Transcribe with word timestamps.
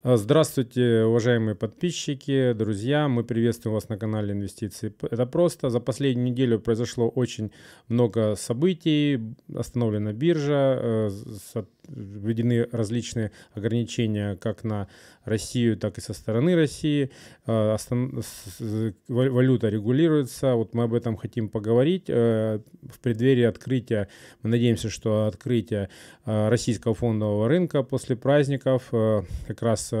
А, 0.00 0.16
здравствуйте, 0.16 1.02
уважаемые 1.02 1.56
подписчики, 1.56 2.52
друзья. 2.52 3.08
Мы 3.08 3.24
приветствуем 3.24 3.74
вас 3.74 3.88
на 3.88 3.98
канале 3.98 4.32
Инвестиции. 4.32 4.94
Это 5.02 5.26
просто. 5.26 5.70
За 5.70 5.80
последнюю 5.80 6.30
неделю 6.30 6.60
произошло 6.60 7.08
очень 7.08 7.50
много 7.88 8.36
событий. 8.36 9.34
Остановлена 9.52 10.12
биржа, 10.12 10.78
э, 10.80 11.10
введены 11.88 12.68
различные 12.70 13.32
ограничения 13.52 14.36
как 14.36 14.64
на 14.64 14.88
Россию, 15.24 15.76
так 15.76 15.98
и 15.98 16.00
со 16.00 16.12
стороны 16.14 16.54
России. 16.54 17.10
Э, 17.46 17.76
валюта 19.08 19.68
регулируется. 19.68 20.54
Вот 20.54 20.74
мы 20.74 20.84
об 20.84 20.94
этом 20.94 21.16
хотим 21.16 21.48
поговорить. 21.48 22.04
Э, 22.08 22.60
в 22.82 23.00
преддверии 23.00 23.44
открытия, 23.44 24.08
мы 24.42 24.50
надеемся, 24.50 24.90
что 24.90 25.26
открытие 25.26 25.88
российского 26.24 26.94
фондового 26.94 27.48
рынка 27.48 27.82
после 27.82 28.16
праздников 28.16 28.88
как 28.90 29.62
раз 29.62 29.92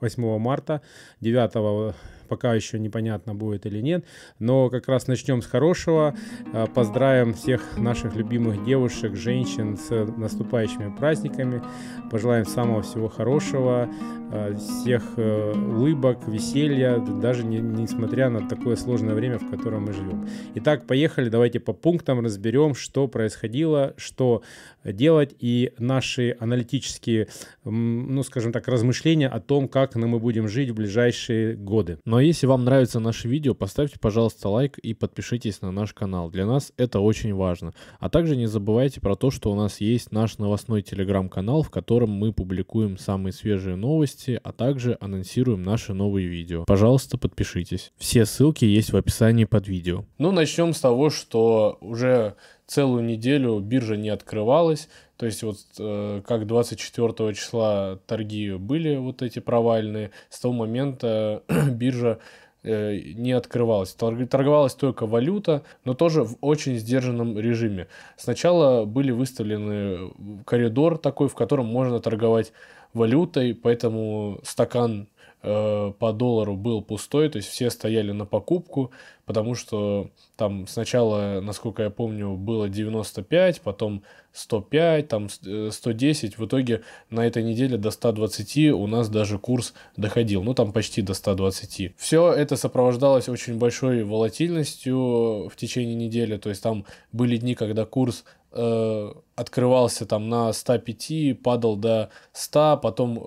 8 0.00 0.38
марта, 0.38 0.82
9 1.20 1.94
пока 2.32 2.54
еще 2.54 2.78
непонятно 2.78 3.34
будет 3.34 3.66
или 3.66 3.82
нет, 3.82 4.06
но 4.38 4.70
как 4.70 4.88
раз 4.88 5.06
начнем 5.06 5.42
с 5.42 5.46
хорошего. 5.46 6.16
А, 6.54 6.66
поздравим 6.66 7.34
всех 7.34 7.76
наших 7.76 8.16
любимых 8.16 8.64
девушек, 8.64 9.16
женщин 9.16 9.76
с 9.76 9.90
наступающими 10.16 10.96
праздниками. 10.96 11.62
Пожелаем 12.10 12.46
самого 12.46 12.80
всего 12.80 13.08
хорошего, 13.08 13.86
а, 14.30 14.56
всех 14.56 15.02
э, 15.18 15.52
улыбок, 15.52 16.26
веселья, 16.26 16.96
даже 16.96 17.44
не, 17.44 17.58
несмотря 17.58 18.30
на 18.30 18.48
такое 18.48 18.76
сложное 18.76 19.14
время, 19.14 19.38
в 19.38 19.50
котором 19.50 19.84
мы 19.84 19.92
живем. 19.92 20.26
Итак, 20.54 20.86
поехали, 20.86 21.28
давайте 21.28 21.60
по 21.60 21.74
пунктам 21.74 22.20
разберем, 22.20 22.74
что 22.74 23.08
происходило, 23.08 23.92
что 23.98 24.42
делать 24.84 25.34
и 25.38 25.72
наши 25.78 26.36
аналитические, 26.40 27.28
ну, 27.64 28.22
скажем 28.22 28.52
так, 28.52 28.68
размышления 28.68 29.28
о 29.28 29.40
том, 29.40 29.68
как 29.68 29.94
мы 29.94 30.18
будем 30.18 30.48
жить 30.48 30.70
в 30.70 30.74
ближайшие 30.74 31.54
годы. 31.54 31.98
Но 32.04 32.20
если 32.20 32.46
вам 32.46 32.64
нравится 32.64 33.00
наше 33.00 33.28
видео, 33.28 33.54
поставьте, 33.54 33.98
пожалуйста, 34.00 34.48
лайк 34.48 34.78
и 34.78 34.94
подпишитесь 34.94 35.60
на 35.62 35.70
наш 35.70 35.92
канал. 35.92 36.30
Для 36.30 36.46
нас 36.46 36.72
это 36.76 37.00
очень 37.00 37.34
важно. 37.34 37.72
А 37.98 38.08
также 38.08 38.36
не 38.36 38.46
забывайте 38.46 39.00
про 39.00 39.16
то, 39.16 39.30
что 39.30 39.50
у 39.52 39.54
нас 39.54 39.80
есть 39.80 40.12
наш 40.12 40.38
новостной 40.38 40.82
телеграм-канал, 40.82 41.62
в 41.62 41.70
котором 41.70 42.10
мы 42.10 42.32
публикуем 42.32 42.98
самые 42.98 43.32
свежие 43.32 43.76
новости, 43.76 44.40
а 44.42 44.52
также 44.52 44.96
анонсируем 45.00 45.62
наши 45.62 45.94
новые 45.94 46.26
видео. 46.26 46.64
Пожалуйста, 46.64 47.18
подпишитесь. 47.18 47.92
Все 47.96 48.24
ссылки 48.26 48.64
есть 48.64 48.92
в 48.92 48.96
описании 48.96 49.44
под 49.44 49.68
видео. 49.68 50.04
Ну, 50.18 50.32
начнем 50.32 50.72
с 50.72 50.80
того, 50.80 51.10
что 51.10 51.78
уже 51.80 52.34
целую 52.72 53.04
неделю 53.04 53.58
биржа 53.60 53.96
не 53.96 54.08
открывалась. 54.08 54.88
То 55.18 55.26
есть 55.26 55.42
вот 55.42 55.58
э, 55.78 56.22
как 56.26 56.46
24 56.46 57.34
числа 57.34 57.98
торги 58.06 58.52
были 58.52 58.96
вот 58.96 59.20
эти 59.20 59.40
провальные, 59.40 60.10
с 60.30 60.40
того 60.40 60.54
момента 60.54 61.42
биржа 61.70 62.18
э, 62.62 62.98
не 63.14 63.32
открывалась. 63.32 63.92
Торговалась 63.92 64.74
только 64.74 65.06
валюта, 65.06 65.64
но 65.84 65.92
тоже 65.92 66.24
в 66.24 66.36
очень 66.40 66.78
сдержанном 66.78 67.38
режиме. 67.38 67.88
Сначала 68.16 68.86
были 68.86 69.10
выставлены 69.10 70.10
коридор 70.46 70.96
такой, 70.96 71.28
в 71.28 71.34
котором 71.34 71.66
можно 71.66 72.00
торговать 72.00 72.52
валютой, 72.94 73.54
поэтому 73.54 74.40
стакан 74.44 75.08
Э, 75.08 75.21
по 75.42 76.12
доллару 76.12 76.56
был 76.56 76.82
пустой, 76.82 77.28
то 77.28 77.36
есть 77.36 77.48
все 77.48 77.68
стояли 77.68 78.12
на 78.12 78.26
покупку, 78.26 78.92
потому 79.26 79.54
что 79.54 80.10
там 80.36 80.66
сначала, 80.68 81.40
насколько 81.40 81.82
я 81.82 81.90
помню, 81.90 82.36
было 82.36 82.68
95, 82.68 83.60
потом 83.60 84.02
105, 84.32 85.08
там 85.08 85.28
110, 85.28 86.34
э, 86.34 86.36
в 86.36 86.46
итоге 86.46 86.82
на 87.10 87.26
этой 87.26 87.42
неделе 87.42 87.76
до 87.76 87.90
120 87.90 88.72
у 88.72 88.86
нас 88.86 89.08
даже 89.08 89.38
курс 89.38 89.74
доходил, 89.96 90.42
ну 90.42 90.54
там 90.54 90.72
почти 90.72 91.02
до 91.02 91.14
120. 91.14 91.94
Все 91.96 92.32
это 92.32 92.56
сопровождалось 92.56 93.28
очень 93.28 93.58
большой 93.58 94.04
волатильностью 94.04 95.48
в 95.48 95.56
течение 95.56 95.94
недели, 95.94 96.36
то 96.36 96.50
есть 96.50 96.62
там 96.62 96.84
были 97.12 97.36
дни, 97.36 97.54
когда 97.54 97.84
курс 97.84 98.24
э, 98.52 99.12
открывался 99.34 100.06
там 100.06 100.28
на 100.28 100.52
105, 100.52 101.42
падал 101.42 101.76
до 101.76 102.10
100, 102.32 102.80
потом 102.82 103.18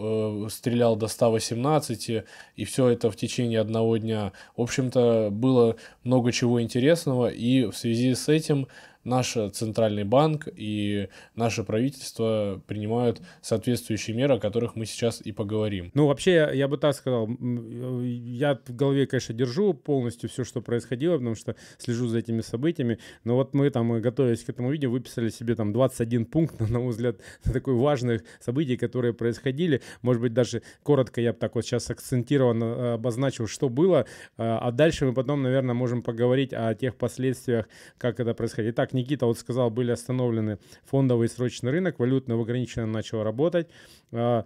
э, 0.46 0.50
стрелял 0.50 0.96
до 0.96 1.08
118, 1.08 2.24
и 2.56 2.66
все 2.66 2.90
это 2.90 3.12
в 3.12 3.16
течение 3.16 3.59
одного 3.59 3.97
дня. 3.97 4.31
В 4.56 4.62
общем-то, 4.62 5.30
было 5.31 5.75
много 6.03 6.31
чего 6.31 6.62
интересного, 6.62 7.28
и 7.28 7.66
в 7.66 7.75
связи 7.75 8.13
с 8.13 8.30
этим 8.30 8.68
наш 9.05 9.38
центральный 9.53 10.03
банк 10.03 10.47
и 10.53 11.07
наше 11.35 11.63
правительство 11.63 12.61
принимают 12.67 13.21
соответствующие 13.41 14.16
меры, 14.16 14.35
о 14.35 14.39
которых 14.39 14.75
мы 14.75 14.85
сейчас 14.85 15.21
и 15.21 15.31
поговорим. 15.31 15.91
Ну, 15.93 16.07
вообще, 16.07 16.49
я 16.53 16.67
бы 16.67 16.77
так 16.77 16.95
сказал, 16.95 17.27
я 17.29 18.59
в 18.65 18.75
голове, 18.75 19.07
конечно, 19.07 19.33
держу 19.33 19.73
полностью 19.73 20.29
все, 20.29 20.44
что 20.44 20.61
происходило, 20.61 21.13
потому 21.13 21.35
что 21.35 21.55
слежу 21.77 22.07
за 22.07 22.19
этими 22.19 22.41
событиями, 22.41 22.99
но 23.23 23.35
вот 23.35 23.53
мы 23.53 23.69
там, 23.69 24.01
готовясь 24.01 24.44
к 24.44 24.49
этому 24.49 24.71
видео, 24.71 24.89
выписали 24.89 25.29
себе 25.29 25.55
там 25.55 25.71
21 25.71 26.25
пункт, 26.25 26.59
на 26.69 26.79
мой 26.79 26.89
взгляд, 26.89 27.17
такой 27.44 27.75
важных 27.75 28.23
событий, 28.39 28.75
которые 28.77 29.13
происходили. 29.13 29.81
Может 30.01 30.21
быть, 30.21 30.33
даже 30.33 30.63
коротко 30.83 31.21
я 31.21 31.33
бы 31.33 31.39
так 31.39 31.55
вот 31.55 31.65
сейчас 31.65 31.89
акцентированно 31.89 32.65
э, 32.65 32.94
обозначил, 32.94 33.47
что 33.47 33.69
было, 33.69 34.01
э, 34.01 34.05
а 34.38 34.71
дальше 34.71 35.05
мы 35.05 35.13
потом, 35.13 35.44
наверное, 35.44 35.75
можем 35.75 36.01
поговорить 36.01 36.53
о 36.53 36.73
тех 36.73 36.95
последствиях, 36.95 37.67
как 37.97 38.19
это 38.19 38.33
происходит. 38.33 38.73
Итак, 38.73 38.94
Никита 38.95 39.25
вот 39.25 39.38
сказал, 39.38 39.69
были 39.69 39.91
остановлены 39.91 40.57
фондовый 40.85 41.29
срочный 41.29 41.72
рынок, 41.72 42.00
валютный 42.00 42.35
в 42.35 42.41
ограниченном 42.41 42.91
начал 42.91 43.23
работать. 43.23 43.67
А, 44.11 44.45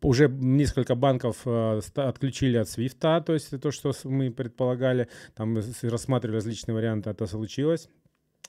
уже 0.00 0.28
несколько 0.28 0.94
банков 0.94 1.42
а, 1.44 1.80
отключили 1.96 2.56
от 2.56 2.68
свифта, 2.68 3.20
то 3.20 3.34
есть 3.34 3.60
то, 3.60 3.70
что 3.70 3.92
мы 4.04 4.30
предполагали, 4.30 5.08
там 5.34 5.58
рассматривали 5.82 6.36
различные 6.36 6.74
варианты, 6.74 7.10
это 7.10 7.26
случилось. 7.26 7.88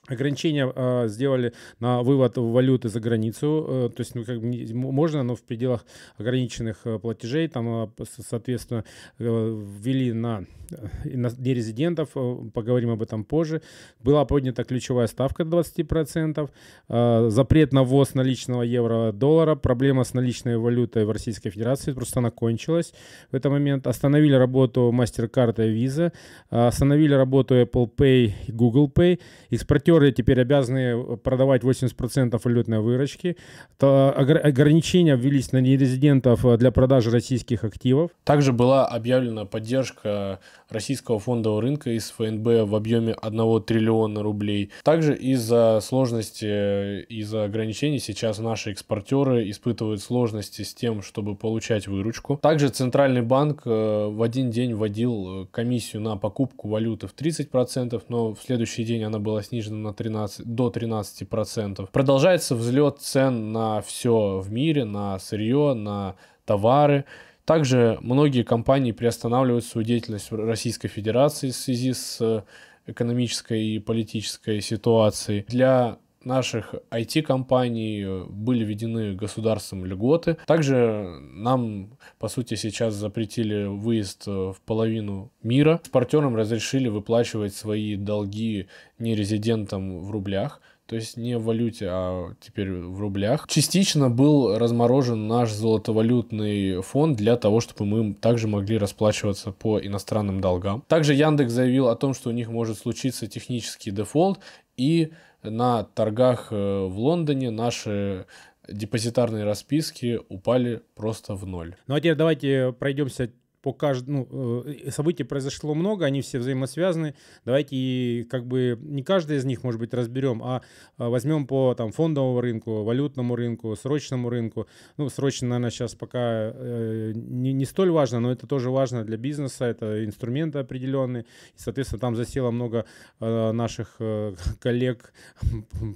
Ограничения 0.06 0.70
э, 0.74 1.08
сделали 1.08 1.54
на 1.80 2.02
вывод 2.02 2.36
валюты 2.36 2.90
за 2.90 3.00
границу, 3.00 3.66
э, 3.66 3.88
то 3.88 4.00
есть 4.00 4.14
ну, 4.14 4.24
как 4.24 4.38
можно, 4.42 5.22
но 5.22 5.34
в 5.34 5.42
пределах 5.42 5.86
ограниченных 6.18 6.80
э, 6.84 6.98
платежей, 6.98 7.48
там, 7.48 7.84
э, 7.84 8.04
соответственно, 8.28 8.84
э, 9.18 9.62
ввели 9.80 10.12
на, 10.12 10.44
э, 10.70 11.16
на 11.16 11.30
нерезидентов, 11.38 12.10
э, 12.16 12.36
поговорим 12.52 12.90
об 12.90 13.00
этом 13.00 13.24
позже. 13.24 13.62
Была 13.98 14.26
поднята 14.26 14.64
ключевая 14.64 15.06
ставка 15.06 15.42
до 15.42 15.60
20%, 15.60 16.50
э, 16.90 17.28
запрет 17.30 17.72
на 17.72 17.82
ввоз 17.82 18.12
наличного 18.12 18.60
евро-доллара, 18.60 19.54
проблема 19.54 20.04
с 20.04 20.12
наличной 20.12 20.58
валютой 20.58 21.06
в 21.06 21.10
Российской 21.12 21.48
Федерации, 21.48 21.94
просто 21.94 22.20
она 22.20 22.30
кончилась 22.30 22.92
в 23.32 23.36
этот 23.36 23.50
момент. 23.50 23.86
Остановили 23.86 24.34
работу 24.34 24.92
MasterCard 24.94 25.66
и 25.66 25.86
Visa, 25.86 26.12
э, 26.50 26.66
остановили 26.66 27.14
работу 27.14 27.54
Apple 27.54 27.90
Pay 27.96 28.32
и 28.48 28.52
Google 28.52 28.92
Pay, 28.94 29.18
экспортер 29.50 29.83
импортеры 29.84 30.12
теперь 30.12 30.40
обязаны 30.40 30.78
э, 30.78 31.16
продавать 31.16 31.62
80% 31.62 32.40
валютной 32.42 32.80
выручки. 32.80 33.36
То 33.78 34.12
ограничения 34.16 35.16
ввелись 35.16 35.52
на 35.52 35.58
нерезидентов 35.58 36.44
э, 36.44 36.56
для 36.56 36.70
продажи 36.70 37.10
российских 37.10 37.64
активов. 37.64 38.10
Также 38.24 38.52
была 38.52 38.86
объявлена 38.86 39.44
поддержка 39.44 40.40
российского 40.70 41.18
фондового 41.18 41.62
рынка 41.62 41.90
из 41.90 42.10
ФНБ 42.10 42.68
в 42.68 42.74
объеме 42.74 43.14
1 43.20 43.62
триллиона 43.62 44.22
рублей. 44.22 44.70
Также 44.82 45.14
из-за 45.14 45.80
сложности, 45.82 46.46
э, 46.46 47.02
из-за 47.08 47.44
ограничений 47.44 47.98
сейчас 47.98 48.38
наши 48.38 48.72
экспортеры 48.72 49.48
испытывают 49.50 50.02
сложности 50.02 50.62
с 50.62 50.74
тем, 50.74 51.02
чтобы 51.02 51.36
получать 51.36 51.86
выручку. 51.86 52.38
Также 52.42 52.68
Центральный 52.68 53.22
банк 53.22 53.62
в 53.64 54.22
один 54.22 54.50
день 54.50 54.74
вводил 54.74 55.46
комиссию 55.50 56.02
на 56.02 56.16
покупку 56.16 56.68
валюты 56.68 57.06
в 57.06 57.14
30%, 57.14 58.02
но 58.08 58.34
в 58.34 58.40
следующий 58.40 58.84
день 58.84 59.04
она 59.04 59.18
была 59.18 59.42
снижена 59.42 59.73
на 59.82 59.92
13, 59.92 60.46
до 60.46 60.68
13%. 60.68 61.88
Продолжается 61.90 62.54
взлет 62.54 62.98
цен 63.00 63.52
на 63.52 63.80
все 63.80 64.38
в 64.38 64.50
мире, 64.50 64.84
на 64.84 65.18
сырье, 65.18 65.74
на 65.74 66.16
товары. 66.44 67.04
Также 67.44 67.98
многие 68.00 68.42
компании 68.42 68.92
приостанавливают 68.92 69.64
свою 69.64 69.86
деятельность 69.86 70.30
в 70.30 70.36
Российской 70.36 70.88
Федерации 70.88 71.50
в 71.50 71.56
связи 71.56 71.92
с 71.92 72.44
экономической 72.86 73.62
и 73.62 73.78
политической 73.78 74.60
ситуацией. 74.60 75.44
Для 75.48 75.98
наших 76.24 76.74
IT-компаний 76.90 78.24
были 78.28 78.64
введены 78.64 79.14
государством 79.14 79.84
льготы. 79.84 80.36
Также 80.46 81.18
нам, 81.32 81.98
по 82.18 82.28
сути, 82.28 82.54
сейчас 82.54 82.94
запретили 82.94 83.64
выезд 83.64 84.26
в 84.26 84.56
половину 84.64 85.30
мира. 85.42 85.80
Экспортерам 85.82 86.36
разрешили 86.36 86.88
выплачивать 86.88 87.54
свои 87.54 87.96
долги 87.96 88.68
нерезидентам 88.98 90.00
в 90.00 90.10
рублях 90.10 90.60
то 90.86 90.96
есть 90.96 91.16
не 91.16 91.38
в 91.38 91.44
валюте, 91.44 91.88
а 91.90 92.34
теперь 92.40 92.70
в 92.70 93.00
рублях. 93.00 93.46
Частично 93.48 94.10
был 94.10 94.58
разморожен 94.58 95.26
наш 95.26 95.50
золотовалютный 95.50 96.82
фонд 96.82 97.16
для 97.16 97.36
того, 97.36 97.60
чтобы 97.60 97.86
мы 97.86 98.14
также 98.14 98.48
могли 98.48 98.76
расплачиваться 98.76 99.50
по 99.50 99.80
иностранным 99.80 100.40
долгам. 100.40 100.84
Также 100.86 101.14
Яндекс 101.14 101.52
заявил 101.52 101.88
о 101.88 101.96
том, 101.96 102.12
что 102.12 102.28
у 102.28 102.32
них 102.32 102.50
может 102.50 102.78
случиться 102.78 103.26
технический 103.26 103.90
дефолт, 103.90 104.40
и 104.76 105.12
на 105.44 105.84
торгах 105.84 106.48
э, 106.50 106.54
в 106.54 106.98
Лондоне 106.98 107.50
наши 107.50 108.26
депозитарные 108.68 109.44
расписки 109.44 110.20
упали 110.28 110.82
просто 110.94 111.34
в 111.34 111.46
ноль. 111.46 111.76
Ну 111.86 111.94
а 111.94 112.00
теперь 112.00 112.16
давайте 112.16 112.72
пройдемся 112.72 113.30
по 113.64 113.72
каждому 113.72 114.28
ну, 114.30 114.62
э, 114.66 114.90
событий 114.90 115.24
произошло 115.24 115.74
много, 115.74 116.04
они 116.04 116.20
все 116.20 116.38
взаимосвязаны. 116.38 117.14
Давайте 117.46 118.26
как 118.30 118.46
бы 118.46 118.78
не 118.82 119.02
каждый 119.02 119.38
из 119.38 119.46
них, 119.46 119.64
может 119.64 119.80
быть, 119.80 119.94
разберем, 119.94 120.42
а, 120.42 120.60
а 120.98 121.08
возьмем 121.08 121.46
по 121.46 121.74
там 121.74 121.90
фондовому 121.90 122.42
рынку, 122.42 122.82
валютному 122.82 123.34
рынку, 123.36 123.74
срочному 123.74 124.28
рынку. 124.28 124.66
Ну, 124.98 125.08
срочно, 125.08 125.48
наверное, 125.48 125.70
сейчас 125.70 125.94
пока 125.94 126.52
э, 126.54 127.12
не, 127.14 127.54
не 127.54 127.64
столь 127.64 127.90
важно, 127.90 128.20
но 128.20 128.30
это 128.32 128.46
тоже 128.46 128.68
важно 128.68 129.02
для 129.02 129.16
бизнеса, 129.16 129.64
это 129.64 130.04
инструменты 130.04 130.58
определенные. 130.58 131.22
И, 131.22 131.56
соответственно, 131.56 132.00
там 132.00 132.16
засело 132.16 132.50
много 132.50 132.84
э, 133.20 133.52
наших 133.52 133.96
э, 133.98 134.34
коллег 134.60 135.14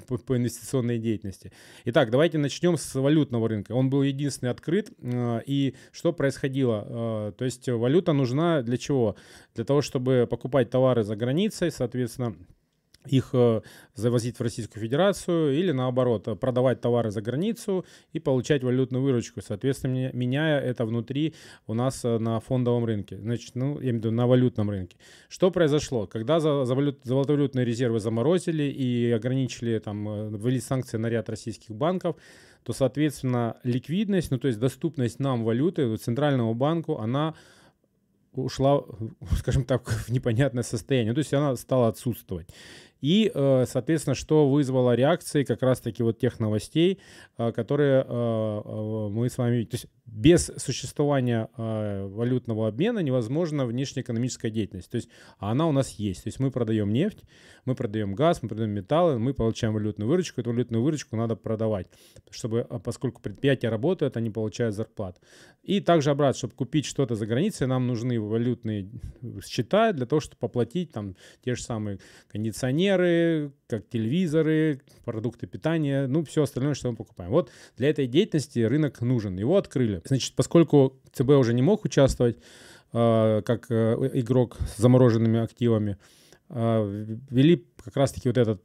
по, 0.09 0.17
по 0.17 0.37
инвестиционной 0.38 0.99
деятельности. 0.99 1.53
Итак, 1.85 2.11
давайте 2.11 2.38
начнем 2.38 2.79
с 2.79 2.94
валютного 2.94 3.47
рынка. 3.47 3.73
Он 3.73 3.91
был 3.91 4.03
единственный 4.03 4.49
открыт. 4.49 4.91
Э, 5.03 5.43
и 5.44 5.75
что 5.93 6.14
происходило? 6.14 6.87
Э, 6.88 7.32
то 7.37 7.44
есть 7.44 7.57
есть 7.58 7.69
валюта 7.69 8.12
нужна 8.12 8.62
для 8.62 8.76
чего? 8.76 9.16
Для 9.55 9.64
того, 9.64 9.82
чтобы 9.82 10.26
покупать 10.28 10.70
товары 10.70 11.02
за 11.02 11.16
границей, 11.16 11.70
соответственно, 11.70 12.37
их 13.06 13.31
э, 13.32 13.62
завозить 13.94 14.38
в 14.38 14.43
Российскую 14.43 14.82
Федерацию 14.82 15.58
или 15.58 15.72
наоборот, 15.72 16.28
э, 16.28 16.37
продавать 16.37 16.81
товары 16.81 17.10
за 17.10 17.22
границу 17.22 17.87
и 18.12 18.19
получать 18.19 18.62
валютную 18.62 19.02
выручку, 19.02 19.40
соответственно, 19.40 20.10
меняя 20.12 20.60
это 20.60 20.84
внутри 20.84 21.34
у 21.66 21.75
нас 21.75 22.05
э, 22.05 22.19
на 22.19 22.40
фондовом 22.40 22.84
рынке, 22.84 23.16
значит, 23.16 23.55
ну, 23.55 23.81
я 23.81 23.90
имею 23.90 23.94
в 23.94 23.96
виду 23.99 24.11
на 24.11 24.26
валютном 24.26 24.69
рынке. 24.69 24.96
Что 25.28 25.50
произошло? 25.50 26.06
Когда 26.06 26.40
за, 26.40 26.64
за, 26.64 26.75
валют, 26.75 27.00
за 27.04 27.14
валютные 27.14 27.64
резервы 27.64 28.00
заморозили 28.00 28.64
и 28.64 29.11
ограничили, 29.11 29.78
там, 29.78 30.37
ввели 30.37 30.61
санкции 30.61 30.99
на 30.99 31.08
ряд 31.08 31.31
российских 31.31 31.75
банков, 31.75 32.16
то, 32.69 32.75
соответственно, 32.75 33.56
ликвидность, 33.65 34.31
ну, 34.31 34.37
то 34.37 34.47
есть 34.47 34.61
доступность 34.61 35.20
нам 35.20 35.43
валюты, 35.43 35.97
центральному 35.97 36.53
банку, 36.53 36.99
она 36.99 37.35
ушла, 38.35 38.82
скажем 39.38 39.65
так, 39.65 39.88
в 40.06 40.11
непонятное 40.11 40.62
состояние. 40.62 41.15
То 41.15 41.20
есть 41.20 41.32
она 41.32 41.56
стала 41.56 41.88
отсутствовать. 41.88 42.50
И, 43.00 43.31
э, 43.33 43.65
соответственно, 43.67 44.15
что 44.15 44.49
вызвало 44.49 44.95
реакции 44.95 45.45
как 45.45 45.62
раз-таки 45.62 46.03
вот 46.03 46.19
тех 46.19 46.41
новостей, 46.41 46.99
э, 47.37 47.53
которые 47.53 48.05
э, 48.06 49.09
мы 49.11 49.29
с 49.29 49.39
вами... 49.39 49.65
То 49.65 49.75
есть 49.75 49.87
без 50.06 50.50
существования 50.56 51.50
валютного 51.56 52.67
обмена 52.67 53.00
невозможна 53.00 53.67
внешнеэкономическая 53.67 54.50
деятельность. 54.50 54.91
То 54.91 54.97
есть 54.97 55.11
она 55.39 55.67
у 55.67 55.73
нас 55.73 55.91
есть. 55.91 56.23
То 56.23 56.29
есть 56.29 56.41
мы 56.41 56.50
продаем 56.50 56.91
нефть, 56.91 57.23
мы 57.67 57.75
продаем 57.75 58.15
газ, 58.15 58.43
мы 58.43 58.49
продаем 58.49 58.71
металлы, 58.71 59.19
мы 59.19 59.35
получаем 59.35 59.75
валютную 59.75 60.09
выручку. 60.09 60.41
Эту 60.41 60.50
валютную 60.50 60.83
выручку 60.83 61.15
надо 61.15 61.37
продавать, 61.37 61.89
чтобы, 62.31 62.67
поскольку 62.83 63.21
предприятия 63.21 63.69
работают, 63.69 64.17
они 64.17 64.31
получают 64.31 64.75
зарплату. 64.75 65.21
И 65.62 65.81
также 65.81 66.11
обратно, 66.11 66.39
чтобы 66.39 66.55
купить 66.55 66.87
что-то 66.87 67.15
за 67.15 67.27
границей, 67.27 67.67
нам 67.67 67.87
нужны 67.87 68.19
валютные 68.19 68.89
счета 69.45 69.93
для 69.93 70.06
того, 70.06 70.21
чтобы 70.21 70.39
оплатить 70.41 70.93
там 70.93 71.17
те 71.45 71.55
же 71.55 71.62
самые 71.62 71.99
кондиционеры, 72.29 72.88
кондиционеры, 72.88 73.52
как 73.67 73.88
телевизоры, 73.88 74.81
продукты 75.05 75.46
питания, 75.46 76.06
ну, 76.06 76.25
все 76.25 76.43
остальное, 76.43 76.75
что 76.75 76.90
мы 76.90 76.96
покупаем. 76.96 77.31
Вот 77.31 77.50
для 77.76 77.90
этой 77.90 78.06
деятельности 78.06 78.61
рынок 78.61 79.00
нужен. 79.00 79.37
Его 79.37 79.56
открыли. 79.56 80.02
Значит, 80.05 80.35
поскольку 80.35 80.99
ЦБ 81.12 81.31
уже 81.31 81.55
не 81.55 81.62
мог 81.62 81.85
участвовать 81.85 82.38
э, 82.93 83.43
как 83.44 83.67
э, 83.70 84.11
игрок 84.14 84.56
с 84.75 84.81
замороженными 84.81 85.40
активами, 85.40 85.96
э, 86.49 87.17
ввели 87.31 87.64
как 87.85 87.96
раз-таки 87.96 88.29
вот 88.29 88.38
этот 88.38 88.62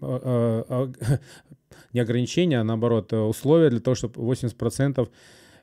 э, 0.00 0.64
э, 0.68 1.18
не 1.92 2.00
ограничение, 2.00 2.60
а 2.60 2.64
наоборот 2.64 3.12
условия 3.12 3.70
для 3.70 3.80
того, 3.80 3.94
чтобы 3.94 4.20
80% 4.20 5.08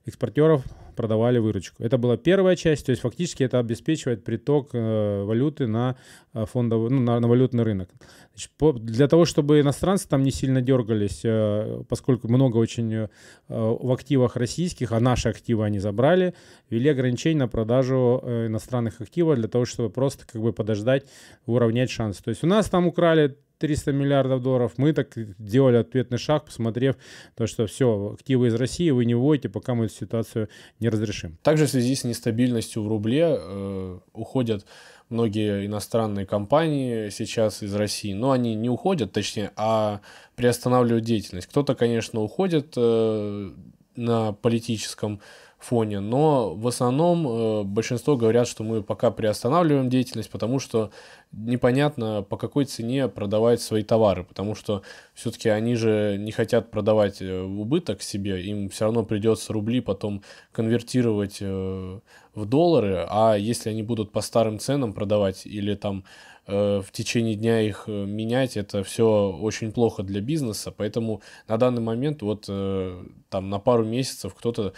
экспортеров 0.05 0.63
продавали 0.97 1.39
выручку. 1.39 1.81
Это 1.81 1.97
была 1.97 2.17
первая 2.17 2.55
часть, 2.55 2.85
то 2.85 2.89
есть 2.89 3.01
фактически 3.01 3.43
это 3.43 3.59
обеспечивает 3.59 4.25
приток 4.25 4.71
э, 4.73 5.23
валюты 5.23 5.67
на 5.67 5.95
э, 6.33 6.45
фондовый, 6.45 6.89
ну, 6.89 6.99
на, 6.99 7.19
на 7.19 7.27
валютный 7.27 7.63
рынок. 7.63 7.89
Значит, 8.33 8.51
по, 8.57 8.73
для 8.73 9.07
того, 9.07 9.25
чтобы 9.25 9.61
иностранцы 9.61 10.09
там 10.09 10.23
не 10.23 10.31
сильно 10.31 10.61
дергались, 10.61 11.21
э, 11.23 11.83
поскольку 11.87 12.27
много 12.27 12.57
очень 12.57 12.93
э, 12.93 13.07
в 13.47 13.91
активах 13.93 14.35
российских, 14.35 14.91
а 14.91 14.99
наши 14.99 15.29
активы 15.29 15.63
они 15.63 15.79
забрали, 15.79 16.33
ввели 16.69 16.89
ограничения 16.89 17.39
на 17.39 17.47
продажу 17.47 18.19
э, 18.23 18.47
иностранных 18.47 18.99
активов 18.99 19.37
для 19.37 19.47
того, 19.47 19.65
чтобы 19.65 19.89
просто 19.89 20.25
как 20.27 20.41
бы 20.41 20.51
подождать, 20.51 21.05
уравнять 21.45 21.89
шансы. 21.89 22.21
То 22.23 22.29
есть 22.29 22.43
у 22.43 22.47
нас 22.47 22.69
там 22.69 22.87
украли 22.87 23.37
300 23.59 23.91
миллиардов 23.91 24.41
долларов. 24.41 24.73
Мы 24.77 24.93
так 24.93 25.13
делали 25.37 25.77
ответный 25.77 26.17
шаг, 26.17 26.45
посмотрев 26.45 26.95
то, 27.35 27.47
что 27.47 27.67
все, 27.67 28.13
активы 28.13 28.47
из 28.47 28.55
России 28.55 28.89
вы 28.89 29.05
не 29.05 29.15
вводите, 29.15 29.49
пока 29.49 29.73
мы 29.73 29.85
эту 29.85 29.95
ситуацию 29.95 30.49
не 30.79 30.89
разрешим. 30.89 31.37
Также 31.43 31.65
в 31.65 31.69
связи 31.69 31.95
с 31.95 32.03
нестабильностью 32.03 32.83
в 32.83 32.87
рубле 32.87 33.37
э, 33.37 33.99
уходят 34.13 34.65
многие 35.09 35.65
иностранные 35.65 36.25
компании 36.25 37.09
сейчас 37.09 37.63
из 37.63 37.73
России, 37.73 38.13
но 38.13 38.31
они 38.31 38.55
не 38.55 38.69
уходят, 38.69 39.11
точнее, 39.11 39.51
а 39.55 40.01
приостанавливают 40.35 41.05
деятельность. 41.05 41.47
Кто-то, 41.47 41.75
конечно, 41.75 42.21
уходит 42.21 42.73
э, 42.75 43.51
на 43.95 44.33
политическом 44.33 45.21
фоне, 45.57 45.99
но 45.99 46.53
в 46.53 46.67
основном 46.67 47.27
э, 47.27 47.63
большинство 47.63 48.15
говорят, 48.15 48.47
что 48.47 48.63
мы 48.63 48.83
пока 48.83 49.09
приостанавливаем 49.09 49.89
деятельность, 49.89 50.29
потому 50.29 50.59
что 50.59 50.91
непонятно, 51.31 52.21
по 52.21 52.37
какой 52.37 52.65
цене 52.65 53.07
продавать 53.07 53.59
свои 53.59 53.83
товары, 53.83 54.23
потому 54.23 54.53
что 54.53 54.83
все-таки 55.15 55.49
они 55.49 55.75
же 55.75 56.17
не 56.19 56.31
хотят 56.31 56.69
продавать 56.69 57.21
э, 57.21 57.41
в 57.41 57.61
убыток 57.61 58.03
себе, 58.03 58.43
им 58.43 58.69
все 58.69 58.85
равно 58.85 59.03
придется 59.03 59.51
рубли 59.51 59.81
потом 59.81 60.21
конвертировать 60.51 61.37
э, 61.41 61.99
в 62.35 62.45
доллары, 62.45 63.07
а 63.09 63.35
если 63.35 63.71
они 63.71 63.81
будут 63.81 64.11
по 64.11 64.21
старым 64.21 64.59
ценам 64.59 64.93
продавать 64.93 65.45
или 65.45 65.73
там 65.73 66.03
в 66.45 66.85
течение 66.93 67.35
дня 67.35 67.59
их 67.59 67.87
менять, 67.87 68.55
это 68.55 68.81
все 68.81 69.37
очень 69.37 69.73
плохо 69.73 70.01
для 70.01 70.21
бизнеса, 70.21 70.71
поэтому 70.71 71.21
на 71.49 71.57
данный 71.57 71.81
момент 71.81 72.21
вот 72.21 72.45
там 72.45 73.49
на 73.49 73.59
пару 73.59 73.83
месяцев 73.83 74.33
кто-то 74.33 74.73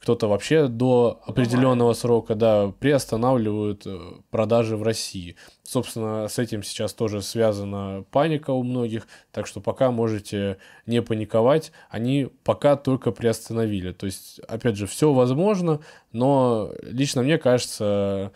кто-то 0.00 0.28
вообще 0.28 0.68
до 0.68 1.20
определенного 1.24 1.92
срока, 1.92 2.34
да, 2.34 2.72
приостанавливают 2.78 3.82
э, 3.86 3.98
продажи 4.30 4.76
в 4.76 4.82
России. 4.82 5.36
Собственно, 5.62 6.28
с 6.28 6.38
этим 6.38 6.62
сейчас 6.62 6.94
тоже 6.94 7.20
связана 7.20 8.04
паника 8.10 8.50
у 8.52 8.62
многих, 8.62 9.06
так 9.32 9.46
что 9.46 9.60
пока 9.60 9.90
можете 9.90 10.58
не 10.86 11.02
паниковать, 11.02 11.72
они 11.90 12.28
пока 12.44 12.76
только 12.76 13.10
приостановили. 13.10 13.92
То 13.92 14.06
есть, 14.06 14.40
опять 14.48 14.76
же, 14.76 14.86
все 14.86 15.12
возможно, 15.12 15.80
но 16.12 16.72
лично 16.82 17.22
мне 17.22 17.38
кажется, 17.38 18.32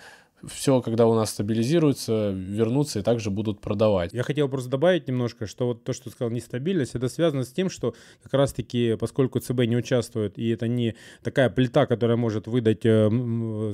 все, 0.47 0.81
когда 0.81 1.07
у 1.07 1.15
нас 1.15 1.31
стабилизируется, 1.31 2.31
вернутся 2.31 3.01
и 3.01 3.03
также 3.03 3.31
будут 3.31 3.61
продавать. 3.61 4.13
Я 4.13 4.23
хотел 4.23 4.49
просто 4.49 4.71
добавить 4.71 5.09
немножко, 5.09 5.47
что 5.47 5.69
вот 5.69 5.85
то, 5.85 5.93
что 5.93 6.05
ты 6.05 6.11
сказал, 6.11 6.31
нестабильность, 6.31 6.95
это 6.95 7.09
связано 7.09 7.45
с 7.45 7.53
тем, 7.53 7.71
что 7.71 7.95
как 8.23 8.35
раз-таки, 8.35 8.97
поскольку 8.99 9.41
ЦБ 9.41 9.61
не 9.67 9.77
участвует, 9.77 10.39
и 10.39 10.49
это 10.51 10.69
не 10.69 10.95
такая 11.23 11.51
плита, 11.51 11.87
которая 11.87 12.17
может 12.17 12.47
выдать, 12.47 12.85
э, 12.85 13.09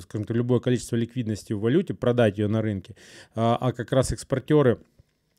скажем 0.02 0.24
так, 0.26 0.36
любое 0.36 0.60
количество 0.60 0.96
ликвидности 0.96 1.52
в 1.52 1.60
валюте, 1.60 1.94
продать 1.94 2.38
ее 2.38 2.48
на 2.48 2.62
рынке, 2.62 2.96
а, 3.34 3.56
а 3.60 3.72
как 3.72 3.92
раз 3.92 4.12
экспортеры 4.12 4.78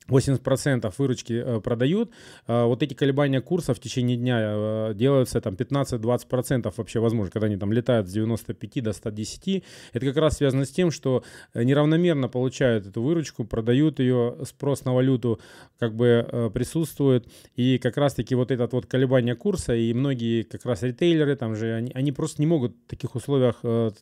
80% 0.09 0.93
выручки 0.97 1.33
э, 1.33 1.61
продают. 1.61 2.11
Э, 2.47 2.65
вот 2.65 2.83
эти 2.83 2.93
колебания 2.93 3.41
курса 3.41 3.73
в 3.73 3.79
течение 3.79 4.17
дня 4.17 4.39
э, 4.41 4.93
делаются 4.95 5.39
там 5.41 5.53
15-20% 5.53 6.73
вообще 6.75 6.99
возможно, 6.99 7.31
когда 7.31 7.47
они 7.47 7.57
там 7.57 7.71
летают 7.71 8.07
с 8.07 8.11
95 8.11 8.83
до 8.83 8.93
110. 8.93 9.63
Это 9.93 10.05
как 10.05 10.17
раз 10.17 10.37
связано 10.37 10.65
с 10.65 10.69
тем, 10.69 10.91
что 10.91 11.23
неравномерно 11.53 12.27
получают 12.27 12.87
эту 12.87 13.01
выручку, 13.01 13.45
продают 13.45 13.99
ее, 13.99 14.37
спрос 14.43 14.85
на 14.85 14.93
валюту 14.93 15.39
как 15.77 15.95
бы 15.95 16.51
присутствует. 16.53 17.27
И 17.55 17.77
как 17.77 17.97
раз 17.97 18.13
таки 18.13 18.35
вот 18.35 18.51
этот 18.51 18.73
вот 18.73 18.85
колебание 18.85 19.35
курса 19.35 19.75
и 19.75 19.93
многие 19.93 20.43
как 20.43 20.65
раз 20.65 20.83
ритейлеры 20.83 21.35
там 21.35 21.55
же, 21.55 21.73
они, 21.73 21.91
они 21.93 22.11
просто 22.11 22.41
не 22.41 22.47
могут 22.47 22.75
в 22.75 22.89
таких 22.89 23.15
условиях 23.15 23.61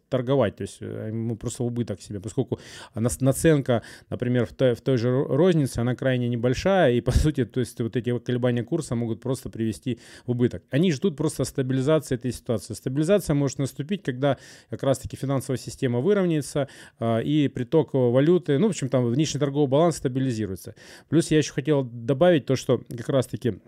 торговать. 0.10 0.56
То 0.56 0.62
есть 0.62 0.82
ему 0.82 1.36
просто 1.36 1.64
убыток 1.64 2.02
себе, 2.02 2.20
поскольку 2.20 2.60
наценка, 2.96 3.84
например, 4.10 4.46
в 4.46 4.54
той, 4.54 4.76
в 4.76 4.82
той 4.82 4.98
же 4.98 5.24
рознице, 5.24 5.80
она 5.80 5.96
крайне 5.98 6.30
небольшая, 6.30 6.94
и 6.94 7.02
по 7.02 7.12
сути, 7.12 7.44
то 7.46 7.60
есть 7.60 7.80
вот 7.82 7.96
эти 7.96 8.18
колебания 8.20 8.64
курса 8.64 8.96
могут 8.96 9.22
просто 9.22 9.50
привести 9.50 10.00
в 10.26 10.32
убыток. 10.32 10.64
Они 10.70 10.92
ждут 10.92 11.18
просто 11.18 11.44
стабилизации 11.44 12.16
этой 12.16 12.32
ситуации. 12.32 12.74
Стабилизация 12.74 13.34
может 13.34 13.60
наступить, 13.60 14.04
когда 14.04 14.38
как 14.70 14.84
раз-таки 14.84 15.18
финансовая 15.18 15.58
система 15.58 16.00
выровняется, 16.00 16.70
а, 17.00 17.20
и 17.20 17.48
приток 17.48 17.94
валюты, 17.94 18.58
ну, 18.58 18.68
в 18.68 18.70
общем, 18.70 18.90
там 18.90 19.06
внешний 19.06 19.40
торговый 19.40 19.68
баланс 19.68 19.98
стабилизируется. 19.98 20.76
Плюс 21.10 21.32
я 21.32 21.40
еще 21.40 21.54
хотел 21.54 21.84
добавить 21.84 22.46
то, 22.46 22.56
что 22.56 22.84
как 22.90 23.10
раз-таки 23.10 23.60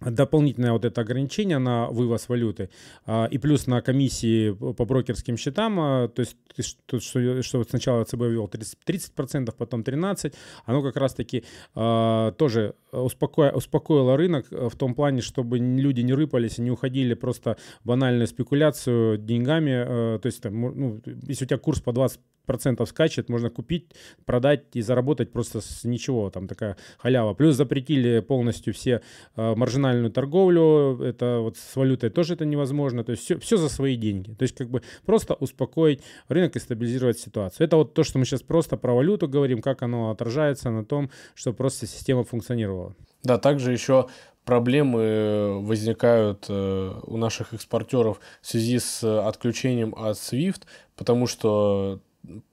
дополнительное 0.00 0.72
вот 0.72 0.84
это 0.84 1.00
ограничение 1.00 1.58
на 1.58 1.88
вывоз 1.88 2.28
валюты 2.28 2.70
а, 3.06 3.26
и 3.26 3.38
плюс 3.38 3.66
на 3.66 3.80
комиссии 3.80 4.52
по 4.52 4.84
брокерским 4.84 5.36
счетам, 5.36 5.80
а, 5.80 6.08
то 6.08 6.20
есть 6.20 6.36
что, 6.60 7.00
что, 7.00 7.42
что 7.42 7.64
сначала 7.64 8.04
ЦБ 8.04 8.22
ввел 8.22 8.46
30%, 8.46 8.76
30%, 8.86 9.54
потом 9.56 9.80
13%, 9.80 10.34
оно 10.66 10.82
как 10.82 10.96
раз-таки 10.96 11.44
а, 11.74 12.32
тоже 12.32 12.74
успоко... 12.92 13.52
успокоила 13.54 14.16
рынок 14.16 14.46
в 14.50 14.76
том 14.76 14.94
плане, 14.94 15.20
чтобы 15.20 15.58
люди 15.58 16.00
не 16.00 16.14
рыпались 16.14 16.58
и 16.58 16.62
не 16.62 16.70
уходили 16.70 17.14
просто 17.14 17.56
в 17.82 17.88
банальную 17.88 18.26
спекуляцию 18.26 19.18
деньгами. 19.18 20.18
То 20.18 20.26
есть, 20.26 20.42
там, 20.42 20.60
ну, 20.60 21.00
если 21.26 21.44
у 21.44 21.48
тебя 21.48 21.58
курс 21.58 21.80
по 21.80 21.92
20 21.92 22.20
процентов 22.48 22.88
скачет, 22.88 23.28
можно 23.28 23.50
купить, 23.50 23.94
продать 24.24 24.64
и 24.76 24.82
заработать 24.82 25.30
просто 25.32 25.60
с 25.60 25.84
ничего, 25.84 26.30
там 26.30 26.48
такая 26.48 26.76
халява. 26.98 27.34
Плюс 27.34 27.54
запретили 27.56 28.20
полностью 28.20 28.72
все 28.72 29.02
э, 29.36 29.54
маржинальную 29.54 30.10
торговлю, 30.10 31.00
это 31.02 31.40
вот 31.40 31.56
с 31.58 31.76
валютой 31.76 32.10
тоже 32.10 32.34
это 32.34 32.46
невозможно, 32.46 33.04
то 33.04 33.12
есть 33.12 33.22
все, 33.22 33.38
все 33.38 33.56
за 33.58 33.68
свои 33.68 33.96
деньги. 33.96 34.32
То 34.32 34.44
есть 34.44 34.56
как 34.56 34.70
бы 34.70 34.82
просто 35.04 35.34
успокоить 35.34 36.02
рынок 36.28 36.56
и 36.56 36.60
стабилизировать 36.60 37.18
ситуацию. 37.18 37.66
Это 37.66 37.76
вот 37.76 37.94
то, 37.94 38.02
что 38.02 38.18
мы 38.18 38.24
сейчас 38.24 38.42
просто 38.42 38.76
про 38.78 38.94
валюту 38.94 39.28
говорим, 39.28 39.60
как 39.60 39.82
оно 39.82 40.10
отражается 40.10 40.70
на 40.70 40.84
том, 40.84 41.10
что 41.34 41.52
просто 41.52 41.86
система 41.86 42.24
функционировала. 42.24 42.77
Да, 43.22 43.38
также 43.38 43.72
еще 43.72 44.08
проблемы 44.44 45.60
возникают 45.60 46.46
э, 46.48 47.00
у 47.02 47.16
наших 47.16 47.52
экспортеров 47.52 48.20
в 48.40 48.46
связи 48.46 48.78
с 48.78 49.04
отключением 49.26 49.94
от 49.94 50.16
SWIFT, 50.16 50.62
потому 50.96 51.26
что 51.26 52.00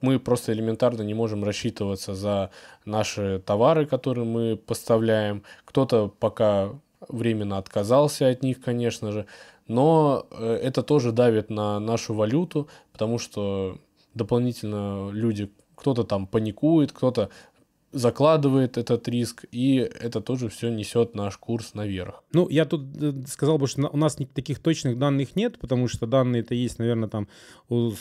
мы 0.01 0.19
просто 0.19 0.53
элементарно 0.53 1.01
не 1.03 1.13
можем 1.13 1.43
рассчитываться 1.43 2.13
за 2.13 2.51
наши 2.85 3.41
товары, 3.45 3.85
которые 3.85 4.25
мы 4.25 4.57
поставляем. 4.57 5.43
Кто-то 5.65 6.07
пока 6.19 6.69
временно 7.07 7.57
отказался 7.57 8.27
от 8.27 8.43
них, 8.43 8.61
конечно 8.61 9.11
же, 9.11 9.25
но 9.67 10.25
э, 10.31 10.59
это 10.63 10.83
тоже 10.83 11.11
давит 11.11 11.49
на 11.49 11.79
нашу 11.79 12.13
валюту, 12.13 12.67
потому 12.91 13.19
что 13.19 13.77
дополнительно 14.13 15.09
люди, 15.11 15.51
кто-то 15.75 16.03
там 16.03 16.27
паникует, 16.27 16.91
кто-то 16.91 17.29
закладывает 17.95 18.77
этот 18.77 19.07
риск, 19.07 19.45
и 19.51 19.77
это 19.77 20.19
тоже 20.19 20.49
все 20.49 20.69
несет 20.69 21.15
наш 21.15 21.37
курс 21.37 21.73
наверх. 21.73 22.23
Ну, 22.33 22.49
я 22.49 22.65
тут 22.65 22.81
э, 23.01 23.13
сказал 23.25 23.57
бы, 23.57 23.67
что 23.67 23.87
у 23.87 23.97
нас 23.97 24.17
таких 24.33 24.59
точных 24.59 24.99
данных 24.99 25.35
нет, 25.37 25.57
потому 25.59 25.87
что 25.87 26.05
данные 26.05 26.41
это 26.41 26.53
есть, 26.55 26.77
наверное, 26.77 27.07
там 27.07 27.29
у 27.69 27.91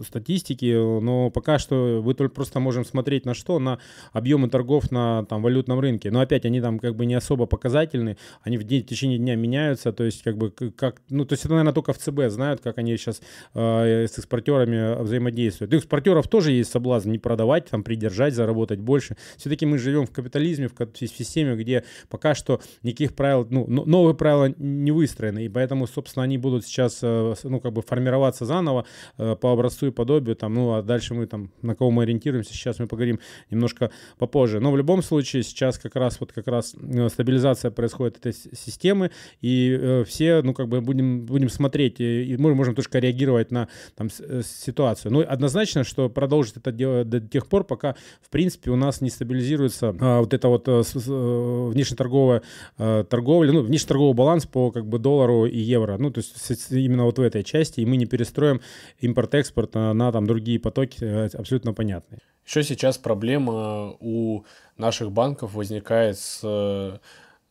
статистики, 0.00 0.72
но 1.00 1.30
пока 1.30 1.58
что 1.58 2.00
вы 2.00 2.14
только 2.14 2.34
просто 2.34 2.60
можем 2.60 2.84
смотреть 2.84 3.26
на 3.26 3.34
что? 3.34 3.58
На 3.58 3.80
объемы 4.12 4.48
торгов 4.48 4.92
на 4.92 5.24
там 5.24 5.42
валютном 5.42 5.80
рынке. 5.80 6.12
Но 6.12 6.20
опять 6.20 6.46
они 6.46 6.60
там 6.60 6.78
как 6.78 6.94
бы 6.94 7.04
не 7.04 7.14
особо 7.14 7.46
показательны, 7.46 8.16
они 8.42 8.56
в, 8.56 8.62
день, 8.62 8.82
в 8.82 8.86
течение 8.86 9.18
дня 9.18 9.34
меняются, 9.34 9.92
то 9.92 10.04
есть 10.04 10.22
как 10.22 10.38
бы 10.38 10.50
как, 10.50 11.02
ну, 11.10 11.24
то 11.24 11.32
есть 11.32 11.44
это, 11.44 11.54
наверное, 11.54 11.74
только 11.74 11.92
в 11.92 11.98
ЦБ 11.98 12.28
знают, 12.28 12.60
как 12.60 12.78
они 12.78 12.96
сейчас 12.96 13.20
э, 13.54 14.06
с 14.06 14.16
экспортерами 14.16 15.02
взаимодействуют. 15.02 15.74
У 15.74 15.76
экспортеров 15.76 16.28
тоже 16.28 16.52
есть 16.52 16.70
соблазн 16.70 17.10
не 17.10 17.18
продавать, 17.18 17.66
там 17.66 17.82
придержать, 17.82 18.34
заработать 18.34 18.78
больше. 18.78 19.16
Все-таки 19.36 19.66
мы 19.66 19.78
живем 19.78 20.06
в 20.06 20.12
капитализме, 20.12 20.68
в 20.68 20.96
системе, 20.96 21.56
где 21.56 21.84
пока 22.08 22.34
что 22.34 22.60
никаких 22.82 23.14
правил, 23.14 23.46
ну, 23.50 23.66
новые 23.66 24.14
правила 24.14 24.52
не 24.56 24.92
выстроены, 24.92 25.44
и 25.44 25.48
поэтому, 25.48 25.86
собственно, 25.86 26.24
они 26.24 26.38
будут 26.38 26.66
сейчас, 26.66 27.00
э, 27.02 27.34
ну, 27.44 27.60
как 27.60 27.72
бы 27.72 27.82
формироваться 27.82 28.44
заново 28.44 28.86
э, 29.18 29.36
по 29.36 29.52
образцу 29.52 29.86
и 29.86 29.90
подобию, 29.90 30.36
там, 30.36 30.54
ну, 30.54 30.74
а 30.74 30.82
дальше 30.82 31.14
мы 31.14 31.26
там, 31.26 31.50
на 31.62 31.74
кого 31.74 31.90
мы 31.90 32.04
ориентируемся, 32.04 32.52
сейчас 32.52 32.78
мы 32.78 32.86
поговорим 32.86 33.20
немножко 33.50 33.90
попозже. 34.18 34.60
Но 34.60 34.70
в 34.72 34.76
любом 34.76 35.02
случае 35.02 35.42
сейчас 35.42 35.78
как 35.78 35.96
раз 35.96 36.20
вот 36.20 36.32
как 36.32 36.46
раз 36.46 36.74
э, 36.74 37.08
стабилизация 37.08 37.70
происходит 37.70 38.18
этой 38.18 38.32
системы, 38.32 39.10
и 39.40 40.02
все, 40.06 40.42
ну, 40.42 40.54
как 40.54 40.68
бы 40.68 40.80
будем, 40.80 41.26
будем 41.26 41.48
смотреть, 41.48 42.00
и 42.00 42.36
мы 42.38 42.54
можем 42.54 42.74
только 42.74 42.98
реагировать 42.98 43.50
на 43.50 43.68
там 43.94 44.08
ситуацию. 44.10 45.12
Ну, 45.12 45.24
однозначно, 45.26 45.84
что 45.84 46.08
продолжит 46.08 46.56
это 46.56 46.72
дело 46.72 47.04
до 47.04 47.20
тех 47.20 47.46
пор, 47.46 47.64
пока, 47.64 47.96
в 48.20 48.30
принципе, 48.30 48.70
у 48.70 48.76
нас 48.76 49.00
не 49.00 49.10
стабилизируется 49.14 49.94
а, 50.00 50.20
вот 50.20 50.34
это 50.34 50.48
вот 50.48 50.68
а, 50.68 50.82
а, 50.82 51.68
внешнеторговая 51.70 52.42
а, 52.76 53.04
торговля, 53.04 53.52
ну, 53.52 53.62
внешнеторговый 53.62 54.14
баланс 54.14 54.46
по 54.46 54.70
как 54.70 54.86
бы 54.86 54.98
доллару 54.98 55.46
и 55.46 55.58
евро. 55.58 55.96
Ну, 55.98 56.10
то 56.10 56.18
есть 56.18 56.70
именно 56.70 57.04
вот 57.04 57.18
в 57.18 57.22
этой 57.22 57.42
части, 57.44 57.80
и 57.80 57.86
мы 57.86 57.96
не 57.96 58.06
перестроим 58.06 58.60
импорт-экспорт 59.00 59.74
на, 59.74 59.94
на 59.94 60.12
там 60.12 60.26
другие 60.26 60.58
потоки, 60.58 61.02
абсолютно 61.36 61.72
понятные. 61.72 62.20
Еще 62.44 62.62
сейчас 62.62 62.98
проблема 62.98 63.96
у 64.00 64.44
наших 64.76 65.10
банков 65.10 65.54
возникает 65.54 66.18
с 66.18 67.00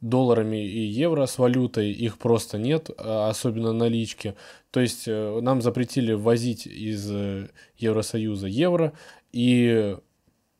долларами 0.02 0.64
и 0.64 0.80
евро 0.82 1.26
с 1.26 1.38
валютой, 1.38 1.92
их 1.92 2.18
просто 2.18 2.58
нет, 2.58 2.90
особенно 2.98 3.72
налички. 3.72 4.36
То 4.70 4.82
есть 4.82 5.08
нам 5.08 5.62
запретили 5.62 6.14
ввозить 6.14 6.68
из 6.68 7.10
Евросоюза 7.78 8.48
евро, 8.48 8.94
и 9.32 9.96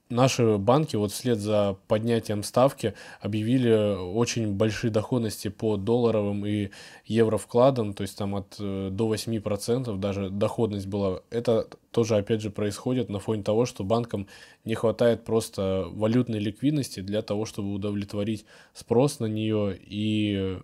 наши 0.10 0.58
банки 0.58 0.96
вот 0.96 1.12
вслед 1.12 1.40
за 1.40 1.78
поднятием 1.88 2.44
ставки 2.44 2.94
объявили 3.20 3.96
очень 3.96 4.54
большие 4.54 4.92
доходности 4.92 5.48
по 5.48 5.78
долларовым 5.78 6.46
и 6.46 6.70
евро 7.06 7.38
вкладам, 7.38 7.94
то 7.94 8.02
есть 8.02 8.18
там 8.18 8.36
от 8.36 8.56
э, 8.60 8.90
до 8.92 9.14
8% 9.14 9.98
даже 9.98 10.30
доходность 10.30 10.88
была. 10.88 11.22
Это 11.30 11.68
тоже 11.92 12.16
опять 12.18 12.42
же 12.42 12.50
происходит 12.50 13.10
на 13.10 13.20
фоне 13.20 13.44
того, 13.44 13.66
что 13.66 13.84
банкам 13.84 14.28
не 14.66 14.76
хватает 14.76 15.24
просто 15.26 15.86
валютной 15.90 16.40
ликвидности 16.40 17.00
для 17.00 17.22
того, 17.22 17.46
чтобы 17.46 17.74
удовлетворить 17.74 18.46
спрос 18.74 19.20
на 19.20 19.26
нее 19.26 19.78
и 19.80 20.60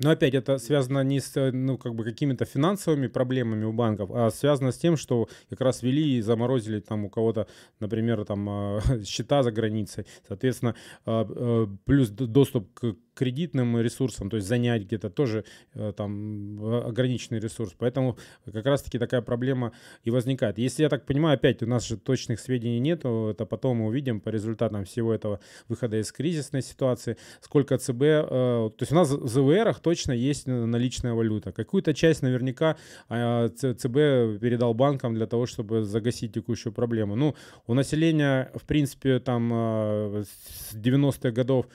но 0.00 0.10
опять 0.10 0.34
это 0.34 0.58
связано 0.58 1.04
не 1.04 1.20
с 1.20 1.50
ну, 1.52 1.78
как 1.78 1.94
бы 1.94 2.04
какими-то 2.04 2.44
финансовыми 2.44 3.06
проблемами 3.06 3.64
у 3.64 3.72
банков, 3.72 4.10
а 4.12 4.30
связано 4.30 4.72
с 4.72 4.78
тем, 4.78 4.96
что 4.96 5.28
как 5.48 5.60
раз 5.60 5.82
вели 5.82 6.16
и 6.16 6.20
заморозили 6.20 6.80
там 6.80 7.04
у 7.04 7.10
кого-то, 7.10 7.46
например, 7.78 8.24
там 8.24 8.48
а, 8.48 8.80
счета 9.04 9.42
за 9.42 9.52
границей. 9.52 10.06
Соответственно, 10.26 10.74
а, 11.04 11.26
а, 11.28 11.68
плюс 11.84 12.08
доступ 12.10 12.72
к 12.74 12.96
кредитным 13.14 13.80
ресурсам, 13.80 14.30
то 14.30 14.36
есть 14.36 14.48
занять 14.48 14.82
где-то 14.82 15.10
тоже 15.10 15.44
э, 15.74 15.92
там 15.96 16.64
ограниченный 16.86 17.40
ресурс. 17.40 17.74
Поэтому 17.78 18.16
как 18.52 18.66
раз-таки 18.66 18.98
такая 18.98 19.22
проблема 19.22 19.72
и 20.04 20.10
возникает. 20.10 20.58
Если 20.58 20.82
я 20.82 20.88
так 20.88 21.06
понимаю, 21.06 21.34
опять 21.34 21.62
у 21.62 21.66
нас 21.66 21.86
же 21.86 21.96
точных 21.96 22.40
сведений 22.40 22.80
нет, 22.80 23.04
это 23.04 23.46
потом 23.46 23.78
мы 23.78 23.86
увидим 23.86 24.20
по 24.20 24.28
результатам 24.30 24.84
всего 24.84 25.12
этого 25.12 25.40
выхода 25.68 25.98
из 25.98 26.12
кризисной 26.12 26.62
ситуации, 26.62 27.16
сколько 27.40 27.78
ЦБ, 27.78 28.02
э, 28.02 28.24
то 28.30 28.76
есть 28.80 28.92
у 28.92 28.94
нас 28.94 29.10
в 29.10 29.28
ЗВРах 29.28 29.80
точно 29.80 30.12
есть 30.12 30.46
наличная 30.46 31.14
валюта. 31.14 31.52
Какую-то 31.52 31.94
часть 31.94 32.22
наверняка 32.22 32.76
а, 33.08 33.48
ЦБ 33.48 34.40
передал 34.40 34.74
банкам 34.74 35.14
для 35.14 35.26
того, 35.26 35.46
чтобы 35.46 35.84
загасить 35.84 36.32
текущую 36.32 36.72
проблему. 36.72 37.16
Ну, 37.16 37.34
у 37.66 37.74
населения, 37.74 38.50
в 38.54 38.64
принципе, 38.64 39.20
там 39.20 39.50
э, 39.52 40.24
с 40.70 40.74
90-х 40.74 41.30
годов 41.30 41.66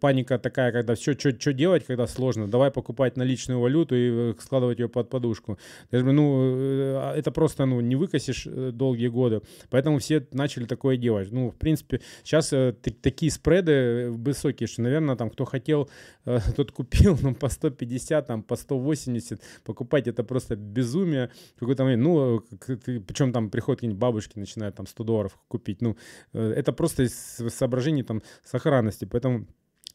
паника 0.00 0.38
такая, 0.38 0.72
когда 0.78 0.94
все, 0.94 1.12
что 1.12 1.52
делать, 1.52 1.84
когда 1.84 2.06
сложно, 2.06 2.46
давай 2.46 2.70
покупать 2.70 3.16
наличную 3.16 3.60
валюту 3.60 3.96
и 3.96 4.10
э, 4.10 4.34
складывать 4.38 4.78
ее 4.78 4.88
под 4.88 5.10
подушку. 5.10 5.58
Я 5.90 6.00
говорю, 6.00 6.16
ну, 6.16 6.54
э, 6.54 6.94
а 6.96 7.14
это 7.16 7.32
просто, 7.32 7.66
ну, 7.66 7.80
не 7.80 7.96
выкосишь 7.96 8.46
э, 8.46 8.70
долгие 8.72 9.08
годы. 9.08 9.40
Поэтому 9.70 9.98
все 9.98 10.26
начали 10.32 10.66
такое 10.66 10.96
делать. 10.96 11.32
Ну, 11.32 11.50
в 11.50 11.56
принципе, 11.56 12.00
сейчас 12.22 12.54
такие 13.02 13.32
спреды 13.32 14.10
высокие, 14.10 14.68
что, 14.68 14.82
наверное, 14.82 15.16
там, 15.16 15.30
кто 15.30 15.44
хотел, 15.44 15.90
тот 16.56 16.70
купил, 16.70 17.18
ну, 17.22 17.34
по 17.34 17.48
150, 17.48 18.26
там, 18.26 18.42
по 18.42 18.56
180. 18.56 19.40
Покупать 19.64 20.06
это 20.06 20.22
просто 20.22 20.54
безумие. 20.54 21.30
Какой-то 21.58 21.84
момент, 21.84 22.02
ну, 22.02 22.44
причем 23.06 23.32
там 23.32 23.50
приходят 23.50 23.80
какие-нибудь 23.80 24.00
бабушки, 24.00 24.38
начинают 24.38 24.76
там 24.76 24.86
100 24.86 25.04
долларов 25.04 25.38
купить. 25.48 25.82
Ну, 25.82 25.96
это 26.32 26.72
просто 26.72 27.02
из 27.02 27.14
соображений 27.54 28.04
там 28.04 28.22
сохранности. 28.44 29.04
Поэтому 29.04 29.46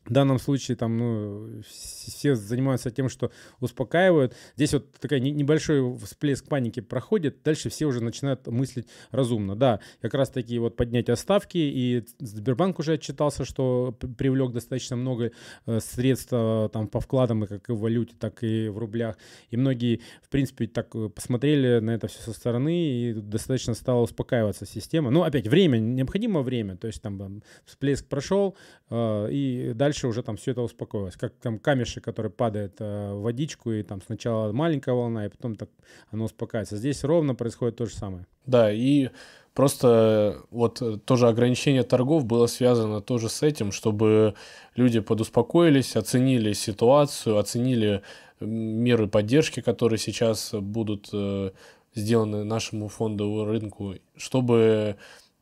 в 0.06 0.12
данном 0.12 0.40
случае 0.40 0.76
там 0.78 0.98
ну, 0.98 1.62
все 1.68 2.36
занимаются 2.36 2.92
тем, 2.92 3.10
что 3.10 3.32
успокаивают. 3.60 4.36
Здесь 4.56 4.74
вот 4.74 4.92
такой 4.94 5.20
небольшой 5.20 5.98
всплеск 6.00 6.48
паники 6.48 6.82
проходит, 6.82 7.42
дальше 7.44 7.70
все 7.70 7.86
уже 7.86 8.04
начинают 8.04 8.46
мыслить 8.48 8.88
разумно. 9.12 9.56
Да, 9.56 9.80
как 10.02 10.14
раз 10.14 10.30
таки 10.30 10.60
вот 10.60 10.76
поднятие 10.76 11.16
ставки, 11.16 11.58
и 11.58 12.04
Сбербанк 12.20 12.80
уже 12.80 12.94
отчитался, 12.94 13.46
что 13.46 13.98
привлек 14.18 14.52
достаточно 14.52 14.96
много 14.96 15.32
э, 15.66 15.80
средств 15.80 16.30
э, 16.32 16.70
там 16.72 16.88
по 16.88 17.00
вкладам, 17.00 17.46
и 17.46 17.48
как 17.48 17.70
и 17.70 17.74
в 17.74 17.80
валюте, 17.80 18.16
так 18.20 18.44
и 18.44 18.68
в 18.68 18.78
рублях. 18.78 19.18
И 19.50 19.58
многие, 19.58 20.02
в 20.22 20.30
принципе, 20.30 20.68
так 20.68 20.94
э, 20.96 21.10
посмотрели 21.10 21.80
на 21.80 21.92
это 21.92 22.08
все 22.08 22.20
со 22.22 22.34
стороны, 22.34 22.76
и 22.76 23.14
достаточно 23.14 23.74
стала 23.74 24.02
успокаиваться 24.02 24.66
система. 24.66 25.12
Ну, 25.12 25.24
опять, 25.24 25.48
время, 25.48 25.78
необходимо 25.78 26.42
время, 26.42 26.76
то 26.76 26.88
есть 26.88 27.02
там 27.02 27.42
всплеск 27.66 28.08
прошел, 28.08 28.56
и 28.92 29.72
дальше 29.76 29.93
дальше 29.94 30.08
уже 30.08 30.24
там 30.24 30.38
все 30.38 30.52
это 30.52 30.62
успокоилось. 30.62 31.16
Как 31.16 31.34
там 31.42 31.60
камешек, 31.60 32.04
который 32.04 32.32
падает 32.32 32.76
э, 32.80 33.14
в 33.14 33.22
водичку, 33.22 33.72
и 33.72 33.84
там 33.84 34.02
сначала 34.02 34.52
маленькая 34.52 34.96
волна, 34.96 35.26
и 35.26 35.30
потом 35.30 35.56
так 35.56 35.70
оно 36.12 36.26
успокаивается. 36.26 36.78
Здесь 36.78 37.04
ровно 37.04 37.36
происходит 37.36 37.76
то 37.76 37.86
же 37.86 37.94
самое. 37.94 38.26
Да, 38.48 38.72
и 38.72 39.10
просто 39.54 40.38
вот 40.50 41.06
тоже 41.06 41.28
ограничение 41.28 41.84
торгов 41.84 42.26
было 42.26 42.48
связано 42.48 43.02
тоже 43.02 43.30
с 43.30 43.44
этим, 43.44 43.72
чтобы 43.72 44.34
люди 44.76 45.00
подуспокоились, 45.00 45.96
оценили 45.96 46.54
ситуацию, 46.54 47.38
оценили 47.38 48.02
меры 48.40 49.08
поддержки, 49.08 49.62
которые 49.62 50.00
сейчас 50.00 50.54
будут 50.54 51.10
э, 51.14 51.52
сделаны 51.94 52.44
нашему 52.44 52.88
фондовому 52.88 53.46
рынку, 53.46 53.94
чтобы 54.18 54.96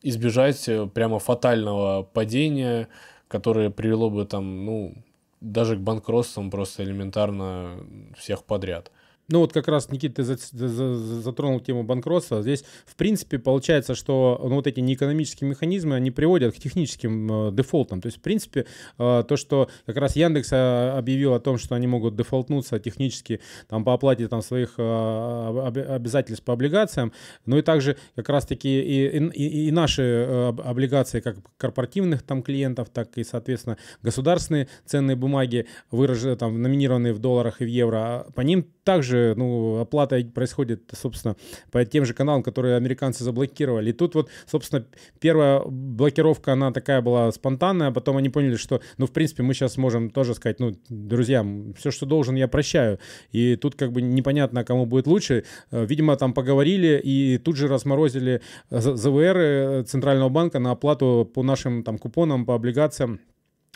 избежать 0.04 0.70
прямо 0.94 1.20
фатального 1.20 2.04
падения 2.04 2.90
которое 3.32 3.70
привело 3.70 4.10
бы 4.10 4.26
там, 4.26 4.66
ну, 4.66 4.94
даже 5.40 5.78
к 5.78 5.80
банкротствам 5.80 6.52
просто 6.52 6.84
элементарно 6.84 7.78
всех 8.18 8.44
подряд. 8.44 8.92
Ну 9.32 9.40
вот 9.40 9.54
как 9.54 9.70
раз, 9.70 9.90
Никита, 9.90 10.24
ты 10.24 10.68
затронул 10.68 11.62
тему 11.62 11.84
банкротства. 11.84 12.42
Здесь, 12.42 12.66
в 12.86 12.96
принципе, 12.96 13.40
получается, 13.40 13.96
что 13.96 14.40
ну, 14.44 14.56
вот 14.56 14.68
эти 14.68 14.82
неэкономические 14.82 15.50
механизмы, 15.50 15.96
они 15.96 16.12
приводят 16.12 16.54
к 16.54 16.58
техническим 16.58 17.48
э, 17.48 17.52
дефолтам. 17.54 18.02
То 18.02 18.08
есть, 18.08 18.18
в 18.18 18.22
принципе, 18.22 18.66
э, 18.98 19.24
то, 19.26 19.38
что 19.38 19.70
как 19.86 19.96
раз 19.98 20.18
Яндекс 20.18 20.52
э, 20.52 20.90
объявил 20.98 21.34
о 21.34 21.40
том, 21.40 21.58
что 21.58 21.76
они 21.76 21.88
могут 21.88 22.16
дефолтнуться 22.18 22.78
технически 22.80 23.40
там, 23.70 23.86
по 23.86 23.94
оплате 23.94 24.28
там, 24.28 24.42
своих 24.42 24.74
э, 24.78 25.86
обязательств 25.90 26.44
по 26.44 26.54
облигациям, 26.54 27.14
ну 27.46 27.58
и 27.58 27.62
также 27.62 27.96
как 28.16 28.28
раз-таки 28.28 28.82
и, 28.82 29.18
и, 29.18 29.68
и 29.68 29.72
наши 29.72 30.02
э, 30.02 30.48
облигации, 30.66 31.22
как 31.22 31.38
корпоративных 31.58 32.22
там 32.24 32.44
клиентов, 32.44 32.90
так 32.90 33.18
и, 33.18 33.24
соответственно, 33.24 33.78
государственные 34.02 34.68
ценные 34.86 35.16
бумаги, 35.16 35.68
выраженные, 35.90 36.36
там, 36.36 36.62
номинированные 36.62 37.14
в 37.14 37.20
долларах 37.20 37.62
и 37.62 37.66
в 37.66 37.70
евро, 37.70 37.98
а 37.98 38.32
по 38.36 38.42
ним 38.42 38.68
также, 38.84 39.21
ну, 39.36 39.80
оплата 39.80 40.24
происходит, 40.34 40.92
собственно, 40.94 41.36
по 41.72 41.84
тем 41.86 42.06
же 42.06 42.14
каналам, 42.14 42.44
которые 42.44 42.76
американцы 42.76 43.24
заблокировали. 43.24 43.90
И 43.90 43.94
тут 43.94 44.16
вот, 44.16 44.30
собственно, 44.46 44.86
первая 45.20 45.62
блокировка, 45.66 46.54
она 46.54 46.72
такая 46.72 47.02
была 47.02 47.32
спонтанная, 47.32 47.88
а 47.88 47.92
потом 47.92 48.18
они 48.18 48.30
поняли, 48.30 48.56
что, 48.56 48.82
ну, 48.98 49.08
в 49.08 49.12
принципе, 49.12 49.44
мы 49.44 49.54
сейчас 49.54 49.78
можем 49.78 50.10
тоже 50.10 50.34
сказать, 50.36 50.60
ну, 50.60 50.76
друзья, 50.90 51.46
все, 51.78 51.92
что 51.92 52.06
должен, 52.06 52.36
я 52.36 52.48
прощаю. 52.48 53.00
И 53.32 53.56
тут 53.56 53.76
как 53.76 53.92
бы 53.92 54.02
непонятно, 54.02 54.64
кому 54.64 54.86
будет 54.86 55.08
лучше. 55.08 55.44
Э, 55.72 55.86
видимо, 55.86 56.16
там 56.16 56.34
поговорили 56.34 57.00
и 57.04 57.38
тут 57.38 57.58
же 57.58 57.68
разморозили 57.68 58.42
ЗВР 58.70 59.38
э, 59.38 59.84
Центрального 59.84 60.30
банка 60.30 60.60
на 60.60 60.72
оплату 60.72 61.30
по 61.34 61.44
нашим 61.44 61.84
там 61.84 61.98
купонам, 61.98 62.46
по 62.46 62.56
облигациям 62.56 63.20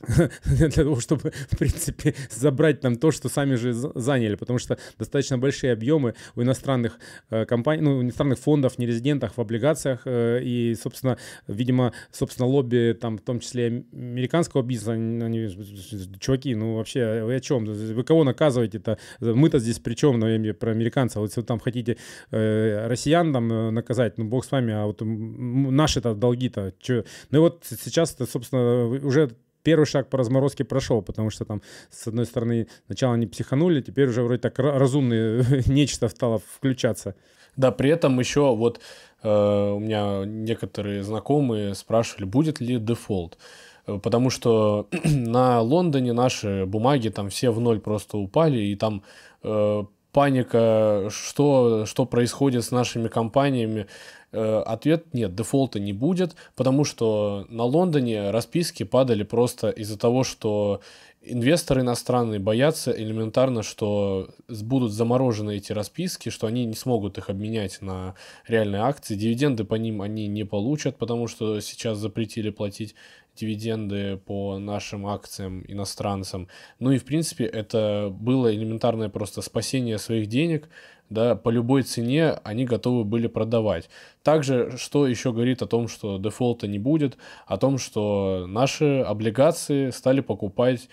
для 0.46 0.70
того, 0.70 1.00
чтобы, 1.00 1.32
в 1.52 1.58
принципе, 1.58 2.14
забрать 2.30 2.82
там 2.82 2.96
то, 2.96 3.12
что 3.12 3.30
сами 3.30 3.56
же 3.56 3.74
заняли, 3.74 4.36
потому 4.36 4.60
что 4.60 4.78
достаточно 4.98 5.38
большие 5.38 5.74
объемы 5.74 6.16
у 6.36 6.42
иностранных 6.42 7.00
э, 7.30 7.46
компаний, 7.46 7.82
ну, 7.82 8.02
иностранных 8.02 8.40
фондов, 8.40 8.78
нерезидентах 8.78 9.38
в 9.38 9.42
облигациях, 9.42 10.02
э, 10.06 10.42
и, 10.44 10.76
собственно, 10.76 11.18
видимо, 11.48 11.94
собственно, 12.12 12.48
лобби 12.48 12.98
там, 13.00 13.18
в 13.18 13.22
том 13.22 13.40
числе 13.40 13.86
американского 13.94 14.62
бизнеса, 14.62 14.94
они, 14.94 15.50
чуваки, 16.20 16.56
ну, 16.56 16.76
вообще, 16.76 17.24
вы 17.24 17.36
о 17.36 17.40
чем? 17.40 17.66
Вы 17.66 18.04
кого 18.04 18.24
наказываете-то? 18.24 18.98
Мы-то 19.20 19.60
здесь 19.60 19.80
при 19.80 19.96
чем, 19.96 20.20
ну, 20.20 20.28
я 20.28 20.54
про 20.54 20.72
американцев? 20.72 21.18
Вот 21.18 21.30
если 21.30 21.42
вы 21.42 21.48
там 21.48 21.60
хотите 21.60 21.98
э, 22.32 22.88
россиян 22.88 23.34
там 23.34 23.52
э, 23.52 23.72
наказать, 23.72 24.18
ну, 24.18 24.26
бог 24.26 24.46
с 24.46 24.52
вами, 24.52 24.74
а 24.74 24.86
вот 24.86 25.02
наши-то 25.02 26.14
долги-то, 26.14 26.74
что? 26.82 27.06
Ну, 27.32 27.38
и 27.38 27.42
вот 27.42 27.66
сейчас, 27.68 28.16
собственно, 28.32 28.88
уже 28.88 29.32
первый 29.66 29.86
шаг 29.86 30.10
по 30.10 30.18
разморозке 30.18 30.64
прошел, 30.64 31.02
потому 31.02 31.30
что 31.30 31.44
там, 31.44 31.62
с 31.90 32.08
одной 32.08 32.26
стороны, 32.26 32.68
сначала 32.86 33.16
они 33.16 33.26
психанули, 33.26 33.82
теперь 33.82 34.08
уже 34.08 34.24
вроде 34.24 34.40
так 34.40 34.58
разумные 34.60 35.44
нечто 35.66 36.08
стало 36.08 36.40
включаться. 36.40 37.16
Да, 37.58 37.72
при 37.72 37.90
этом 37.90 38.20
еще 38.20 38.56
вот 38.56 38.80
э, 39.24 39.30
у 39.30 39.80
меня 39.80 40.24
некоторые 40.26 41.04
знакомые 41.04 41.74
спрашивали, 41.74 42.26
будет 42.26 42.62
ли 42.62 42.78
дефолт. 42.78 43.38
Э, 43.88 44.00
потому 44.02 44.30
что 44.30 44.88
на 45.04 45.62
Лондоне 45.62 46.14
наши 46.14 46.66
бумаги 46.66 47.10
там 47.10 47.30
все 47.30 47.50
в 47.50 47.60
ноль 47.60 47.80
просто 47.80 48.18
упали, 48.18 48.60
и 48.60 48.76
там 48.76 49.04
э, 49.44 49.84
паника, 50.12 51.10
что, 51.10 51.86
что 51.86 52.06
происходит 52.06 52.64
с 52.64 52.72
нашими 52.72 53.08
компаниями. 53.08 53.88
Э, 54.36 54.64
ответ 54.66 55.14
нет, 55.14 55.34
дефолта 55.34 55.80
не 55.80 55.94
будет, 55.94 56.36
потому 56.56 56.84
что 56.84 57.46
на 57.50 57.64
Лондоне 57.64 58.32
расписки 58.32 58.84
падали 58.84 59.24
просто 59.24 59.70
из-за 59.70 59.98
того, 59.98 60.26
что 60.26 60.82
инвесторы 61.22 61.82
иностранные 61.82 62.40
боятся 62.40 62.92
элементарно, 62.92 63.64
что 63.64 64.30
будут 64.50 64.92
заморожены 64.92 65.56
эти 65.56 65.72
расписки, 65.72 66.30
что 66.30 66.48
они 66.48 66.66
не 66.66 66.76
смогут 66.76 67.18
их 67.18 67.30
обменять 67.30 67.82
на 67.82 68.16
реальные 68.46 68.82
акции. 68.82 69.16
Дивиденды 69.16 69.64
по 69.64 69.76
ним 69.76 70.02
они 70.02 70.28
не 70.28 70.44
получат, 70.44 70.98
потому 70.98 71.28
что 71.28 71.62
сейчас 71.62 71.98
запретили 71.98 72.50
платить 72.50 72.94
дивиденды 73.36 74.18
по 74.18 74.58
нашим 74.60 75.08
акциям 75.08 75.64
иностранцам. 75.68 76.48
Ну 76.80 76.92
и, 76.92 76.98
в 76.98 77.06
принципе, 77.06 77.46
это 77.46 78.10
было 78.12 78.54
элементарное 78.54 79.10
просто 79.10 79.42
спасение 79.42 79.98
своих 79.98 80.28
денег, 80.28 80.70
да, 81.10 81.36
по 81.36 81.50
любой 81.50 81.84
цене 81.84 82.32
они 82.44 82.66
готовы 82.66 83.04
были 83.04 83.28
продавать. 83.28 83.90
Также, 84.24 84.76
что 84.78 85.08
еще 85.08 85.32
говорит 85.32 85.62
о 85.62 85.68
том, 85.68 85.88
что 85.88 86.18
дефолта 86.18 86.68
не 86.68 86.80
будет, 86.80 87.18
о 87.46 87.58
том, 87.58 87.78
что 87.78 88.46
наши 88.48 89.02
облигации 89.02 89.92
стали 89.92 90.22
покупать 90.22 90.90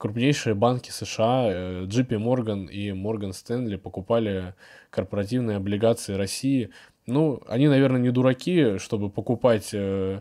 крупнейшие 0.00 0.54
банки 0.54 0.90
США, 0.90 1.50
э, 1.52 1.84
JP 1.84 2.08
Morgan 2.16 2.66
и 2.70 2.88
Morgan 2.88 3.32
Stanley 3.32 3.76
покупали 3.76 4.54
корпоративные 4.88 5.58
облигации 5.58 6.14
России. 6.14 6.70
Ну, 7.06 7.42
они, 7.46 7.68
наверное, 7.68 8.00
не 8.00 8.10
дураки, 8.10 8.78
чтобы 8.78 9.10
покупать 9.10 9.70
э, 9.74 9.78
э, 9.78 10.20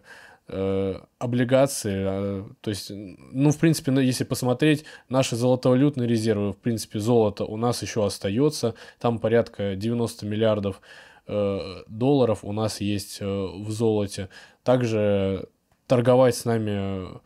облигации, 1.20 2.06
э, 2.08 2.44
то 2.62 2.70
есть, 2.70 2.92
ну, 2.92 3.52
в 3.52 3.58
принципе, 3.58 3.94
если 4.04 4.24
посмотреть, 4.24 4.86
наши 5.08 5.36
золотовалютные 5.36 6.08
резервы, 6.08 6.54
в 6.54 6.58
принципе, 6.58 7.00
золото 7.00 7.46
у 7.46 7.58
нас 7.58 7.82
еще 7.82 8.06
остается, 8.06 8.76
там 9.00 9.20
порядка 9.20 9.76
90 9.76 10.26
миллиардов 10.26 10.82
э, 11.28 11.84
долларов 11.88 12.40
у 12.44 12.52
нас 12.52 12.82
есть 12.82 13.18
э, 13.22 13.26
в 13.26 13.70
золоте. 13.72 14.30
Также 14.64 15.48
торговать 15.88 16.36
с 16.36 16.46
нами 16.46 17.20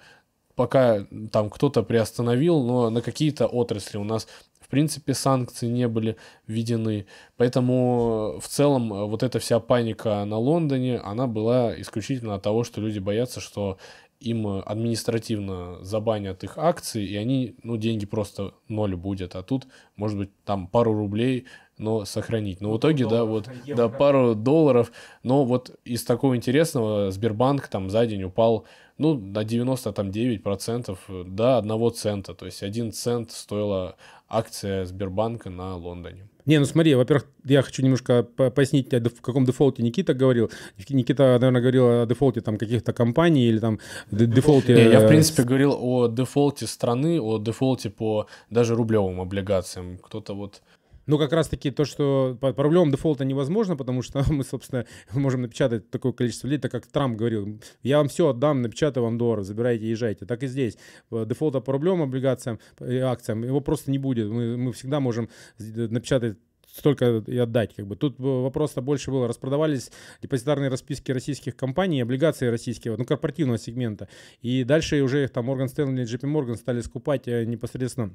пока 0.56 1.06
там 1.32 1.50
кто-то 1.50 1.84
приостановил, 1.84 2.64
но 2.64 2.90
на 2.90 3.02
какие-то 3.02 3.48
отрасли 3.48 3.98
у 3.98 4.04
нас 4.04 4.28
принципе, 4.74 5.14
санкции 5.14 5.68
не 5.68 5.88
были 5.88 6.18
введены. 6.48 7.06
Поэтому 7.38 8.40
в 8.42 8.48
целом 8.48 8.92
э, 8.92 9.06
вот 9.06 9.22
эта 9.22 9.38
вся 9.38 9.60
паника 9.60 10.26
на 10.26 10.40
Лондоне, 10.40 10.98
она 10.98 11.28
была 11.28 11.80
исключительно 11.80 12.34
от 12.34 12.42
того, 12.42 12.64
что 12.64 12.82
люди 12.82 12.98
боятся, 12.98 13.40
что 13.40 13.78
им 14.20 14.48
административно 14.48 15.78
забанят 15.82 16.44
их 16.44 16.58
акции, 16.58 17.06
и 17.06 17.16
они, 17.18 17.56
ну, 17.62 17.78
деньги 17.78 18.06
просто 18.06 18.54
ноль 18.68 18.96
будет. 18.96 19.36
А 19.36 19.44
тут, 19.44 19.68
может 19.96 20.18
быть, 20.18 20.30
там 20.46 20.68
пару 20.68 20.94
рублей, 20.94 21.46
но 21.78 22.06
сохранить. 22.06 22.62
Но 22.62 22.72
в 22.72 22.78
итоге, 22.78 23.06
да, 23.08 23.26
вот, 23.26 23.50
евро. 23.66 23.76
да, 23.76 23.90
пару 23.90 24.34
долларов. 24.34 24.92
Но 25.24 25.44
вот 25.44 25.78
из 25.84 26.04
такого 26.04 26.36
интересного 26.36 27.12
Сбербанк 27.12 27.68
там 27.68 27.90
за 27.90 28.06
день 28.06 28.24
упал, 28.24 28.66
ну, 28.98 29.16
на 29.16 29.44
99% 29.44 31.26
до 31.26 31.58
1 31.58 31.92
цента. 31.92 32.34
То 32.34 32.46
есть 32.46 32.64
1 32.64 32.92
цент 32.92 33.32
стоила 33.32 33.98
акция 34.34 34.86
Сбербанка 34.86 35.50
на 35.50 35.76
Лондоне. 35.76 36.28
Не, 36.46 36.60
ну 36.60 36.65
смотри, 36.65 36.93
во-первых, 36.96 37.26
я 37.46 37.62
хочу 37.62 37.82
немножко 37.84 38.24
пояснить, 38.24 38.91
в 38.91 39.22
каком 39.22 39.46
дефолте 39.46 39.82
Никита 39.82 40.13
говорил. 40.13 40.52
Никита, 40.89 41.24
наверное, 41.39 41.62
говорил 41.62 41.88
о 41.88 42.06
дефолте 42.06 42.41
там 42.41 42.58
каких-то 42.58 42.91
компаний 42.91 43.46
или 43.46 43.60
там 43.60 43.80
дефолте... 44.12 44.74
Не, 44.76 44.91
я, 44.91 45.00
в 45.00 45.08
принципе, 45.08 45.43
говорил 45.43 45.78
о 45.80 46.08
дефолте 46.10 46.67
страны, 46.67 47.22
о 47.22 47.38
дефолте 47.38 47.89
по 47.89 48.28
даже 48.50 48.76
рублевым 48.76 49.22
облигациям. 49.22 49.98
Кто-то 50.00 50.36
вот 50.36 50.62
ну, 51.06 51.18
как 51.18 51.34
раз-таки 51.34 51.72
то, 51.72 51.86
что 51.86 52.38
по, 52.39 52.54
по 52.54 52.63
дефолта 52.63 53.26
невозможно, 53.26 53.76
потому 53.76 54.02
что 54.02 54.24
мы, 54.32 54.44
собственно, 54.44 54.86
можем 55.13 55.42
напечатать 55.42 55.89
такое 55.89 56.12
количество 56.12 56.48
людей, 56.48 56.60
так 56.60 56.72
как 56.72 56.88
Трамп 56.88 57.18
говорил, 57.18 57.60
я 57.82 57.98
вам 57.98 58.08
все 58.08 58.30
отдам, 58.30 58.62
напечатаю 58.62 59.04
вам 59.04 59.18
доллар, 59.18 59.42
забирайте, 59.44 59.89
езжайте. 59.89 60.26
Так 60.26 60.44
и 60.44 60.48
здесь. 60.48 60.78
Дефолта 61.12 61.62
по 61.62 61.74
рублевым 61.74 62.04
облигациям 62.04 62.60
и 62.80 62.98
акциям, 62.98 63.44
его 63.44 63.62
просто 63.62 63.92
не 63.92 63.98
будет. 63.98 64.30
Мы, 64.30 64.58
мы 64.58 64.72
всегда 64.74 65.00
можем 65.00 65.30
напечатать 65.58 66.38
столько 66.74 67.24
и 67.28 67.38
отдать. 67.38 67.76
Как 67.76 67.88
бы. 67.88 67.96
Тут 67.96 68.20
вопрос-то 68.20 68.82
больше 68.82 69.12
было. 69.12 69.28
Распродавались 69.28 69.92
депозитарные 70.22 70.70
расписки 70.70 71.12
российских 71.12 71.56
компаний, 71.56 72.02
облигации 72.02 72.48
российские, 72.48 72.98
ну, 72.98 73.06
корпоративного 73.06 73.58
сегмента. 73.58 74.08
И 74.42 74.63
дальше 74.63 75.02
уже 75.02 75.24
их 75.24 75.30
там 75.30 75.50
Morgan 75.50 75.68
Stanley 75.68 76.04
и 76.04 76.06
JP 76.06 76.24
Morgan 76.24 76.56
стали 76.56 76.82
скупать 76.82 77.28
э, 77.28 77.46
непосредственно 77.46 78.12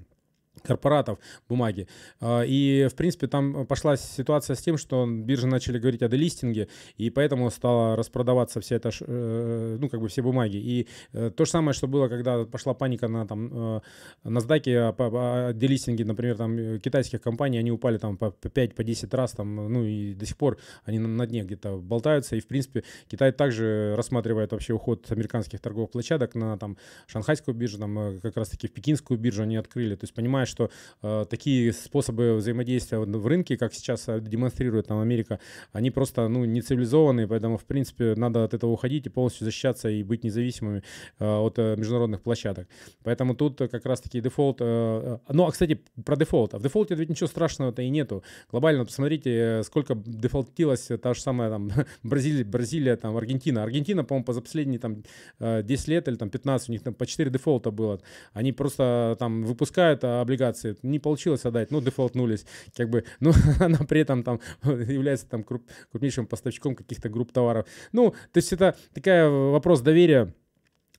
корпоратов 0.63 1.19
бумаги. 1.49 1.89
А, 2.21 2.43
и, 2.43 2.89
в 2.91 2.95
принципе, 2.95 3.27
там 3.27 3.67
пошла 3.67 3.97
ситуация 3.97 4.57
с 4.57 4.61
тем, 4.61 4.79
что 4.79 5.07
биржи 5.07 5.47
начали 5.47 5.79
говорить 5.79 6.03
о 6.03 6.09
делистинге, 6.09 6.69
и 6.97 7.11
поэтому 7.11 7.51
стала 7.51 7.97
распродаваться 7.97 8.61
вся 8.61 8.77
эта, 8.77 8.91
э, 9.01 9.77
ну, 9.81 9.89
как 9.89 10.01
бы 10.01 10.09
все 10.09 10.23
бумаги. 10.23 10.57
И 10.57 10.89
э, 11.13 11.31
то 11.31 11.45
же 11.45 11.51
самое, 11.51 11.73
что 11.73 11.87
было, 11.87 12.09
когда 12.09 12.45
пошла 12.45 12.75
паника 12.75 13.09
на 13.09 13.27
там 13.27 13.51
э, 13.53 13.81
NASDAQ 14.25 14.95
о, 14.99 15.53
делистинге, 15.53 16.05
например, 16.05 16.37
там 16.37 16.81
китайских 16.81 17.21
компаний, 17.23 17.59
они 17.59 17.71
упали 17.71 17.99
там 17.99 18.17
по 18.17 18.31
5, 18.31 18.75
по 18.75 18.85
10 18.85 19.15
раз, 19.15 19.33
там, 19.33 19.73
ну, 19.73 19.85
и 19.85 20.15
до 20.15 20.27
сих 20.27 20.37
пор 20.37 20.59
они 20.85 20.99
на, 20.99 21.09
на 21.09 21.27
дне 21.27 21.43
где-то 21.43 21.77
болтаются, 21.77 22.37
и, 22.37 22.41
в 22.41 22.47
принципе, 22.47 22.85
Китай 23.09 23.33
также 23.33 23.95
рассматривает 23.97 24.53
вообще 24.53 24.73
уход 24.73 25.11
американских 25.11 25.61
торговых 25.61 25.91
площадок 25.91 26.35
на 26.35 26.57
там 26.59 26.77
шанхайскую 27.07 27.55
биржу, 27.55 27.79
там 27.79 28.21
как 28.21 28.37
раз-таки 28.37 28.69
в 28.69 28.73
пекинскую 28.73 29.19
биржу 29.19 29.43
они 29.43 29.57
открыли, 29.57 29.95
то 29.95 30.05
есть 30.05 30.15
понимаешь, 30.15 30.49
что 30.59 30.71
э, 31.03 31.27
такие 31.31 31.73
способы 31.73 32.35
взаимодействия 32.35 32.99
в 32.99 33.27
рынке, 33.27 33.57
как 33.57 33.73
сейчас 33.75 34.09
э, 34.09 34.21
демонстрирует 34.21 34.89
там 34.89 34.99
Америка, 34.99 35.39
они 35.73 35.91
просто 35.91 36.29
ну, 36.29 36.45
не 36.45 36.63
цивилизованные, 36.63 37.29
поэтому, 37.29 37.59
в 37.59 37.65
принципе, 37.65 38.15
надо 38.17 38.45
от 38.45 38.55
этого 38.55 38.73
уходить 38.73 39.07
и 39.07 39.09
полностью 39.09 39.45
защищаться 39.45 39.89
и 39.89 40.03
быть 40.03 40.25
независимыми 40.25 40.83
э, 41.21 41.25
от 41.25 41.59
э, 41.59 41.77
международных 41.77 42.23
площадок. 42.23 42.69
Поэтому 43.05 43.35
тут 43.35 43.59
как 43.59 43.87
раз-таки 43.87 44.21
дефолт... 44.21 44.59
Э, 44.61 45.19
ну, 45.29 45.47
а, 45.47 45.51
кстати, 45.53 45.81
про 46.05 46.17
дефолт. 46.17 46.55
А 46.55 46.59
в 46.59 46.63
дефолте 46.63 46.95
ведь 46.95 47.11
ничего 47.11 47.29
страшного-то 47.29 47.83
и 47.83 47.89
нету. 47.89 48.25
Глобально, 48.51 48.85
посмотрите, 48.85 49.63
сколько 49.65 49.95
дефолтилась 49.95 50.89
та 51.01 51.15
же 51.15 51.21
самая 51.21 51.51
там 51.51 51.71
Бразилия, 52.03 52.45
Бразилия 52.45 52.97
там 52.97 53.17
Аргентина. 53.17 53.63
Аргентина, 53.63 54.05
по-моему, 54.05 54.25
по 54.25 54.41
последние 54.41 54.81
там 54.81 55.03
10 55.41 55.89
лет 55.89 56.09
или 56.09 56.17
там 56.17 56.31
15, 56.31 56.69
у 56.69 56.73
них 56.73 56.83
там 56.83 56.95
по 56.95 57.07
4 57.07 57.31
дефолта 57.31 57.71
было. 57.71 58.01
Они 58.33 58.53
просто 58.53 59.17
там 59.19 59.45
выпускают 59.45 60.03
облигации, 60.39 60.77
не 60.83 60.99
получилось 60.99 61.45
отдать, 61.45 61.71
ну, 61.71 61.81
дефолтнулись, 61.81 62.47
как 62.77 62.89
бы, 62.89 63.05
ну, 63.21 63.33
она 63.61 63.79
при 63.79 64.01
этом 64.01 64.23
там 64.23 64.41
является 64.63 65.27
там 65.29 65.45
крупнейшим 65.45 66.27
поставщиком 66.27 66.75
каких-то 66.75 67.09
групп 67.09 67.33
товаров. 67.33 67.67
Ну, 67.93 68.11
то 68.11 68.39
есть 68.39 68.53
это 68.53 68.77
такая 68.95 69.29
вопрос 69.29 69.81
доверия 69.81 70.33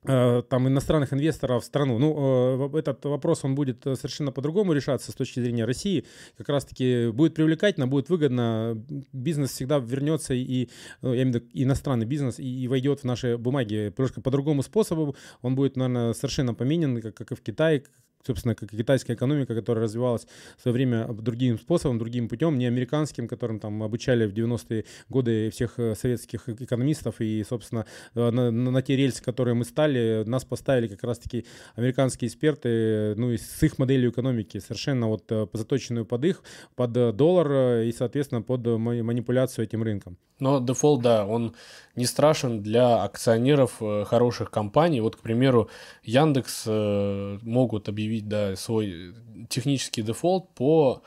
Э, 0.06 0.41
там 0.49 0.65
иностранных 0.65 1.12
инвесторов 1.12 1.63
в 1.63 1.65
страну. 1.65 1.99
Ну, 1.99 2.71
э, 2.73 2.80
этот 2.80 3.04
вопрос, 3.04 3.43
он 3.43 3.54
будет 3.54 3.86
э, 3.86 3.95
совершенно 3.95 4.32
по-другому 4.32 4.71
решаться 4.71 5.12
с 5.12 5.15
точки 5.15 5.41
зрения 5.41 5.65
России. 5.65 6.06
Как 6.38 6.47
раз-таки 6.47 7.10
будет 7.10 7.36
привлекательно, 7.36 7.86
будет 7.86 8.08
выгодно. 8.08 8.82
Бизнес 9.12 9.52
всегда 9.52 9.80
вернется, 9.80 10.34
и, 10.34 10.69
ну, 11.02 11.13
я 11.13 11.23
имею 11.23 11.41
в 11.41 11.43
виду 11.43 11.49
иностранный 11.54 12.06
бизнес, 12.06 12.39
и, 12.39 12.63
и 12.63 12.67
войдет 12.69 13.02
в 13.02 13.04
наши 13.04 13.38
бумаги. 13.38 13.91
Просто 13.93 14.21
по 14.21 14.32
другому 14.32 14.63
способу 14.63 15.17
он 15.41 15.56
будет, 15.56 15.75
наверное, 15.75 16.13
совершенно 16.13 16.54
поменен, 16.54 17.02
как, 17.02 17.15
как 17.15 17.34
и 17.34 17.36
в 17.36 17.41
Китае, 17.41 17.84
собственно, 18.25 18.55
как 18.55 18.71
китайская 18.71 19.13
экономика, 19.13 19.55
которая 19.55 19.86
развивалась 19.86 20.27
в 20.58 20.62
свое 20.62 20.73
время 20.73 21.08
другим 21.08 21.58
способом, 21.58 21.97
другим 21.97 22.27
путем, 22.27 22.58
не 22.58 22.65
американским, 22.65 23.27
которым 23.27 23.60
там 23.60 23.82
обучали 23.84 24.25
в 24.25 24.34
90-е 24.34 24.86
годы 25.10 25.49
всех 25.49 25.79
э, 25.79 25.95
советских 25.95 26.49
экономистов, 26.49 27.15
и, 27.19 27.43
собственно, 27.47 27.86
э, 28.15 28.29
на, 28.29 28.51
на 28.51 28.82
те 28.82 28.95
рельсы, 28.95 29.23
которые 29.23 29.55
мы 29.55 29.65
стали, 29.65 30.23
нас 30.25 30.43
поставили 30.43 30.88
как 30.88 31.03
раз-таки 31.03 31.45
американские 31.75 32.27
эксперты, 32.27 33.15
ну, 33.15 33.32
и 33.32 33.38
с 33.38 33.63
их 33.63 33.77
моделью 33.77 34.12
экономики, 34.12 34.60
совершенно 34.60 35.08
вот 35.08 35.23
э, 35.32 35.47
заточенную 35.53 36.05
под 36.05 36.25
их, 36.25 36.43
под 36.75 36.91
доллар 37.15 37.84
и, 37.84 37.91
соответственно, 37.91 38.41
под 38.41 38.65
манипуляцию 38.65 39.65
этим 39.65 39.84
рынком. 39.84 40.17
Но 40.39 40.62
дефолт, 40.62 41.01
да, 41.01 41.25
он 41.25 41.53
не 41.95 42.05
страшен 42.05 42.62
для 42.62 43.03
акционеров 43.03 43.82
хороших 44.05 44.49
компаний. 44.51 45.01
Вот, 45.01 45.17
к 45.17 45.19
примеру, 45.19 45.69
Яндекс 46.03 46.65
могут 46.65 47.89
объявить 47.89 48.09
объявить 48.10 48.28
да, 48.28 48.56
свой 48.56 49.13
технический 49.50 50.02
дефолт 50.02 50.50
по 50.56 51.02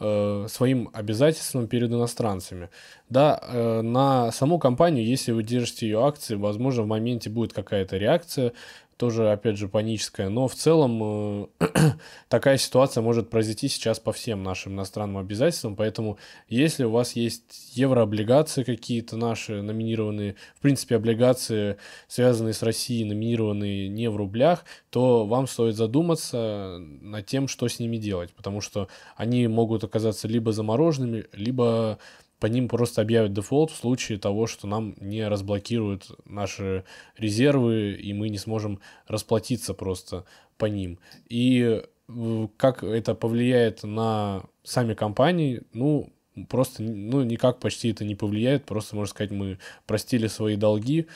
э, 0.00 0.46
своим 0.48 0.90
обязательствам 0.92 1.68
перед 1.68 1.90
иностранцами. 1.90 2.68
Да, 3.08 3.40
э, 3.42 3.82
на 3.82 4.32
саму 4.32 4.58
компанию, 4.58 5.06
если 5.06 5.32
вы 5.32 5.42
держите 5.42 5.86
ее 5.86 6.04
акции, 6.04 6.34
возможно, 6.34 6.82
в 6.82 6.86
моменте 6.86 7.30
будет 7.30 7.52
какая-то 7.52 7.96
реакция, 7.96 8.52
тоже, 8.98 9.30
опять 9.30 9.56
же, 9.56 9.68
паническая. 9.68 10.28
Но 10.28 10.48
в 10.48 10.54
целом 10.54 11.48
э, 11.60 11.68
такая 12.28 12.58
ситуация 12.58 13.00
может 13.00 13.30
произойти 13.30 13.68
сейчас 13.68 14.00
по 14.00 14.12
всем 14.12 14.42
нашим 14.42 14.72
иностранным 14.72 15.18
обязательствам. 15.18 15.76
Поэтому, 15.76 16.18
если 16.48 16.82
у 16.82 16.90
вас 16.90 17.12
есть 17.12 17.76
еврооблигации 17.76 18.64
какие-то 18.64 19.16
наши 19.16 19.62
номинированные, 19.62 20.34
в 20.56 20.60
принципе, 20.60 20.96
облигации, 20.96 21.76
связанные 22.08 22.54
с 22.54 22.62
Россией, 22.62 23.04
номинированные 23.04 23.88
не 23.88 24.10
в 24.10 24.16
рублях, 24.16 24.64
то 24.90 25.24
вам 25.24 25.46
стоит 25.46 25.76
задуматься 25.76 26.78
над 26.80 27.24
тем, 27.24 27.46
что 27.46 27.68
с 27.68 27.78
ними 27.78 27.98
делать. 27.98 28.32
Потому 28.32 28.60
что 28.60 28.88
они 29.16 29.46
могут 29.46 29.84
оказаться 29.84 30.26
либо 30.26 30.50
замороженными, 30.50 31.24
либо 31.32 31.98
по 32.38 32.46
ним 32.46 32.68
просто 32.68 33.02
объявят 33.02 33.32
дефолт 33.32 33.70
в 33.70 33.76
случае 33.76 34.18
того, 34.18 34.46
что 34.46 34.66
нам 34.66 34.94
не 35.00 35.26
разблокируют 35.26 36.10
наши 36.24 36.84
резервы, 37.16 37.92
и 37.92 38.12
мы 38.12 38.28
не 38.28 38.38
сможем 38.38 38.80
расплатиться 39.06 39.74
просто 39.74 40.24
по 40.56 40.66
ним. 40.66 40.98
И 41.28 41.82
э, 42.08 42.48
как 42.56 42.84
это 42.84 43.14
повлияет 43.14 43.82
на 43.82 44.44
сами 44.62 44.94
компании, 44.94 45.62
ну, 45.72 46.12
просто, 46.48 46.82
ну, 46.82 47.22
никак 47.22 47.58
почти 47.58 47.90
это 47.90 48.04
не 48.04 48.14
повлияет, 48.14 48.64
просто, 48.64 48.96
можно 48.96 49.10
сказать, 49.10 49.32
мы 49.32 49.58
простили 49.86 50.26
свои 50.28 50.56
долги, 50.56 51.06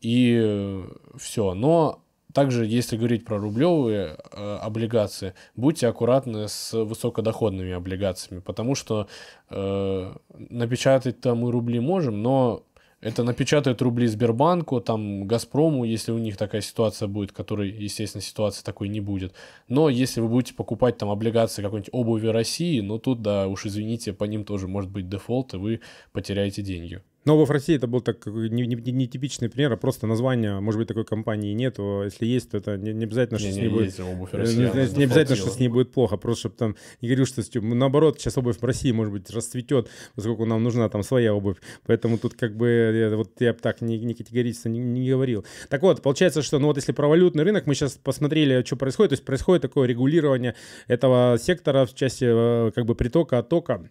и 0.00 0.38
э, 0.42 0.84
все. 1.16 1.54
Но 1.54 2.01
также, 2.32 2.66
если 2.66 2.96
говорить 2.96 3.24
про 3.24 3.38
рублевые 3.38 4.16
э, 4.32 4.58
облигации, 4.60 5.34
будьте 5.56 5.86
аккуратны 5.86 6.48
с 6.48 6.72
высокодоходными 6.72 7.72
облигациями, 7.72 8.40
потому 8.40 8.74
что 8.74 9.08
э, 9.50 10.14
напечатать-то 10.50 11.34
мы 11.34 11.50
рубли 11.50 11.80
можем, 11.80 12.22
но 12.22 12.64
это 13.02 13.24
напечатают 13.24 13.82
рубли 13.82 14.06
Сбербанку, 14.06 14.80
там, 14.80 15.26
Газпрому, 15.26 15.84
если 15.84 16.12
у 16.12 16.18
них 16.18 16.36
такая 16.36 16.60
ситуация 16.60 17.08
будет, 17.08 17.32
которой, 17.32 17.68
естественно, 17.68 18.22
ситуации 18.22 18.62
такой 18.62 18.88
не 18.88 19.00
будет. 19.00 19.34
Но 19.66 19.88
если 19.88 20.20
вы 20.20 20.28
будете 20.28 20.54
покупать 20.54 20.98
там 20.98 21.10
облигации 21.10 21.62
какой-нибудь 21.62 21.90
обуви 21.92 22.28
России, 22.28 22.80
ну 22.80 23.00
тут, 23.00 23.20
да, 23.20 23.48
уж 23.48 23.66
извините, 23.66 24.12
по 24.12 24.22
ним 24.24 24.44
тоже 24.44 24.68
может 24.68 24.90
быть 24.90 25.08
дефолт, 25.08 25.52
и 25.54 25.56
вы 25.56 25.80
потеряете 26.12 26.62
деньги. 26.62 27.02
Но 27.24 27.42
в 27.44 27.50
России 27.50 27.76
это 27.76 27.86
был 27.86 28.00
так 28.00 28.26
не, 28.26 28.66
не, 28.66 28.74
не 28.74 29.06
типичный 29.06 29.48
пример, 29.48 29.72
а 29.72 29.76
просто 29.76 30.06
название, 30.06 30.58
может 30.60 30.78
быть, 30.78 30.88
такой 30.88 31.04
компании 31.04 31.52
нету. 31.52 32.02
Если 32.04 32.26
есть, 32.26 32.50
то 32.50 32.56
это 32.56 32.76
не, 32.76 32.92
не 32.92 33.04
обязательно, 33.04 33.38
что 33.38 33.48
не, 33.48 33.54
с 33.54 33.56
ней 33.56 33.62
не 33.62 33.68
будет. 33.68 34.00
Обувь 34.00 34.32
России, 34.32 34.56
не, 34.56 34.98
не 34.98 35.04
обязательно, 35.04 35.36
что 35.36 35.50
с 35.50 35.58
ней 35.58 35.68
будет 35.68 35.92
плохо. 35.92 36.16
Просто 36.16 36.40
чтобы 36.40 36.56
там 36.56 36.76
не 37.00 37.08
говорил, 37.08 37.26
что 37.26 37.42
наоборот, 37.60 38.18
сейчас 38.18 38.38
обувь 38.38 38.58
в 38.58 38.64
России, 38.64 38.90
может 38.90 39.12
быть, 39.12 39.30
расцветет, 39.30 39.88
поскольку 40.14 40.44
нам 40.46 40.62
нужна 40.62 40.88
там 40.88 41.02
своя 41.02 41.34
обувь. 41.34 41.58
Поэтому 41.86 42.18
тут 42.18 42.34
как 42.34 42.56
бы 42.56 43.12
вот 43.16 43.40
я 43.40 43.52
бы 43.52 43.58
так 43.60 43.80
не, 43.80 43.98
не 43.98 44.14
категорично 44.14 44.68
не, 44.68 44.80
не 44.80 45.08
говорил. 45.08 45.44
Так 45.68 45.82
вот, 45.82 46.02
получается, 46.02 46.42
что 46.42 46.58
ну 46.58 46.66
вот 46.68 46.76
если 46.76 46.92
про 46.92 47.06
валютный 47.06 47.44
рынок, 47.44 47.66
мы 47.66 47.74
сейчас 47.74 47.92
посмотрели, 47.92 48.64
что 48.64 48.76
происходит. 48.76 49.10
То 49.10 49.14
есть 49.14 49.24
происходит 49.24 49.62
такое 49.62 49.86
регулирование 49.86 50.54
этого 50.88 51.38
сектора 51.38 51.86
в 51.86 51.94
части 51.94 52.24
э, 52.28 52.72
как 52.74 52.84
бы 52.84 52.94
притока, 52.94 53.38
оттока 53.38 53.88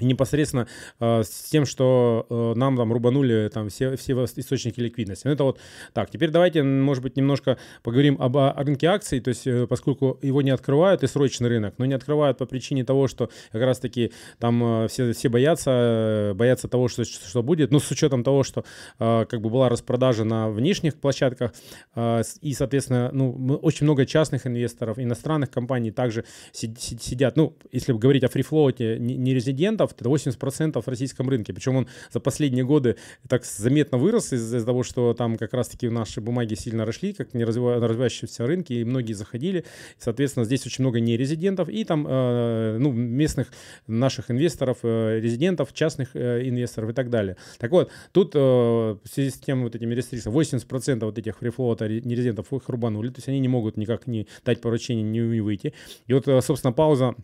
непосредственно 0.00 0.66
э, 0.98 1.22
с 1.22 1.50
тем, 1.50 1.66
что 1.66 2.26
э, 2.28 2.52
нам 2.56 2.76
там 2.76 2.92
рубанули 2.92 3.48
там 3.52 3.68
все, 3.68 3.96
все 3.96 4.12
источники 4.24 4.80
ликвидности. 4.80 5.26
Ну, 5.26 5.32
это 5.32 5.44
вот 5.44 5.58
так. 5.92 6.10
Теперь 6.10 6.30
давайте, 6.30 6.62
может 6.62 7.02
быть, 7.02 7.16
немножко 7.16 7.58
поговорим 7.82 8.16
об 8.20 8.36
о 8.36 8.52
рынке 8.62 8.86
акций, 8.86 9.20
то 9.20 9.28
есть 9.28 9.46
э, 9.46 9.66
поскольку 9.66 10.18
его 10.22 10.42
не 10.42 10.50
открывают 10.50 11.02
и 11.02 11.06
срочный 11.06 11.48
рынок, 11.48 11.74
но 11.78 11.84
не 11.84 11.94
открывают 11.94 12.38
по 12.38 12.46
причине 12.46 12.84
того, 12.84 13.08
что 13.08 13.30
как 13.52 13.62
раз-таки 13.62 14.12
там 14.38 14.84
э, 14.84 14.88
все, 14.88 15.12
все 15.12 15.28
боятся, 15.28 15.70
э, 15.70 16.34
боятся 16.34 16.68
того, 16.68 16.88
что, 16.88 17.04
что 17.04 17.42
будет, 17.42 17.70
ну, 17.70 17.80
с 17.80 17.90
учетом 17.90 18.24
того, 18.24 18.42
что 18.42 18.64
э, 18.98 19.26
как 19.28 19.40
бы 19.40 19.50
была 19.50 19.68
распродажа 19.68 20.24
на 20.24 20.50
внешних 20.50 20.96
площадках 20.96 21.52
э, 21.94 22.22
и, 22.40 22.54
соответственно, 22.54 23.10
ну, 23.12 23.32
очень 23.62 23.84
много 23.84 24.06
частных 24.06 24.46
инвесторов, 24.46 24.98
иностранных 24.98 25.50
компаний 25.50 25.90
также 25.90 26.24
сидят, 26.52 27.36
ну, 27.36 27.56
если 27.72 27.92
говорить 27.92 28.24
о 28.24 28.28
фрифлоуте, 28.28 28.98
не 28.98 29.34
резидентов, 29.34 29.89
это 29.98 30.08
80% 30.08 30.80
в 30.80 30.88
российском 30.88 31.28
рынке. 31.28 31.52
Причем 31.52 31.76
он 31.76 31.88
за 32.12 32.20
последние 32.20 32.64
годы 32.64 32.96
так 33.28 33.44
заметно 33.44 33.98
вырос 33.98 34.32
из-за 34.32 34.64
того, 34.64 34.82
что 34.82 35.14
там 35.14 35.36
как 35.36 35.54
раз-таки 35.54 35.88
наши 35.88 36.20
бумаги 36.20 36.54
сильно 36.54 36.84
росли, 36.84 37.12
как 37.12 37.34
не 37.34 37.44
развивающиеся 37.44 38.46
рынки, 38.46 38.72
и 38.72 38.84
многие 38.84 39.12
заходили. 39.12 39.64
Соответственно, 39.98 40.44
здесь 40.44 40.66
очень 40.66 40.84
много 40.84 41.00
нерезидентов 41.00 41.68
и 41.68 41.84
там 41.84 42.06
э, 42.08 42.76
ну, 42.78 42.92
местных 42.92 43.48
наших 43.86 44.30
инвесторов, 44.30 44.78
э, 44.82 45.20
резидентов, 45.20 45.72
частных 45.72 46.10
э, 46.14 46.48
инвесторов 46.48 46.90
и 46.90 46.92
так 46.92 47.10
далее. 47.10 47.36
Так 47.58 47.70
вот, 47.70 47.90
тут 48.12 48.34
в 48.34 49.00
связи 49.10 49.30
с 49.30 49.34
тем 49.34 49.62
вот 49.62 49.74
этими 49.74 49.94
рестрикциями 49.94 50.36
80% 50.36 51.04
вот 51.04 51.18
этих 51.18 51.38
фрифлоута 51.38 51.88
нерезидентов 51.88 52.52
их 52.52 52.68
рубанули, 52.68 53.08
то 53.08 53.18
есть 53.18 53.28
они 53.28 53.40
не 53.40 53.48
могут 53.48 53.76
никак 53.76 54.06
не 54.06 54.26
дать 54.44 54.60
поручение, 54.60 55.02
не 55.04 55.40
выйти. 55.40 55.74
И 56.06 56.12
вот, 56.12 56.26
собственно, 56.44 56.72
пауза 56.72 57.14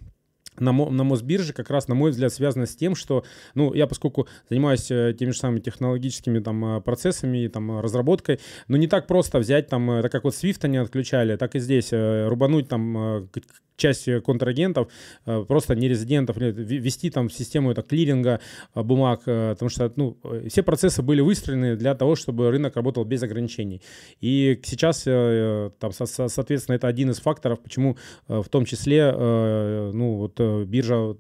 на, 0.61 0.73
на 0.73 1.05
Мосбирже 1.05 1.53
как 1.53 1.71
раз, 1.71 1.89
на 1.89 1.95
мой 1.95 2.11
взгляд, 2.11 2.33
связано 2.33 2.67
с 2.67 2.77
тем, 2.77 2.95
что, 2.95 3.25
ну, 3.55 3.75
я 3.75 3.87
поскольку 3.87 4.29
занимаюсь 4.49 4.91
э, 4.91 5.15
теми 5.19 5.31
же 5.31 5.39
самыми 5.39 5.61
технологическими 5.61 6.39
там 6.39 6.77
э, 6.77 6.81
процессами, 6.81 7.47
там, 7.49 7.81
разработкой, 7.81 8.41
ну, 8.69 8.77
не 8.77 8.87
так 8.87 9.07
просто 9.07 9.39
взять 9.39 9.69
там, 9.69 9.91
э, 9.91 10.03
так 10.03 10.13
как 10.13 10.25
вот 10.25 10.35
Swift 10.35 10.61
они 10.63 10.79
отключали, 10.79 11.37
так 11.37 11.55
и 11.55 11.59
здесь 11.59 11.91
рубануть 11.93 12.69
там 12.69 13.29
часть 13.77 14.09
контрагентов, 14.23 14.89
э, 15.27 15.45
просто 15.47 15.75
не 15.75 15.89
резидентов, 15.89 16.37
ввести 16.37 17.11
там 17.11 17.31
систему 17.31 17.71
это, 17.71 17.83
клиринга 17.83 18.41
э, 18.75 18.83
бумаг, 18.83 19.23
э, 19.27 19.51
потому 19.53 19.69
что 19.69 19.93
ну, 19.97 20.17
все 20.49 20.63
процессы 20.63 21.03
были 21.03 21.21
выстроены 21.21 21.77
для 21.77 21.95
того, 21.95 22.17
чтобы 22.17 22.51
рынок 22.51 22.77
работал 22.77 23.05
без 23.05 23.23
ограничений. 23.23 23.83
И 24.21 24.61
сейчас, 24.65 25.03
там, 25.05 25.93
соответственно, 25.93 26.77
это 26.77 26.89
один 26.89 27.11
из 27.11 27.21
факторов, 27.21 27.61
почему 27.61 27.97
в 28.29 28.49
том 28.49 28.65
числе 28.65 29.13
ну, 29.13 30.17
вот, 30.17 30.41
биржа 30.67 31.17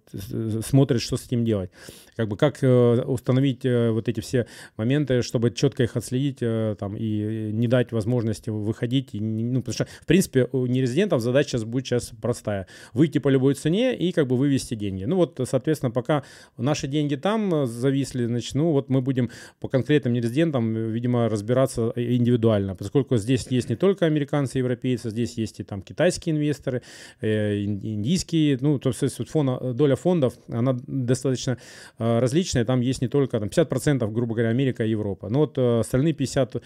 смотрит, 0.62 1.00
что 1.00 1.16
с 1.16 1.26
этим 1.26 1.44
делать. 1.44 1.70
Как 2.16 2.28
бы 2.28 2.36
как 2.36 2.58
установить 2.62 3.64
вот 3.64 4.08
эти 4.08 4.20
все 4.20 4.46
моменты, 4.76 5.22
чтобы 5.22 5.50
четко 5.50 5.82
их 5.82 5.96
отследить 5.96 6.38
там, 6.78 6.96
и 6.96 7.50
не 7.52 7.68
дать 7.68 7.92
возможности 7.92 8.50
выходить. 8.50 9.10
Ну, 9.12 9.60
потому 9.60 9.74
что, 9.74 9.86
в 10.02 10.06
принципе, 10.06 10.48
у 10.52 10.66
нерезидентов 10.66 11.20
задача 11.20 11.50
сейчас 11.50 11.64
будет 11.64 11.86
сейчас 11.86 12.12
простая. 12.20 12.45
Выйти 12.92 13.18
по 13.18 13.28
любой 13.28 13.54
цене 13.54 13.96
и 13.96 14.12
как 14.12 14.26
бы 14.26 14.36
вывести 14.36 14.74
деньги. 14.74 15.04
Ну 15.04 15.16
вот, 15.16 15.40
соответственно, 15.44 15.90
пока 15.90 16.22
наши 16.56 16.86
деньги 16.88 17.16
там 17.16 17.66
зависли, 17.66 18.26
значит, 18.26 18.54
ну 18.54 18.72
вот 18.72 18.88
мы 18.88 19.00
будем 19.00 19.30
по 19.60 19.68
конкретным 19.68 20.12
нерезидентам, 20.12 20.74
видимо, 20.92 21.28
разбираться 21.28 21.92
индивидуально, 21.96 22.74
поскольку 22.74 23.16
здесь 23.16 23.46
есть 23.48 23.68
не 23.68 23.76
только 23.76 24.06
американцы, 24.06 24.58
европейцы, 24.58 25.10
здесь 25.10 25.38
есть 25.38 25.60
и 25.60 25.64
там 25.64 25.82
китайские 25.82 26.34
инвесторы, 26.34 26.82
э, 27.20 27.64
индийские, 27.64 28.58
ну, 28.60 28.78
то 28.78 28.90
есть 28.90 29.18
вот 29.18 29.28
фона, 29.28 29.74
доля 29.74 29.96
фондов, 29.96 30.34
она 30.48 30.76
достаточно 30.86 31.58
э, 31.98 32.18
различная, 32.18 32.64
там 32.64 32.80
есть 32.80 33.02
не 33.02 33.08
только 33.08 33.38
там 33.38 33.48
50%, 33.48 34.10
грубо 34.12 34.34
говоря, 34.34 34.50
Америка 34.50 34.84
и 34.84 34.90
Европа, 34.90 35.28
но 35.28 35.40
вот 35.40 35.58
э, 35.58 35.80
остальные 35.80 36.14
50 36.14 36.62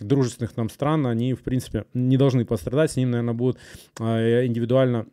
дружественных 0.00 0.56
нам 0.56 0.68
стран, 0.68 1.06
они, 1.06 1.34
в 1.34 1.42
принципе, 1.42 1.84
не 1.94 2.16
должны 2.16 2.44
пострадать, 2.44 2.92
с 2.92 2.96
ним, 2.96 3.10
наверное, 3.10 3.34
будут 3.34 3.58
индивидуально 3.98 5.06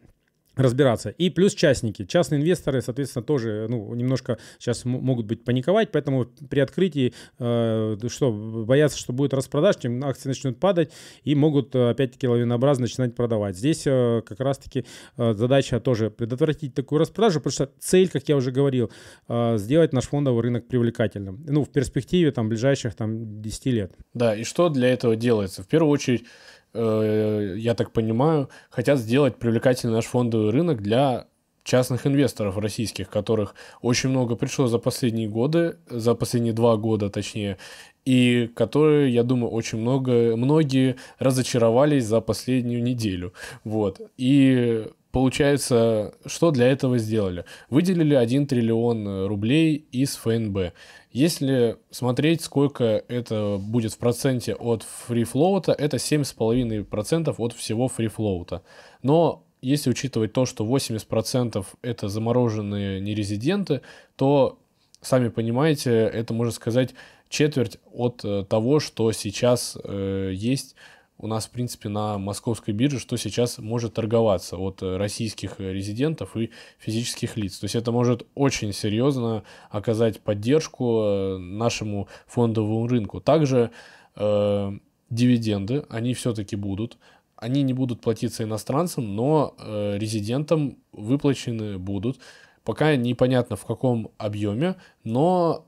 разбираться. 0.60 1.10
И 1.10 1.30
плюс 1.30 1.54
частники. 1.54 2.06
Частные 2.06 2.40
инвесторы, 2.42 2.82
соответственно, 2.82 3.24
тоже 3.24 3.68
ну, 3.70 3.94
немножко 3.96 4.38
сейчас 4.60 4.86
могут 4.86 5.26
быть 5.26 5.44
паниковать, 5.44 5.92
поэтому 5.92 6.26
при 6.26 6.60
открытии 6.60 7.14
э, 7.40 7.98
что, 8.08 8.32
боятся, 8.32 8.98
что 8.98 9.14
будет 9.14 9.34
распродаж, 9.34 9.78
чем 9.78 10.04
акции 10.04 10.30
начнут 10.30 10.60
падать 10.60 10.92
и 11.24 11.36
могут 11.36 11.76
э, 11.76 11.90
опять-таки 11.90 12.28
лавинообразно 12.28 12.84
начинать 12.84 13.16
продавать. 13.16 13.58
Здесь 13.58 13.84
э, 13.86 14.22
как 14.26 14.40
раз-таки 14.40 14.86
э, 15.18 15.34
задача 15.34 15.80
тоже 15.80 16.10
предотвратить 16.10 16.74
такую 16.74 17.00
распродажу, 17.00 17.40
потому 17.40 17.54
что 17.54 17.70
цель, 17.80 18.10
как 18.10 18.28
я 18.28 18.36
уже 18.36 18.52
говорил, 18.52 18.92
э, 19.28 19.58
сделать 19.58 19.94
наш 19.94 20.06
фондовый 20.06 20.44
рынок 20.44 20.68
привлекательным. 20.68 21.44
Ну, 21.48 21.64
в 21.64 21.70
перспективе 21.70 22.32
там 22.32 22.50
ближайших 22.50 22.96
там 22.96 23.42
10 23.42 23.66
лет. 23.68 23.94
Да, 24.14 24.36
и 24.36 24.44
что 24.44 24.70
для 24.70 24.90
этого 24.90 25.16
делается? 25.16 25.64
В 25.64 25.68
первую 25.68 25.92
очередь 25.92 26.26
я 26.74 27.74
так 27.76 27.92
понимаю, 27.92 28.50
хотят 28.70 29.00
сделать 29.00 29.38
привлекательный 29.38 29.94
наш 29.94 30.06
фондовый 30.06 30.52
рынок 30.52 30.82
для 30.82 31.28
частных 31.64 32.08
инвесторов 32.08 32.58
российских, 32.58 33.10
которых 33.10 33.54
очень 33.82 34.10
много 34.10 34.36
пришло 34.36 34.68
за 34.68 34.80
последние 34.80 35.28
годы, 35.28 35.78
за 35.90 36.16
последние 36.16 36.54
два 36.54 36.78
года 36.78 37.10
точнее, 37.10 37.58
и 38.06 38.50
которые, 38.56 39.14
я 39.14 39.24
думаю, 39.24 39.52
очень 39.52 39.78
много, 39.78 40.36
многие 40.36 40.96
разочаровались 41.20 42.06
за 42.06 42.22
последнюю 42.22 42.82
неделю. 42.82 43.34
Вот. 43.64 44.02
И 44.18 44.88
получается, 45.12 46.16
что 46.26 46.52
для 46.52 46.68
этого 46.68 46.98
сделали? 46.98 47.46
Выделили 47.70 48.16
1 48.16 48.48
триллион 48.48 49.28
рублей 49.28 49.86
из 49.92 50.16
ФНБ. 50.16 50.74
Если 51.12 51.78
смотреть, 51.90 52.42
сколько 52.42 53.04
это 53.08 53.58
будет 53.60 53.94
в 53.94 53.98
проценте 53.98 54.54
от 54.54 54.84
фрифлоута, 54.84 55.72
это 55.72 55.98
7,5% 55.98 57.36
от 57.36 57.54
всего 57.54 57.88
фрифлоута. 57.88 58.62
Но 59.02 59.44
если 59.62 59.90
учитывать 59.90 60.34
то, 60.34 60.46
что 60.46 60.66
80% 60.66 61.66
это 61.82 62.10
замороженные 62.10 63.02
нерезиденты, 63.02 63.82
то, 64.16 64.60
сами 65.02 65.30
понимаете, 65.30 65.92
это, 65.92 66.34
можно 66.34 66.54
сказать, 66.54 66.94
четверть 67.28 67.78
от 67.92 68.24
э, 68.24 68.46
того, 68.48 68.80
что 68.80 69.12
сейчас 69.12 69.78
э, 69.84 70.32
есть 70.34 70.76
у 71.20 71.28
нас, 71.28 71.48
в 71.48 71.50
принципе, 71.52 71.90
на 71.90 72.18
московской 72.18 72.74
бирже, 72.74 72.98
что 72.98 73.18
сейчас 73.18 73.58
может 73.58 73.94
торговаться 73.94 74.58
от 74.58 74.82
э, 74.82 74.96
российских 74.96 75.60
резидентов 75.60 76.36
и 76.38 76.50
физических 76.80 77.36
лиц. 77.36 77.60
То 77.60 77.66
есть 77.66 77.76
это 77.76 77.92
может 77.92 78.26
очень 78.36 78.72
серьезно 78.72 79.44
оказать 79.70 80.22
поддержку 80.22 81.02
э, 81.04 81.38
нашему 81.38 82.08
фондовому 82.26 82.88
рынку. 82.88 83.20
Также 83.20 83.72
э, 84.16 84.72
дивиденды, 85.10 85.86
они 85.90 86.14
все-таки 86.14 86.56
будут. 86.56 86.98
Они 87.36 87.64
не 87.64 87.74
будут 87.74 88.00
платиться 88.00 88.44
иностранцам, 88.44 89.16
но 89.16 89.56
э, 89.60 89.98
резидентам 89.98 90.78
выплачены 90.94 91.78
будут. 91.78 92.20
Пока 92.64 92.96
непонятно 92.96 93.58
в 93.58 93.66
каком 93.66 94.12
объеме, 94.18 94.76
но 95.04 95.66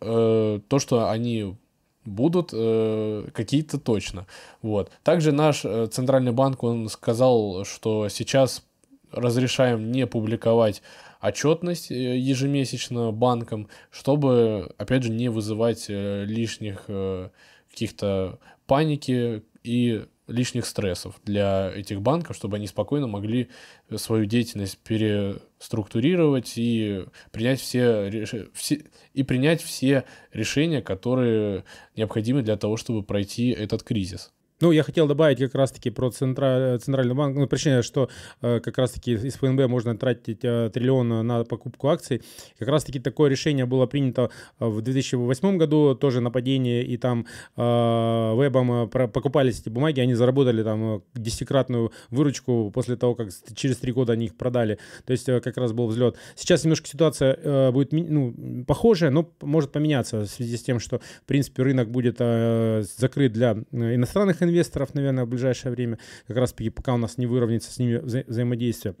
э, 0.00 0.60
то, 0.66 0.78
что 0.80 1.08
они 1.10 1.56
будут 2.04 2.50
э, 2.52 3.26
какие-то 3.32 3.78
точно. 3.78 4.26
Вот. 4.62 4.90
Также 5.02 5.32
наш 5.32 5.64
э, 5.64 5.86
центральный 5.86 6.32
банк, 6.32 6.62
он 6.62 6.88
сказал, 6.88 7.64
что 7.64 8.08
сейчас 8.08 8.64
разрешаем 9.12 9.90
не 9.92 10.06
публиковать 10.06 10.82
отчетность 11.20 11.90
э, 11.90 12.16
ежемесячно 12.18 13.12
банкам, 13.12 13.68
чтобы, 13.90 14.72
опять 14.78 15.02
же, 15.02 15.10
не 15.10 15.28
вызывать 15.28 15.86
э, 15.88 16.24
лишних 16.24 16.84
э, 16.88 17.28
каких-то 17.70 18.38
паники 18.66 19.42
и 19.62 20.06
лишних 20.30 20.64
стрессов 20.64 21.20
для 21.24 21.70
этих 21.74 22.00
банков, 22.00 22.36
чтобы 22.36 22.56
они 22.56 22.66
спокойно 22.66 23.06
могли 23.06 23.50
свою 23.96 24.24
деятельность 24.24 24.78
переструктурировать 24.78 26.52
и 26.56 27.04
принять 27.32 27.60
все, 27.60 28.26
все, 28.54 28.84
и 29.12 29.22
принять 29.22 29.62
все 29.62 30.04
решения, 30.32 30.80
которые 30.80 31.64
необходимы 31.96 32.42
для 32.42 32.56
того, 32.56 32.76
чтобы 32.76 33.02
пройти 33.02 33.50
этот 33.50 33.82
кризис. 33.82 34.32
Ну, 34.60 34.72
я 34.72 34.82
хотел 34.82 35.06
добавить 35.06 35.38
как 35.38 35.54
раз-таки 35.54 35.88
про 35.88 36.10
центра... 36.10 36.78
Центральный 36.82 37.14
банк. 37.14 37.36
Ну, 37.36 37.46
причина, 37.46 37.82
что 37.82 38.10
э, 38.42 38.60
как 38.60 38.76
раз-таки 38.76 39.12
из 39.12 39.34
ФНБ 39.36 39.68
можно 39.68 39.96
тратить 39.96 40.40
э, 40.44 40.70
триллион 40.72 41.26
на 41.26 41.44
покупку 41.44 41.88
акций. 41.88 42.22
Как 42.58 42.68
раз-таки 42.68 43.00
такое 43.00 43.30
решение 43.30 43.64
было 43.64 43.86
принято 43.86 44.30
э, 44.58 44.66
в 44.66 44.82
2008 44.82 45.56
году, 45.56 45.94
тоже 45.94 46.20
нападение, 46.20 46.84
и 46.84 46.98
там 46.98 47.26
э, 47.56 48.34
вебом 48.36 48.84
э, 48.84 49.08
покупались 49.08 49.60
эти 49.60 49.70
бумаги, 49.70 50.00
они 50.00 50.14
заработали 50.14 50.62
там 50.62 50.96
э, 50.96 51.00
десятикратную 51.14 51.92
выручку 52.10 52.70
после 52.70 52.96
того, 52.96 53.14
как 53.14 53.30
через 53.54 53.78
три 53.78 53.92
года 53.92 54.12
они 54.12 54.26
их 54.26 54.36
продали. 54.36 54.78
То 55.06 55.12
есть 55.12 55.26
э, 55.30 55.40
как 55.40 55.56
раз 55.56 55.72
был 55.72 55.86
взлет. 55.86 56.16
Сейчас 56.36 56.64
немножко 56.64 56.86
ситуация 56.86 57.34
э, 57.42 57.70
будет 57.70 57.92
ну, 57.92 58.64
похожая, 58.66 59.10
но 59.10 59.32
может 59.40 59.72
поменяться 59.72 60.20
в 60.20 60.26
связи 60.26 60.58
с 60.58 60.62
тем, 60.62 60.80
что, 60.80 60.98
в 60.98 61.26
принципе, 61.26 61.62
рынок 61.62 61.90
будет 61.90 62.16
э, 62.18 62.82
закрыт 62.98 63.32
для 63.32 63.52
иностранных 63.72 64.42
инвесторов, 64.42 64.49
инвесторов, 64.50 64.94
наверное, 64.94 65.24
в 65.24 65.28
ближайшее 65.28 65.72
время, 65.72 65.98
как 66.26 66.36
раз 66.36 66.52
пока 66.52 66.94
у 66.94 66.98
нас 66.98 67.18
не 67.18 67.26
выровняется 67.26 67.72
с 67.72 67.78
ними 67.78 67.96
вза 67.96 68.24
взаимодействие. 68.26 68.94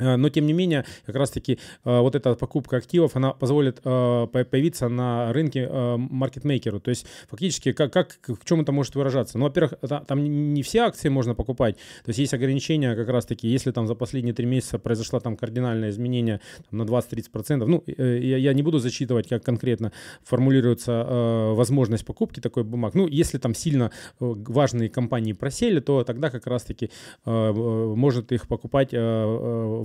Э, 0.00 0.16
но, 0.16 0.28
тем 0.28 0.46
не 0.46 0.52
менее, 0.52 0.84
как 1.06 1.16
раз-таки 1.16 1.58
э, 1.84 2.00
вот 2.00 2.14
эта 2.14 2.34
покупка 2.34 2.76
активов, 2.76 3.16
она 3.16 3.32
позволит 3.32 3.80
э, 3.84 4.26
появиться 4.32 4.88
на 4.88 5.32
рынке 5.32 5.68
маркетмейкеру. 5.68 6.80
То 6.80 6.90
есть, 6.90 7.06
фактически, 7.28 7.72
как, 7.72 7.92
как 7.92 8.18
в 8.26 8.44
чем 8.44 8.60
это 8.60 8.72
может 8.72 8.94
выражаться? 8.94 9.38
Ну, 9.38 9.44
во-первых, 9.44 9.74
там 10.06 10.24
не 10.54 10.62
все 10.62 10.80
акции 10.80 11.08
можно 11.08 11.34
покупать. 11.34 11.76
То 12.04 12.10
есть, 12.10 12.18
есть 12.18 12.34
ограничения 12.34 12.94
как 12.94 13.08
раз-таки, 13.08 13.48
если 13.48 13.70
там 13.70 13.86
за 13.86 13.94
последние 13.94 14.34
три 14.34 14.46
месяца 14.46 14.78
произошло 14.78 15.20
там 15.20 15.36
кардинальное 15.36 15.90
изменение 15.90 16.40
там, 16.70 16.78
на 16.78 16.82
20-30%. 16.82 17.64
Ну, 17.64 17.82
я, 17.86 18.36
я 18.36 18.52
не 18.54 18.62
буду 18.62 18.78
зачитывать, 18.78 19.28
как 19.28 19.44
конкретно 19.44 19.92
формулируется 20.22 21.52
возможность 21.54 22.04
покупки 22.04 22.40
такой 22.40 22.64
бумаг. 22.64 22.94
Ну, 22.94 23.06
если 23.06 23.38
там 23.38 23.54
сильно 23.54 23.90
важные 24.18 24.88
компании 24.88 25.32
просели, 25.32 25.80
то 25.80 26.04
тогда 26.04 26.30
как 26.30 26.46
раз-таки 26.46 26.90
может 27.24 28.32
их 28.32 28.48
покупать 28.48 28.92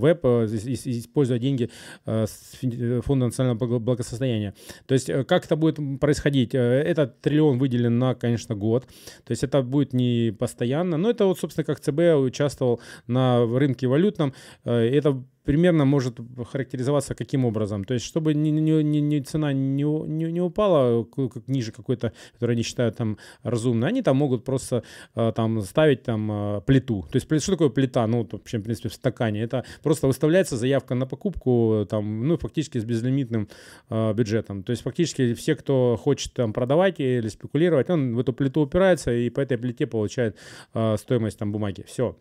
веб, 0.04 0.20
э, 0.24 0.46
используя 0.46 1.40
деньги 1.40 1.70
э, 2.06 2.26
э, 2.62 3.02
Фонда 3.04 3.26
национального 3.26 3.80
благосостояния. 3.80 4.54
То 4.86 4.94
есть 4.94 5.10
как 5.28 5.46
это 5.46 5.56
будет 5.56 5.80
происходить? 6.00 6.54
Этот 6.54 7.22
триллион 7.22 7.58
выделен 7.58 7.98
на, 7.98 8.14
конечно, 8.14 8.56
год. 8.56 8.86
То 9.24 9.32
есть 9.32 9.44
это 9.44 9.62
будет 9.62 9.94
не 9.94 10.32
постоянно. 10.38 10.98
Но 10.98 11.10
это 11.10 11.26
вот, 11.26 11.40
собственно, 11.40 11.66
как 11.66 11.80
ЦБ 11.80 12.18
участвовал 12.18 12.82
на 13.08 13.46
рынке 13.46 13.88
валютном. 13.88 14.34
Это 14.64 15.24
примерно 15.44 15.86
может 15.86 16.20
характеризоваться 16.52 17.16
каким 17.16 17.46
образом. 17.46 17.84
То 17.84 17.94
есть, 17.94 18.06
чтобы 18.06 18.34
не, 18.34 18.52
не, 18.52 18.84
не, 18.84 19.02
не 19.02 19.22
цена 19.22 19.54
не, 19.54 19.84
не, 19.84 20.32
не 20.32 20.42
упала 20.42 21.04
как, 21.04 21.48
ниже 21.48 21.72
какой-то, 21.72 22.14
которую 22.34 22.54
они 22.54 22.64
считают 22.64 22.98
там 22.98 23.18
разумной, 23.44 23.90
они 23.90 24.02
там 24.02 24.18
могут 24.18 24.44
просто 24.44 24.84
э, 25.16 25.32
там 25.36 25.62
ставить 25.62 26.04
там 26.04 26.32
э, 26.32 26.62
плиту. 26.62 27.06
То 27.12 27.18
есть, 27.18 27.44
что 27.44 27.52
такое 27.52 27.70
плита? 27.70 28.08
Ну, 28.08 28.28
вообще, 28.32 28.58
в 28.58 28.64
принципе, 28.64 28.90
в 28.90 28.94
стакане. 28.94 29.42
Это 29.42 29.66
просто 29.82 30.08
выставляется 30.08 30.58
заявка 30.58 30.96
на 30.96 31.06
покупку 31.06 31.86
там, 31.90 32.28
ну, 32.28 32.38
фактически 32.38 32.80
с 32.80 32.86
безлимитным 32.86 33.48
э, 33.90 34.14
бюджетом. 34.14 34.64
То 34.64 34.72
есть, 34.72 34.84
фактически 34.84 35.34
все, 35.34 35.56
кто 35.56 35.98
хочет 36.02 36.34
там 36.34 36.54
продавать 36.54 37.00
или 37.00 37.28
спекулировать, 37.28 37.90
он 37.90 38.16
в 38.16 38.20
эту 38.20 38.34
плиту 38.34 38.62
упирается 38.62 39.12
и 39.12 39.30
по 39.30 39.42
этой 39.42 39.58
плите 39.58 39.88
получает 39.88 40.38
стоимость 40.98 41.38
там 41.38 41.52
бумаги. 41.52 41.84
Все. 41.88 42.16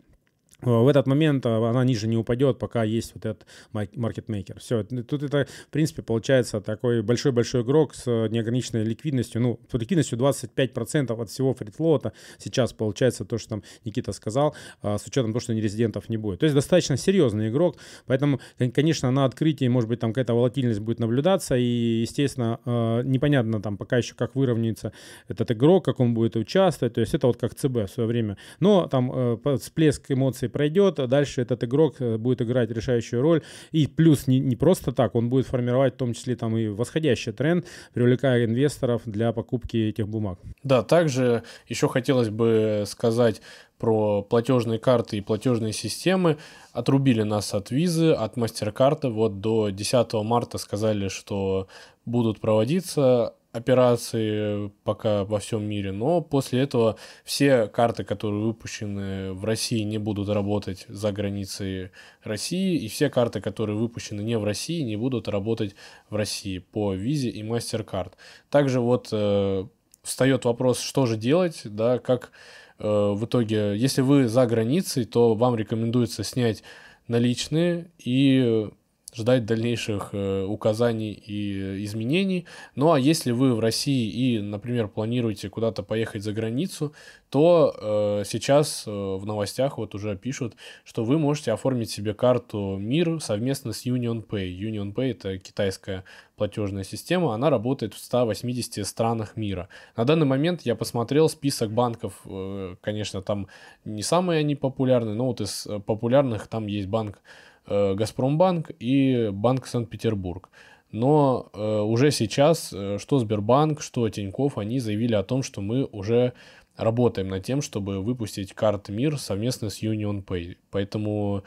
В 0.63 0.89
этот 0.89 1.07
момент 1.07 1.45
а, 1.47 1.71
она 1.71 1.85
ниже 1.85 2.07
не 2.07 2.17
упадет, 2.17 2.59
пока 2.59 2.85
есть 2.85 3.13
вот 3.15 3.27
этот 3.27 3.47
маркетмейкер. 3.73 4.61
Все, 4.61 4.85
тут 4.85 5.23
это, 5.23 5.47
в 5.47 5.71
принципе, 5.71 6.03
получается 6.03 6.61
такой 6.61 7.03
большой-большой 7.03 7.63
игрок 7.63 7.95
с 7.95 8.07
неограниченной 8.07 8.85
ликвидностью. 8.85 9.41
Ну, 9.41 9.61
с 9.71 9.75
ликвидностью 9.75 10.19
25% 10.19 11.21
от 11.21 11.31
всего 11.31 11.55
фритфлота. 11.55 12.13
Сейчас 12.39 12.73
получается 12.73 13.25
то, 13.25 13.39
что 13.39 13.51
там 13.51 13.63
Никита 13.85 14.13
сказал, 14.13 14.55
а, 14.83 14.99
с 14.99 15.07
учетом 15.07 15.33
того, 15.33 15.41
что 15.41 15.55
нерезидентов 15.55 16.09
не 16.09 16.17
будет. 16.17 16.41
То 16.41 16.45
есть 16.45 16.55
достаточно 16.55 16.97
серьезный 16.97 17.49
игрок, 17.49 17.77
поэтому, 18.07 18.41
конечно, 18.75 19.11
на 19.11 19.25
открытии, 19.25 19.69
может 19.69 19.89
быть, 19.89 20.01
там 20.01 20.13
какая-то 20.13 20.35
волатильность 20.35 20.81
будет 20.81 21.01
наблюдаться, 21.01 21.57
и, 21.57 22.01
естественно, 22.03 22.61
а, 22.65 23.03
непонятно 23.03 23.61
там 23.61 23.77
пока 23.77 23.99
еще, 23.99 24.15
как 24.15 24.37
выровняется 24.37 24.93
этот 25.29 25.51
игрок, 25.51 25.85
как 25.85 26.01
он 26.01 26.15
будет 26.15 26.37
участвовать. 26.37 26.95
То 26.95 27.01
есть 27.01 27.15
это 27.15 27.27
вот 27.27 27.37
как 27.37 27.55
ЦБ 27.55 27.77
в 27.77 27.89
свое 27.89 28.09
время. 28.09 28.37
Но 28.61 28.87
там 28.87 29.11
э, 29.13 29.59
всплеск 29.59 30.11
эмоций 30.11 30.49
пройдет, 30.53 30.99
а 30.99 31.07
дальше 31.07 31.43
этот 31.43 31.65
игрок 31.65 31.97
э, 32.01 32.17
будет 32.19 32.43
играть 32.43 32.71
решающую 32.71 33.21
роль. 33.21 33.43
И 33.73 33.87
плюс 33.87 34.27
не, 34.27 34.39
не 34.39 34.57
просто 34.57 34.93
так, 34.93 35.15
он 35.15 35.29
будет 35.29 35.47
формировать 35.47 35.95
в 35.95 35.97
том 35.97 36.15
числе 36.15 36.37
там 36.37 36.57
и 36.57 36.69
восходящий 36.69 37.33
тренд, 37.33 37.67
привлекая 37.93 38.45
инвесторов 38.45 39.03
для 39.07 39.33
покупки 39.33 39.77
этих 39.77 40.09
бумаг. 40.09 40.39
Да, 40.63 40.83
также 40.83 41.43
еще 41.67 41.89
хотелось 41.89 42.29
бы 42.29 42.85
сказать 42.87 43.41
про 43.79 44.23
платежные 44.23 44.79
карты 44.79 45.17
и 45.17 45.21
платежные 45.21 45.73
системы. 45.73 46.39
Отрубили 46.73 47.23
нас 47.23 47.53
от 47.53 47.73
визы, 47.73 48.13
от 48.13 48.37
мастер-карты. 48.37 49.09
Вот 49.09 49.41
до 49.41 49.71
10 49.71 50.13
марта 50.23 50.59
сказали, 50.59 51.09
что 51.09 51.67
будут 52.05 52.41
проводиться 52.41 53.35
операции 53.53 54.73
пока 54.83 55.25
во 55.25 55.39
всем 55.39 55.65
мире, 55.65 55.93
но 55.93 56.23
после 56.23 56.63
этого 56.63 56.97
все 57.25 57.67
карты, 57.67 58.03
которые 58.03 58.43
выпущены 58.43 59.35
в 59.35 59.45
России, 59.45 59.83
не 59.83 59.99
будут 59.99 60.31
работать 60.31 60.87
за 60.89 61.13
границей 61.13 61.91
России, 62.23 62.79
и 62.79 62.89
все 62.89 63.11
карты, 63.11 63.41
которые 63.41 63.77
выпущены 63.77 64.23
не 64.23 64.39
в 64.39 64.45
России, 64.45 64.81
не 64.83 64.97
будут 64.97 65.29
работать 65.29 65.75
в 66.09 66.17
России 66.17 66.59
по 66.59 66.95
визе 66.95 67.29
и 67.29 67.43
MasterCard. 67.43 68.13
Также 68.49 68.81
вот 68.81 69.09
э, 69.13 69.67
встает 70.03 70.47
вопрос, 70.47 70.81
что 70.81 71.05
же 71.05 71.17
делать, 71.17 71.61
да, 71.65 71.99
как 71.99 72.33
э, 72.79 72.89
в 72.89 73.23
итоге, 73.25 73.77
если 73.77 74.01
вы 74.01 74.29
за 74.29 74.47
границей, 74.47 75.05
то 75.05 75.35
вам 75.35 75.57
рекомендуется 75.57 76.25
снять 76.25 76.63
наличные 77.07 77.91
и 77.99 78.71
ждать 79.15 79.45
дальнейших 79.45 80.11
э, 80.13 80.45
указаний 80.45 81.13
и 81.13 81.85
изменений. 81.85 82.47
Ну 82.75 82.93
а 82.93 82.99
если 82.99 83.31
вы 83.31 83.55
в 83.55 83.61
России 83.61 84.11
и, 84.11 84.41
например, 84.41 84.89
планируете 84.89 85.51
куда-то 85.51 85.83
поехать 85.83 86.23
за 86.23 86.33
границу, 86.33 86.95
то 87.29 87.75
э, 87.77 88.25
сейчас 88.27 88.85
э, 88.87 88.91
в 88.91 89.25
новостях 89.27 89.77
вот 89.79 89.95
уже 89.95 90.17
пишут, 90.17 90.55
что 90.85 91.05
вы 91.05 91.19
можете 91.19 91.53
оформить 91.53 91.91
себе 91.91 92.15
карту 92.15 92.77
МИР 92.79 93.21
совместно 93.21 93.73
с 93.73 93.87
UnionPay. 93.87 94.51
UnionPay 94.59 95.11
это 95.11 95.39
китайская 95.39 96.05
платежная 96.37 96.85
система, 96.85 97.35
она 97.35 97.51
работает 97.51 97.95
в 97.95 97.99
180 97.99 98.87
странах 98.87 99.37
мира. 99.37 99.69
На 99.97 100.05
данный 100.05 100.27
момент 100.27 100.63
я 100.63 100.75
посмотрел 100.75 101.29
список 101.29 101.71
банков, 101.71 102.15
э, 102.25 102.77
конечно, 102.81 103.21
там 103.21 103.47
не 103.85 104.03
самые 104.03 104.41
они 104.41 104.55
популярные, 104.55 105.15
но 105.15 105.27
вот 105.27 105.43
из 105.43 105.67
э, 105.67 105.81
популярных 105.81 106.47
там 106.47 106.67
есть 106.67 106.89
банк 106.89 107.19
Э, 107.19 107.52
Газпромбанк 107.67 108.71
и 108.79 109.31
Банк 109.33 109.67
Санкт-Петербург. 109.67 110.51
Но 110.93 111.49
э, 111.55 111.81
уже 111.81 112.11
сейчас 112.11 112.71
э, 112.73 112.99
что 112.99 113.19
Сбербанк, 113.19 113.81
что 113.81 114.09
Тиньков, 114.11 114.59
они 114.59 114.79
заявили 114.79 115.15
о 115.15 115.23
том, 115.23 115.43
что 115.43 115.63
мы 115.63 115.87
уже 115.87 116.35
работаем 116.77 117.29
над 117.29 117.45
тем, 117.45 117.63
чтобы 117.63 118.03
выпустить 118.03 118.53
карты 118.53 118.93
МИР 118.93 119.19
совместно 119.19 119.71
с 119.71 119.83
UnionPay. 119.83 120.57
Поэтому, 120.71 121.45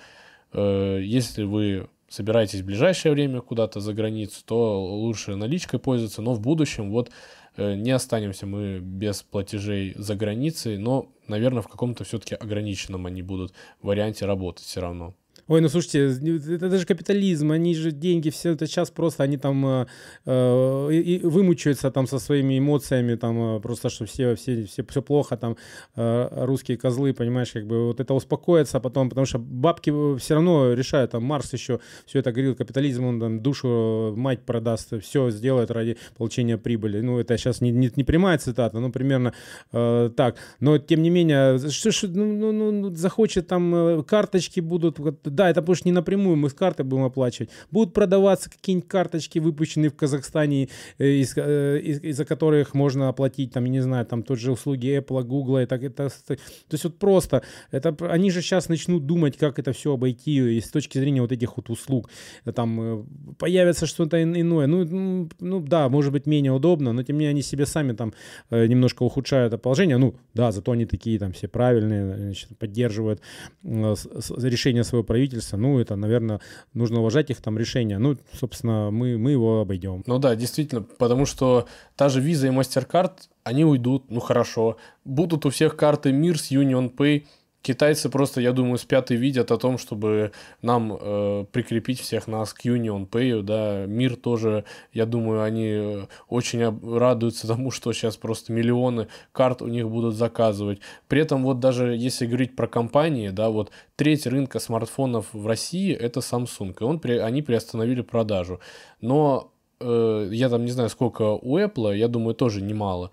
э, 0.52 1.00
если 1.04 1.44
вы 1.44 1.88
собираетесь 2.10 2.62
в 2.62 2.66
ближайшее 2.66 3.12
время 3.12 3.42
куда-то 3.42 3.80
за 3.80 3.94
границу, 3.94 4.42
то 4.46 4.84
лучше 4.84 5.36
наличкой 5.36 5.80
пользоваться, 5.80 6.22
но 6.24 6.34
в 6.34 6.42
будущем 6.42 6.90
вот 6.90 7.12
э, 7.58 7.76
не 7.76 7.92
останемся 7.92 8.48
мы 8.48 8.80
без 8.80 9.22
платежей 9.22 9.94
за 9.96 10.16
границей, 10.16 10.78
но, 10.80 11.08
наверное, 11.28 11.62
в 11.62 11.68
каком-то 11.68 12.04
все-таки 12.04 12.34
ограниченном 12.34 13.06
они 13.06 13.22
будут 13.22 13.54
варианте 13.82 14.26
работать 14.26 14.66
все 14.66 14.82
равно. 14.82 15.14
Ой, 15.48 15.62
ну 15.62 15.70
слушайте, 15.70 16.08
это 16.56 16.70
даже 16.70 16.86
капитализм, 16.88 17.52
они 17.52 17.76
же 17.76 17.92
деньги 17.92 18.32
все 18.32 18.54
это 18.54 18.66
сейчас 18.66 18.90
просто, 18.90 19.24
они 19.24 19.38
там 19.38 19.66
э, 19.66 19.86
э, 20.26 20.94
и 20.94 21.20
вымучаются 21.20 21.92
там 21.92 22.08
со 22.08 22.18
своими 22.18 22.58
эмоциями, 22.58 23.16
там 23.16 23.58
э, 23.58 23.60
просто, 23.60 23.90
что 23.90 24.06
все, 24.06 24.34
все, 24.34 24.66
все, 24.66 24.84
все 24.84 25.02
плохо, 25.04 25.38
там 25.38 25.56
э, 25.96 26.46
русские 26.46 26.78
козлы, 26.78 27.14
понимаешь, 27.14 27.52
как 27.52 27.68
бы 27.68 27.88
вот 27.88 28.00
это 28.00 28.16
успокоится 28.16 28.80
потом, 28.80 29.10
потому 29.10 29.28
что 29.28 29.38
бабки 29.38 30.18
все 30.18 30.34
равно 30.34 30.74
решают, 30.74 31.12
там 31.12 31.24
Марс 31.24 31.54
еще 31.54 31.80
все 32.08 32.20
это 32.20 32.32
говорил, 32.32 32.56
капитализм, 32.56 33.06
он 33.06 33.20
там 33.20 33.40
душу 33.40 34.16
мать 34.18 34.46
продаст, 34.46 35.00
все 35.04 35.30
сделает 35.30 35.70
ради 35.70 35.98
получения 36.18 36.58
прибыли. 36.58 37.02
Ну, 37.02 37.20
это 37.20 37.38
сейчас 37.38 37.62
не, 37.62 37.70
не, 37.70 37.92
не 37.96 38.04
прямая 38.04 38.40
цитата, 38.40 38.80
но 38.80 38.90
примерно 38.90 39.34
э, 39.72 40.10
так. 40.16 40.38
Но, 40.60 40.80
тем 40.80 41.04
не 41.04 41.12
менее, 41.12 41.60
что, 41.70 41.92
что 41.92 42.08
ну, 42.08 42.26
ну, 42.26 42.52
ну, 42.52 42.72
ну 42.72 42.96
захочет 42.96 43.48
там 43.48 43.76
э, 43.76 44.04
карточки 44.04 44.60
будут, 44.60 45.00
да, 45.36 45.50
это 45.50 45.62
больше 45.62 45.84
не 45.86 45.92
напрямую, 45.92 46.38
мы 46.38 46.50
с 46.50 46.54
карты 46.54 46.84
будем 46.84 47.04
оплачивать. 47.04 47.50
Будут 47.72 47.94
продаваться 47.94 48.50
какие-нибудь 48.50 48.88
карточки, 48.88 49.40
выпущенные 49.40 49.90
в 49.90 49.96
Казахстане, 49.96 50.70
э, 50.98 51.06
э, 51.06 51.80
из, 51.80 52.04
из-за 52.04 52.26
которых 52.26 52.74
можно 52.74 53.10
оплатить, 53.10 53.52
там, 53.52 53.66
я 53.66 53.72
не 53.72 53.82
знаю, 53.82 54.06
там, 54.06 54.24
тот 54.24 54.40
же 54.40 54.52
услуги 54.52 54.98
Apple, 54.98 55.24
Google, 55.24 55.60
и 55.60 55.66
так, 55.66 55.84
это, 55.84 56.10
то 56.28 56.38
есть 56.72 56.84
вот 56.84 56.98
просто, 56.98 57.42
это, 57.72 57.96
они 58.10 58.32
же 58.32 58.42
сейчас 58.42 58.70
начнут 58.70 59.06
думать, 59.06 59.38
как 59.38 59.60
это 59.60 59.74
все 59.74 59.94
обойти 59.94 60.58
и 60.58 60.62
с 60.62 60.70
точки 60.70 60.98
зрения 60.98 61.22
вот 61.22 61.32
этих 61.32 61.58
вот 61.58 61.70
услуг. 61.70 62.10
Там 62.56 62.82
э, 62.82 63.04
появится 63.38 63.86
что-то 63.86 64.24
иное. 64.24 64.68
Ну, 64.68 65.30
ну, 65.40 65.60
да, 65.62 65.90
может 65.90 66.14
быть, 66.14 66.26
менее 66.26 66.52
удобно, 66.54 66.94
но 66.94 67.04
тем 67.04 67.18
не 67.18 67.20
менее 67.20 67.32
они 67.32 67.42
себе 67.42 67.66
сами 67.66 67.94
там 67.94 68.14
немножко 68.52 69.04
ухудшают 69.04 69.54
это 69.54 69.58
положение. 69.58 69.98
Ну, 69.98 70.16
да, 70.34 70.52
зато 70.52 70.72
они 70.72 70.86
такие 70.86 71.20
там 71.20 71.32
все 71.34 71.48
правильные, 71.48 72.18
значит, 72.18 72.58
поддерживают 72.58 73.22
решение 73.64 74.84
своего 74.84 75.04
правительства 75.04 75.25
правительства, 75.26 75.58
ну, 75.58 75.80
это, 75.80 75.96
наверное, 75.96 76.40
нужно 76.74 77.00
уважать 77.00 77.30
их 77.30 77.42
там 77.42 77.58
решения. 77.58 77.98
Ну, 77.98 78.18
собственно, 78.34 78.92
мы, 78.92 79.18
мы 79.18 79.32
его 79.32 79.62
обойдем. 79.62 80.04
Ну 80.06 80.20
да, 80.20 80.36
действительно, 80.36 80.82
потому 80.82 81.26
что 81.26 81.68
та 81.96 82.10
же 82.10 82.22
Visa 82.22 82.48
и 82.48 82.52
MasterCard, 82.52 83.12
они 83.44 83.66
уйдут, 83.66 84.12
ну 84.12 84.20
хорошо. 84.20 84.78
Будут 85.04 85.46
у 85.46 85.50
всех 85.50 85.76
карты 85.76 86.12
МИР 86.12 86.40
с 86.40 86.52
Union 86.52 86.96
Pay, 86.96 87.26
Китайцы 87.66 88.10
просто, 88.10 88.42
я 88.42 88.52
думаю, 88.52 88.78
спят 88.78 89.10
и 89.10 89.16
видят 89.16 89.50
о 89.50 89.58
том, 89.58 89.80
чтобы 89.80 90.32
нам 90.62 90.96
э, 91.02 91.46
прикрепить 91.52 92.00
всех 92.00 92.28
нас 92.28 92.54
к 92.54 92.64
Union 92.64 93.10
Pay, 93.10 93.42
да, 93.42 93.88
мир 93.88 94.18
тоже, 94.18 94.66
я 94.94 95.08
думаю, 95.08 95.42
они 95.42 96.06
очень 96.30 96.62
радуются 96.96 97.48
тому, 97.54 97.72
что 97.72 97.92
сейчас 97.92 98.18
просто 98.18 98.54
миллионы 98.54 99.08
карт 99.32 99.64
у 99.64 99.68
них 99.68 99.90
будут 99.90 100.14
заказывать. 100.14 100.80
При 101.08 101.22
этом 101.22 101.44
вот 101.44 101.60
даже 101.60 101.96
если 101.96 102.28
говорить 102.28 102.56
про 102.56 102.68
компании, 102.68 103.30
да, 103.30 103.50
вот 103.50 103.72
треть 103.96 104.28
рынка 104.28 104.60
смартфонов 104.60 105.34
в 105.34 105.48
России 105.48 105.92
это 105.92 106.20
Samsung, 106.20 106.76
и 106.80 106.84
он, 106.84 107.02
они 107.20 107.42
приостановили 107.42 108.02
продажу. 108.02 108.60
Но 109.02 109.52
э, 109.80 110.30
я 110.32 110.50
там 110.50 110.66
не 110.66 110.72
знаю, 110.72 110.90
сколько 110.90 111.32
у 111.32 111.58
Apple, 111.58 111.98
я 111.98 112.08
думаю, 112.10 112.36
тоже 112.36 112.62
немало. 112.62 113.10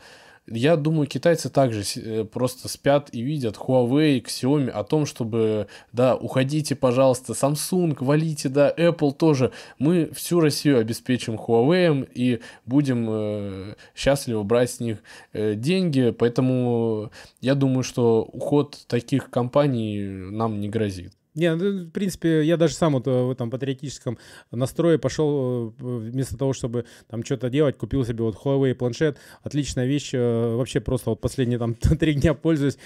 Я 0.48 0.76
думаю, 0.76 1.06
китайцы 1.06 1.48
также 1.50 1.84
э, 1.96 2.24
просто 2.24 2.68
спят 2.68 3.10
и 3.12 3.22
видят 3.22 3.56
Huawei, 3.56 4.20
Xiaomi 4.24 4.70
о 4.70 4.82
том, 4.82 5.06
чтобы, 5.06 5.68
да, 5.92 6.16
уходите, 6.16 6.74
пожалуйста, 6.74 7.32
Samsung, 7.32 7.96
валите, 8.00 8.48
да, 8.48 8.72
Apple 8.76 9.12
тоже. 9.12 9.52
Мы 9.78 10.10
всю 10.12 10.40
Россию 10.40 10.80
обеспечим 10.80 11.36
Huawei 11.36 12.08
и 12.12 12.40
будем 12.66 13.06
э, 13.08 13.74
счастливо 13.94 14.42
брать 14.42 14.72
с 14.72 14.80
них 14.80 14.98
э, 15.32 15.54
деньги. 15.54 16.10
Поэтому 16.10 17.12
я 17.40 17.54
думаю, 17.54 17.84
что 17.84 18.22
уход 18.22 18.84
таких 18.88 19.30
компаний 19.30 20.00
нам 20.00 20.58
не 20.60 20.68
грозит. 20.68 21.12
Не, 21.34 21.54
ну, 21.54 21.84
в 21.84 21.90
принципе, 21.90 22.44
я 22.44 22.58
даже 22.58 22.74
сам 22.74 22.92
вот 22.92 23.06
э, 23.06 23.10
в 23.10 23.30
этом 23.30 23.50
патриотическом 23.50 24.18
настрое 24.50 24.98
пошел 24.98 25.70
э, 25.70 25.72
вместо 25.82 26.36
того, 26.36 26.52
чтобы 26.52 26.84
там 27.08 27.24
что-то 27.24 27.48
делать, 27.48 27.78
купил 27.78 28.04
себе 28.04 28.22
вот 28.22 28.36
Huawei 28.36 28.74
планшет. 28.74 29.16
Отличная 29.42 29.86
вещь. 29.86 30.10
Э, 30.12 30.56
вообще 30.56 30.80
просто 30.80 31.10
вот 31.10 31.22
последние 31.22 31.58
там 31.58 31.74
три 32.00 32.14
дня 32.14 32.34
пользуюсь. 32.34 32.76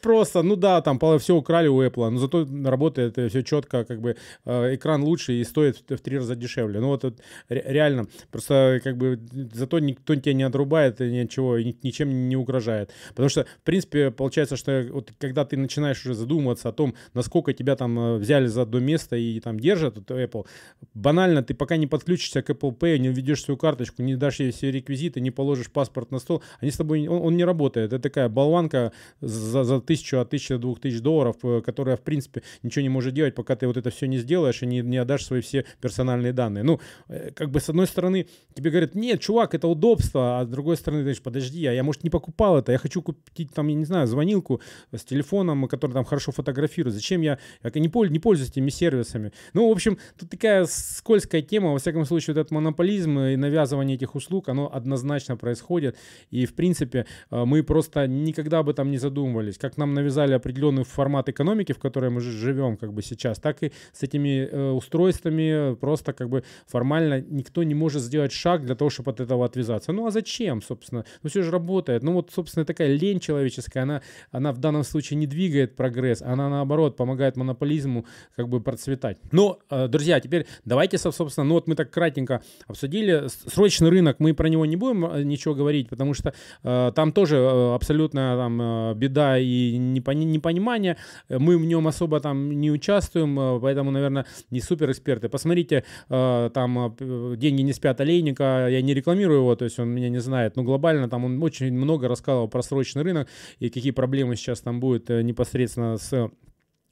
Просто, 0.00 0.42
ну 0.42 0.56
да, 0.56 0.80
там 0.80 0.98
все 1.18 1.34
украли 1.34 1.68
у 1.68 1.82
Apple, 1.82 2.08
но 2.08 2.18
зато 2.18 2.48
работает 2.64 3.18
все 3.18 3.42
четко, 3.42 3.84
как 3.84 4.00
бы 4.00 4.16
экран 4.44 5.02
лучше 5.02 5.32
и 5.32 5.44
стоит 5.44 5.78
в 5.90 5.98
три 5.98 6.18
раза 6.18 6.36
дешевле. 6.36 6.80
Ну 6.80 6.88
вот 6.88 7.04
реально, 7.48 8.06
просто 8.30 8.80
как 8.82 8.96
бы 8.96 9.20
зато 9.52 9.80
никто 9.80 10.14
тебя 10.14 10.32
не 10.32 10.44
отрубает, 10.44 11.00
ничего, 11.00 11.58
ничем 11.58 12.28
не 12.28 12.36
угрожает. 12.36 12.92
Потому 13.10 13.28
что, 13.28 13.44
в 13.44 13.62
принципе, 13.64 14.12
получается, 14.12 14.56
что 14.56 14.86
вот 14.92 15.12
когда 15.18 15.44
ты 15.44 15.56
начинаешь 15.56 16.04
уже 16.06 16.14
задумываться 16.14 16.68
о 16.68 16.72
том, 16.72 16.94
насколько 17.12 17.52
тебя 17.52 17.73
тебя 17.74 17.76
там 17.76 17.98
э, 17.98 18.16
взяли 18.18 18.46
за 18.46 18.62
одно 18.62 18.80
место 18.80 19.16
и 19.16 19.40
там 19.40 19.58
держат, 19.60 19.98
это 19.98 20.14
Apple. 20.14 20.46
Банально, 20.94 21.42
ты 21.42 21.54
пока 21.54 21.76
не 21.76 21.86
подключишься 21.86 22.42
к 22.42 22.50
Apple 22.50 22.76
Pay, 22.76 22.98
не 22.98 23.08
введешь 23.08 23.42
свою 23.42 23.58
карточку, 23.58 24.02
не 24.02 24.16
дашь 24.16 24.40
ей 24.40 24.50
все 24.50 24.70
реквизиты, 24.70 25.20
не 25.20 25.30
положишь 25.30 25.70
паспорт 25.70 26.10
на 26.10 26.18
стол, 26.18 26.42
они 26.60 26.70
с 26.70 26.76
тобой, 26.76 27.06
он, 27.08 27.22
он 27.22 27.36
не 27.36 27.44
работает. 27.44 27.92
Это 27.92 28.02
такая 28.02 28.28
болванка 28.28 28.92
за, 29.20 29.64
за 29.64 29.80
тысячу, 29.80 30.18
от 30.18 30.30
тысячи 30.30 30.54
до 30.54 30.60
двух 30.60 30.80
тысяч 30.80 31.00
долларов, 31.00 31.36
э, 31.42 31.60
которая, 31.64 31.96
в 31.96 32.02
принципе, 32.02 32.42
ничего 32.62 32.82
не 32.82 32.88
может 32.88 33.14
делать, 33.14 33.34
пока 33.34 33.56
ты 33.56 33.66
вот 33.66 33.76
это 33.76 33.90
все 33.90 34.06
не 34.06 34.18
сделаешь 34.18 34.62
и 34.62 34.66
не, 34.66 34.80
не 34.80 34.98
отдашь 34.98 35.24
свои 35.24 35.40
все 35.40 35.64
персональные 35.80 36.32
данные. 36.32 36.64
Ну, 36.64 36.80
э, 37.08 37.30
как 37.34 37.50
бы 37.50 37.60
с 37.60 37.68
одной 37.68 37.86
стороны 37.86 38.26
тебе 38.54 38.70
говорят, 38.70 38.94
нет, 38.94 39.20
чувак, 39.20 39.54
это 39.54 39.68
удобство, 39.68 40.40
а 40.40 40.44
с 40.44 40.48
другой 40.48 40.76
стороны, 40.76 41.00
ты 41.00 41.04
говоришь, 41.04 41.22
подожди, 41.22 41.66
а 41.66 41.72
я, 41.72 41.82
может, 41.82 42.04
не 42.04 42.10
покупал 42.10 42.58
это, 42.58 42.72
я 42.72 42.78
хочу 42.78 43.02
купить 43.02 43.52
там, 43.52 43.68
я 43.68 43.74
не 43.74 43.84
знаю, 43.84 44.06
звонилку 44.06 44.60
с 44.92 45.04
телефоном, 45.04 45.68
который 45.68 45.92
там 45.92 46.04
хорошо 46.04 46.32
фотографирует. 46.32 46.94
Зачем 46.94 47.22
я, 47.22 47.38
я 47.62 47.63
не, 47.74 48.10
не 48.10 48.18
пользуюсь 48.18 48.50
этими 48.50 48.70
сервисами? 48.70 49.32
Ну, 49.52 49.68
в 49.68 49.72
общем, 49.72 49.98
тут 50.18 50.30
такая 50.30 50.66
скользкая 50.66 51.42
тема. 51.42 51.72
Во 51.72 51.78
всяком 51.78 52.04
случае, 52.04 52.34
вот 52.34 52.40
этот 52.40 52.50
монополизм 52.50 53.18
и 53.18 53.36
навязывание 53.36 53.96
этих 53.96 54.14
услуг, 54.14 54.48
оно 54.48 54.70
однозначно 54.72 55.36
происходит. 55.36 55.96
И, 56.30 56.46
в 56.46 56.54
принципе, 56.54 57.06
э, 57.30 57.44
мы 57.44 57.62
просто 57.62 58.06
никогда 58.06 58.58
об 58.58 58.68
этом 58.68 58.90
не 58.90 58.98
задумывались. 58.98 59.58
Как 59.58 59.76
нам 59.76 59.94
навязали 59.94 60.32
определенный 60.32 60.84
формат 60.84 61.28
экономики, 61.28 61.72
в 61.72 61.78
которой 61.78 62.10
мы 62.10 62.20
живем 62.20 62.76
как 62.76 62.92
бы 62.92 63.02
сейчас, 63.02 63.38
так 63.38 63.62
и 63.62 63.72
с 63.92 64.02
этими 64.02 64.48
э, 64.50 64.70
устройствами 64.70 65.74
просто 65.74 66.12
как 66.12 66.28
бы 66.28 66.44
формально 66.66 67.20
никто 67.20 67.62
не 67.62 67.74
может 67.74 68.02
сделать 68.02 68.32
шаг 68.32 68.64
для 68.64 68.74
того, 68.74 68.90
чтобы 68.90 69.10
от 69.10 69.20
этого 69.20 69.44
отвязаться. 69.44 69.92
Ну, 69.92 70.06
а 70.06 70.10
зачем, 70.10 70.62
собственно? 70.62 71.04
Ну, 71.22 71.30
все 71.30 71.42
же 71.42 71.50
работает. 71.50 72.02
Ну, 72.02 72.12
вот, 72.12 72.30
собственно, 72.34 72.64
такая 72.64 72.94
лень 72.94 73.20
человеческая, 73.20 73.80
она, 73.80 74.02
она 74.30 74.52
в 74.52 74.58
данном 74.58 74.84
случае 74.84 75.18
не 75.18 75.26
двигает 75.26 75.76
прогресс, 75.76 76.22
она, 76.22 76.48
наоборот, 76.48 76.96
помогает 76.96 77.36
монополизму 77.36 77.53
как 78.36 78.48
бы 78.48 78.60
процветать. 78.60 79.18
Но, 79.32 79.58
э, 79.70 79.88
друзья, 79.88 80.20
теперь 80.20 80.46
давайте, 80.64 80.98
собственно, 80.98 81.44
ну 81.44 81.54
вот 81.54 81.68
мы 81.68 81.74
так 81.74 81.90
кратенько 81.90 82.42
обсудили. 82.66 83.24
Срочный 83.28 83.90
рынок, 83.90 84.16
мы 84.18 84.34
про 84.34 84.48
него 84.48 84.66
не 84.66 84.76
будем 84.76 85.04
э, 85.06 85.22
ничего 85.22 85.54
говорить, 85.54 85.88
потому 85.88 86.14
что 86.14 86.34
э, 86.62 86.92
там 86.94 87.12
тоже 87.12 87.36
э, 87.36 87.74
абсолютно 87.74 88.36
там 88.36 88.98
беда 88.98 89.38
и 89.38 89.76
непони- 89.76 90.24
непонимание. 90.24 90.96
Мы 91.28 91.58
в 91.58 91.64
нем 91.64 91.86
особо 91.86 92.20
там 92.20 92.50
не 92.60 92.70
участвуем, 92.70 93.60
поэтому, 93.60 93.90
наверное, 93.90 94.26
не 94.50 94.60
супер 94.60 94.90
эксперты. 94.90 95.28
Посмотрите, 95.28 95.84
э, 96.08 96.50
там 96.52 96.96
«Деньги 97.36 97.62
не 97.62 97.72
спят» 97.72 98.00
олейника, 98.00 98.68
я 98.68 98.82
не 98.82 98.94
рекламирую 98.94 99.40
его, 99.40 99.56
то 99.56 99.64
есть 99.64 99.78
он 99.78 99.88
меня 99.90 100.08
не 100.08 100.20
знает, 100.20 100.56
но 100.56 100.62
глобально 100.62 101.08
там 101.08 101.24
он 101.24 101.42
очень 101.42 101.72
много 101.72 102.08
рассказывал 102.08 102.48
про 102.48 102.62
срочный 102.62 103.02
рынок 103.02 103.28
и 103.58 103.70
какие 103.70 103.92
проблемы 103.92 104.36
сейчас 104.36 104.60
там 104.60 104.80
будет 104.80 105.08
непосредственно 105.08 105.96
с 105.96 106.30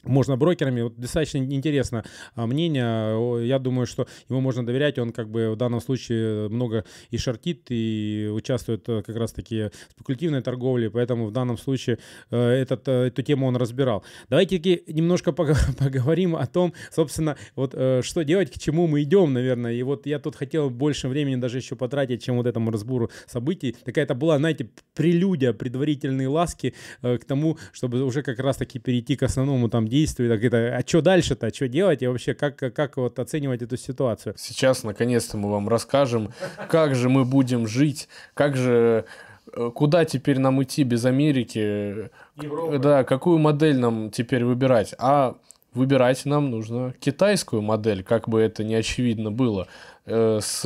можно 0.05 0.36
брокерами. 0.36 0.82
Вот 0.82 0.96
достаточно 0.96 1.38
интересно 1.38 2.05
а, 2.34 2.46
мнение. 2.46 3.46
Я 3.46 3.59
думаю, 3.59 3.86
что 3.86 4.07
ему 4.28 4.40
можно 4.40 4.64
доверять. 4.64 4.98
Он 4.98 5.12
как 5.12 5.30
бы 5.30 5.50
в 5.50 5.57
данном 5.57 5.80
случае 5.80 6.48
много 6.48 6.84
и 7.11 7.18
шортит, 7.18 7.66
и 7.70 8.28
участвует 8.32 8.88
э, 8.88 9.03
как 9.03 9.16
раз-таки 9.16 9.70
в 9.88 9.92
спекулятивной 9.92 10.42
торговле, 10.42 10.90
поэтому 10.90 11.26
в 11.26 11.32
данном 11.32 11.59
случае 11.59 11.98
э, 12.30 12.38
этот, 12.38 12.88
э, 12.88 13.07
эту 13.07 13.22
тему 13.22 13.46
он 13.46 13.57
разбирал. 13.57 14.05
Давайте 14.28 14.59
немножко 14.86 15.32
поговорим 15.32 16.36
о 16.36 16.46
том, 16.46 16.74
собственно, 16.90 17.36
вот 17.57 17.72
что 17.72 18.22
делать, 18.22 18.50
к 18.50 18.59
чему 18.59 18.86
мы 18.86 19.03
идем, 19.03 19.32
наверное. 19.32 19.72
И 19.72 19.82
вот 19.82 20.07
я 20.07 20.18
тут 20.18 20.36
хотел 20.36 20.70
больше 20.70 21.09
времени 21.09 21.36
даже 21.36 21.59
еще 21.59 21.76
потратить, 21.76 22.22
чем 22.22 22.36
вот 22.36 22.46
этому 22.46 22.70
разбору 22.70 23.11
событий. 23.26 23.76
Такая 23.84 24.05
это 24.05 24.14
была, 24.14 24.38
знаете, 24.38 24.70
прелюдия, 24.94 25.53
предварительные 25.53 26.28
ласки 26.28 26.74
к 27.00 27.24
тому, 27.26 27.59
чтобы 27.72 28.03
уже 28.03 28.22
как 28.22 28.38
раз-таки 28.38 28.78
перейти 28.78 29.16
к 29.16 29.22
основному 29.22 29.68
там 29.68 29.86
действий, 29.93 30.28
так 30.28 30.43
это, 30.43 30.74
а 30.74 30.80
что 30.86 31.03
дальше-то, 31.03 31.55
что 31.55 31.68
делать 31.68 32.03
и 32.03 32.07
вообще 32.07 32.32
как, 32.32 32.57
как 32.57 32.97
вот 32.97 33.18
оценивать 33.18 33.61
эту 33.61 33.76
ситуацию? 33.76 34.34
Сейчас, 34.38 34.84
наконец-то, 34.84 35.36
мы 35.36 35.51
вам 35.51 35.68
расскажем, 35.68 36.32
как 36.68 36.95
же 36.95 37.11
мы 37.11 37.24
будем 37.26 37.66
жить, 37.68 38.09
как 38.32 38.57
же 38.57 39.05
э, 39.53 39.70
куда 39.74 40.07
теперь 40.07 40.38
нам 40.38 40.62
идти 40.62 40.82
без 40.84 41.05
Америки, 41.05 42.11
Европа. 42.40 42.78
да, 42.78 43.05
какую 43.05 43.38
модель 43.38 43.78
нам 43.78 44.11
теперь 44.11 44.45
выбирать, 44.45 44.95
а 44.99 45.36
выбирать 45.74 46.24
нам 46.24 46.51
нужно 46.51 46.95
китайскую 46.99 47.61
модель, 47.61 48.03
как 48.03 48.28
бы 48.30 48.40
это 48.40 48.64
не 48.64 48.74
очевидно 48.74 49.30
было, 49.30 49.68
э, 50.07 50.40
с 50.43 50.64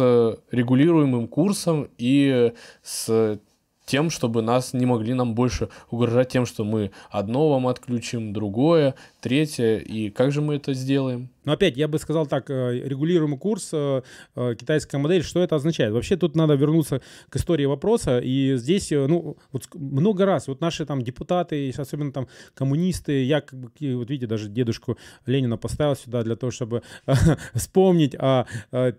регулируемым 0.53 1.27
курсом 1.27 1.89
и 1.99 2.53
с 2.83 3.41
тем, 3.87 4.11
чтобы 4.11 4.43
нас 4.43 4.73
не 4.75 4.85
могли 4.85 5.15
нам 5.15 5.35
больше 5.35 5.69
угрожать 5.91 6.29
тем, 6.29 6.45
что 6.45 6.65
мы 6.65 6.91
одно 7.11 7.49
вам 7.49 7.69
отключим, 7.69 8.33
другое, 8.33 8.95
третье. 9.27 9.79
И 9.79 10.11
как 10.11 10.31
же 10.31 10.41
мы 10.41 10.55
это 10.55 10.73
сделаем? 10.73 11.31
Но 11.47 11.53
опять, 11.53 11.77
я 11.77 11.89
бы 11.89 11.99
сказал 11.99 12.27
так, 12.27 12.51
э, 12.51 12.81
регулируемый 12.85 13.39
курс, 13.39 13.71
э, 13.73 14.03
э, 14.35 14.55
китайская 14.59 14.99
модель, 14.99 15.23
что 15.23 15.41
это 15.41 15.55
означает? 15.55 15.93
Вообще 15.93 16.17
тут 16.17 16.35
надо 16.35 16.55
вернуться 16.55 17.01
к 17.31 17.37
истории 17.37 17.65
вопроса, 17.67 18.19
и 18.19 18.57
здесь, 18.57 18.91
ну, 18.91 19.37
вот 19.53 19.69
много 19.75 20.27
раз, 20.27 20.49
вот 20.49 20.61
наши 20.61 20.85
там 20.85 21.03
депутаты, 21.03 21.73
особенно 21.79 22.11
там 22.13 22.27
коммунисты, 22.55 23.23
я, 23.23 23.41
как 23.41 23.59
бы, 23.61 23.71
вот 23.95 24.11
видите, 24.11 24.27
даже 24.27 24.49
дедушку 24.49 24.99
Ленина 25.25 25.57
поставил 25.57 25.95
сюда 25.95 26.25
для 26.25 26.35
того, 26.35 26.51
чтобы 26.51 26.83
вспомнить 27.55 28.17
о, 28.17 28.47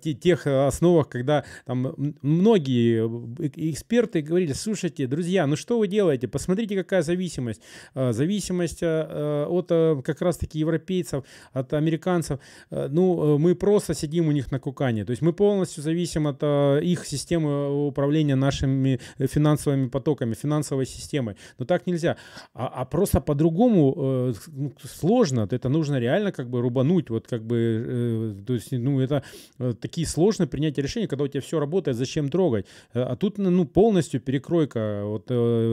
тех 0.01 0.47
основах, 0.47 1.09
когда 1.09 1.43
там 1.65 2.15
многие 2.21 3.05
эксперты 3.71 4.21
говорили, 4.21 4.53
слушайте, 4.53 5.05
друзья, 5.05 5.45
ну 5.47 5.57
что 5.57 5.77
вы 5.77 5.89
делаете? 5.89 6.29
Посмотрите, 6.29 6.77
какая 6.77 7.01
зависимость. 7.01 7.61
Зависимость 7.93 8.83
от 8.83 9.67
как 9.67 10.16
раз-таки 10.21 10.59
европейцев, 10.59 11.23
от 11.53 11.73
американцев, 11.73 12.39
Э, 12.71 12.87
ну, 12.91 13.35
э, 13.35 13.37
мы 13.37 13.55
просто 13.55 13.93
сидим 13.93 14.27
у 14.27 14.31
них 14.31 14.51
на 14.51 14.59
кукане. 14.59 15.05
То 15.05 15.11
есть 15.11 15.21
мы 15.21 15.33
полностью 15.33 15.83
зависим 15.83 16.27
от 16.27 16.37
э, 16.41 16.81
их 16.83 17.05
системы 17.05 17.87
управления 17.87 18.35
нашими 18.35 18.99
финансовыми 19.19 19.87
потоками, 19.87 20.33
финансовой 20.33 20.85
системой. 20.85 21.35
Но 21.59 21.65
так 21.65 21.87
нельзя. 21.87 22.17
А, 22.53 22.67
а 22.67 22.85
просто 22.85 23.21
по-другому 23.21 24.33
ну, 24.47 24.73
сложно. 24.83 25.47
Это 25.51 25.69
нужно 25.69 25.99
реально 25.99 26.31
как 26.31 26.49
бы 26.49 26.61
рубануть. 26.61 27.09
Вот 27.09 27.27
как 27.27 27.43
бы, 27.43 28.35
то 28.45 28.53
есть, 28.53 28.71
ну, 28.71 28.99
это 28.99 29.23
такие 29.81 30.07
сложные 30.07 30.47
принятия 30.47 30.81
решений, 30.81 31.07
когда 31.07 31.23
у 31.23 31.27
тебя 31.27 31.41
все 31.41 31.59
работает, 31.59 31.97
зачем 31.97 32.29
трогать. 32.29 32.65
А 32.93 33.15
тут, 33.15 33.37
ну, 33.37 33.65
полностью 33.65 34.19
перекройка 34.19 35.01
вот, 35.03 35.27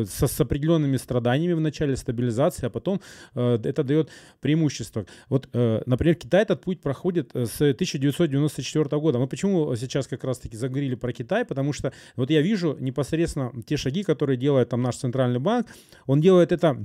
со, 0.09 0.27
с 0.27 0.41
определенными 0.41 0.97
страданиями 0.97 1.55
в 1.55 1.61
начале 1.61 1.97
стабилизации, 1.97 2.67
а 2.67 2.71
потом 2.71 3.01
это 3.35 3.83
дает 3.85 4.11
преимущество. 4.41 5.07
Вот, 5.29 5.49
например, 5.53 6.15
Китай 6.15 6.43
это 6.43 6.55
этот 6.55 6.65
путь 6.65 6.81
проходит 6.81 7.31
э, 7.35 7.47
с 7.47 7.61
1994 7.61 9.01
года. 9.01 9.19
Мы 9.19 9.27
почему 9.27 9.77
сейчас 9.77 10.07
как 10.07 10.25
раз-таки 10.25 10.57
заговорили 10.57 10.95
про 10.95 11.13
Китай? 11.13 11.45
Потому 11.45 11.73
что 11.73 11.93
вот 12.17 12.31
я 12.31 12.41
вижу 12.41 12.77
непосредственно 12.81 13.53
те 13.67 13.77
шаги, 13.77 14.03
которые 14.03 14.37
делает 14.37 14.69
там 14.69 14.83
наш 14.83 14.97
центральный 14.97 15.41
банк. 15.41 15.67
Он 16.07 16.21
делает 16.21 16.53
это 16.53 16.85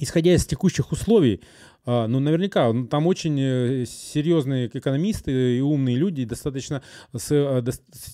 исходя 0.00 0.32
из 0.32 0.46
текущих 0.46 0.92
условий, 0.92 1.40
ну, 1.88 2.20
наверняка, 2.20 2.70
там 2.90 3.06
очень 3.06 3.40
э, 3.40 3.84
серьезные 3.86 4.66
экономисты 4.66 5.56
и 5.56 5.60
умные 5.60 5.96
люди, 5.96 6.26
достаточно 6.26 6.82
с, 7.16 7.30
э, 7.30 7.62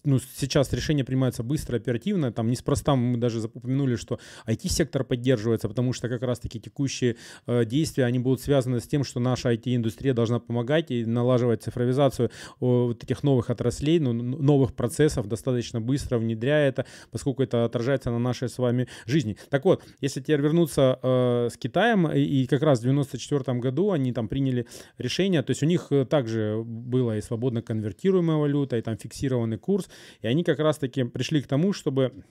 ну, 0.05 0.21
сейчас 0.37 0.73
решения 0.73 1.03
принимаются 1.03 1.43
быстро, 1.43 1.77
оперативно, 1.77 2.33
там 2.33 2.51
неспроста 2.51 2.95
мы 2.95 3.19
даже 3.19 3.41
упомянули, 3.41 3.97
что 3.97 4.21
IT-сектор 4.47 5.03
поддерживается, 5.03 5.69
потому 5.69 5.93
что 5.93 6.09
как 6.09 6.23
раз-таки 6.23 6.61
текущие 6.61 7.17
э, 7.49 7.65
действия, 7.65 8.05
они 8.05 8.21
будут 8.21 8.41
связаны 8.41 8.79
с 8.79 8.87
тем, 8.87 9.03
что 9.03 9.19
наша 9.19 9.53
IT-индустрия 9.53 10.15
должна 10.15 10.39
помогать 10.39 10.93
и 10.93 11.05
налаживать 11.05 11.65
цифровизацию 11.65 12.31
вот 12.61 13.03
этих 13.03 13.25
новых 13.25 13.51
отраслей, 13.51 13.99
ну, 13.99 14.13
новых 14.13 14.75
процессов 14.75 15.27
достаточно 15.27 15.81
быстро, 15.81 16.19
внедряя 16.19 16.69
это, 16.69 16.87
поскольку 17.11 17.43
это 17.43 17.65
отражается 17.65 18.13
на 18.13 18.21
нашей 18.21 18.49
с 18.49 18.59
вами 18.59 18.87
жизни. 19.05 19.37
Так 19.51 19.65
вот, 19.65 19.83
если 20.01 20.21
теперь 20.21 20.41
вернуться 20.41 21.01
э, 21.03 21.49
с 21.51 21.57
Китаем, 21.57 22.07
и 22.07 22.47
как 22.47 22.63
раз 22.63 22.79
в 22.79 22.83
94 22.83 23.59
году 23.59 23.64
они 23.93 24.13
там 24.13 24.29
приняли 24.29 24.67
решение, 24.99 25.43
то 25.43 25.51
есть 25.51 25.63
у 25.63 25.67
них 25.67 25.89
э, 25.91 26.05
также 26.05 26.63
была 26.65 27.17
и 27.17 27.21
свободно 27.21 27.63
конвертируемая 27.63 28.37
валюта, 28.37 28.77
и 28.77 28.83
там 28.83 28.97
фиксированный 28.97 29.59
курс, 29.59 29.89
и 30.21 30.27
они 30.27 30.45
как 30.45 30.59
раз-таки 30.59 31.05
пришли 31.05 31.43
к 31.43 31.47
тому, 31.47 31.73
чтобы 31.73 32.25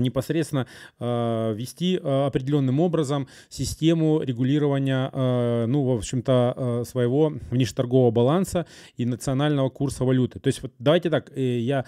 непосредственно 0.00 0.66
э, 0.98 1.54
вести 1.56 1.96
э, 1.96 2.26
определенным 2.26 2.80
образом 2.80 3.28
систему 3.48 4.20
регулирования, 4.22 5.10
э, 5.12 5.66
ну, 5.66 5.84
в 5.84 5.98
общем-то, 5.98 6.54
э, 6.56 6.84
своего 6.86 7.32
внешнеторгового 7.50 8.10
баланса 8.10 8.66
и 8.96 9.06
национального 9.06 9.68
курса 9.68 10.04
валюты. 10.04 10.38
То 10.40 10.48
есть, 10.48 10.62
вот 10.62 10.72
давайте 10.78 11.10
так, 11.10 11.30
э, 11.36 11.58
я 11.58 11.84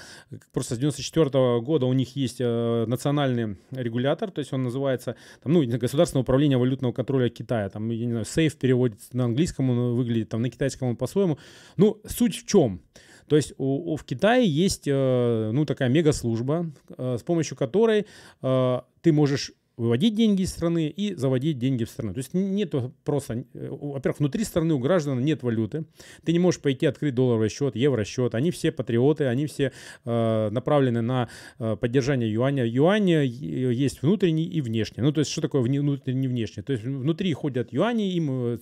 просто 0.53 0.75
с 0.75 0.79
94 0.79 1.27
-го 1.27 1.61
года 1.61 1.87
у 1.87 1.93
них 1.93 2.17
есть 2.17 2.41
э, 2.41 2.85
национальный 2.87 3.57
регулятор, 3.71 4.31
то 4.31 4.41
есть 4.41 4.53
он 4.53 4.63
называется, 4.63 5.17
там, 5.43 5.53
ну, 5.53 5.65
Государственное 5.79 6.23
управление 6.23 6.59
валютного 6.59 6.93
контроля 6.93 7.29
Китая, 7.29 7.69
там, 7.69 7.91
я 7.91 8.07
не 8.07 8.13
знаю, 8.13 8.25
сейф 8.25 8.57
переводится 8.57 9.17
на 9.17 9.25
английском, 9.25 9.71
он 9.71 9.95
выглядит, 9.95 10.29
там, 10.29 10.43
на 10.43 10.51
китайском 10.51 10.97
по-своему. 10.97 11.39
Ну, 11.77 12.01
суть 12.07 12.37
в 12.37 12.47
чем? 12.47 12.81
То 13.29 13.37
есть 13.37 13.53
у, 13.59 13.93
у, 13.93 13.97
в 13.97 14.05
Китае 14.05 14.49
есть 14.49 14.87
э, 14.87 15.51
ну, 15.53 15.65
такая 15.65 15.89
мега-служба, 15.89 16.71
э, 16.97 17.17
с 17.19 17.23
помощью 17.23 17.57
которой 17.57 18.07
э, 18.43 18.81
ты 19.03 19.13
можешь 19.13 19.53
выводить 19.79 20.15
деньги 20.15 20.43
из 20.43 20.51
страны 20.51 20.89
и 20.89 21.15
заводить 21.15 21.59
деньги 21.59 21.85
в 21.85 21.89
страну. 21.89 22.13
То 22.13 22.19
есть 22.19 22.35
нет 22.35 22.75
просто, 23.05 23.45
э, 23.55 23.69
во-первых, 23.71 24.19
внутри 24.19 24.45
страны 24.45 24.75
у 24.75 24.79
граждан 24.79 25.25
нет 25.25 25.43
валюты. 25.43 25.85
Ты 26.25 26.33
не 26.33 26.41
можешь 26.41 26.61
пойти 26.61 26.85
открыть 26.87 27.15
долларовый 27.15 27.49
счет, 27.49 27.77
евросчет. 27.77 28.35
Они 28.35 28.51
все 28.51 28.73
патриоты, 28.73 29.27
они 29.27 29.47
все 29.47 29.73
э, 30.05 30.51
направлены 30.51 31.01
на 31.01 31.29
э, 31.59 31.77
поддержание 31.77 32.31
юаня. 32.31 32.67
Юань 32.67 33.11
э, 33.11 33.25
есть 33.25 34.03
внутренний 34.03 34.45
и 34.45 34.61
внешний. 34.61 35.03
Ну, 35.03 35.13
то 35.13 35.21
есть 35.21 35.31
что 35.31 35.41
такое 35.41 35.63
внутренний 35.63 36.27
и 36.27 36.29
внешний? 36.29 36.65
То 36.65 36.73
есть 36.73 36.85
внутри 36.85 37.33
ходят 37.33 37.73
юани, 37.73 38.13
им 38.13 38.61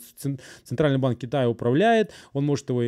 Центральный 0.64 0.98
банк 0.98 1.18
Китая 1.18 1.48
управляет, 1.48 2.12
он 2.34 2.44
может 2.44 2.68
его 2.68 2.82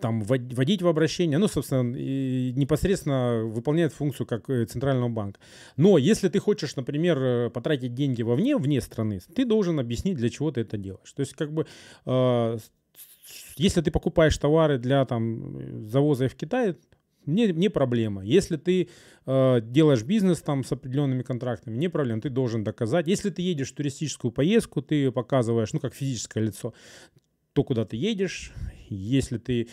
там 0.00 0.22
вводить 0.22 0.82
в 0.82 0.88
обращение, 0.88 1.38
ну, 1.38 1.48
собственно, 1.48 1.82
непосредственно 1.82 3.44
выполняет 3.44 3.92
функцию 3.92 4.26
как 4.26 4.48
э, 4.48 4.64
центрального 4.66 5.08
банка. 5.08 5.40
Но 5.76 5.98
если 5.98 6.28
ты 6.28 6.38
хочешь, 6.38 6.76
например, 6.76 7.18
э, 7.18 7.50
потратить 7.50 7.94
деньги 7.94 8.22
вовне, 8.22 8.56
вне 8.56 8.80
страны, 8.80 9.20
ты 9.34 9.44
должен 9.44 9.78
объяснить, 9.78 10.16
для 10.16 10.30
чего 10.30 10.50
ты 10.50 10.62
это 10.62 10.76
делаешь. 10.76 11.12
То 11.12 11.20
есть, 11.20 11.34
как 11.34 11.52
бы, 11.52 11.66
э, 12.06 12.58
если 13.56 13.80
ты 13.80 13.90
покупаешь 13.90 14.38
товары 14.38 14.78
для 14.78 15.04
там 15.04 15.88
завоза 15.88 16.28
в 16.28 16.34
Китай, 16.34 16.76
не, 17.26 17.48
не 17.48 17.68
проблема. 17.68 18.24
Если 18.24 18.56
ты 18.56 18.88
э, 19.26 19.60
делаешь 19.60 20.04
бизнес 20.04 20.40
там 20.40 20.64
с 20.64 20.72
определенными 20.72 21.22
контрактами, 21.22 21.76
не 21.76 21.88
проблема, 21.88 22.20
ты 22.20 22.30
должен 22.30 22.62
доказать. 22.64 23.08
Если 23.08 23.30
ты 23.30 23.42
едешь 23.42 23.72
в 23.72 23.74
туристическую 23.74 24.30
поездку, 24.30 24.80
ты 24.80 25.10
показываешь, 25.10 25.72
ну, 25.72 25.80
как 25.80 25.94
физическое 25.94 26.44
лицо, 26.44 26.72
то, 27.52 27.64
куда 27.64 27.84
ты 27.84 27.96
едешь, 27.96 28.52
если 28.94 29.38
ты 29.38 29.68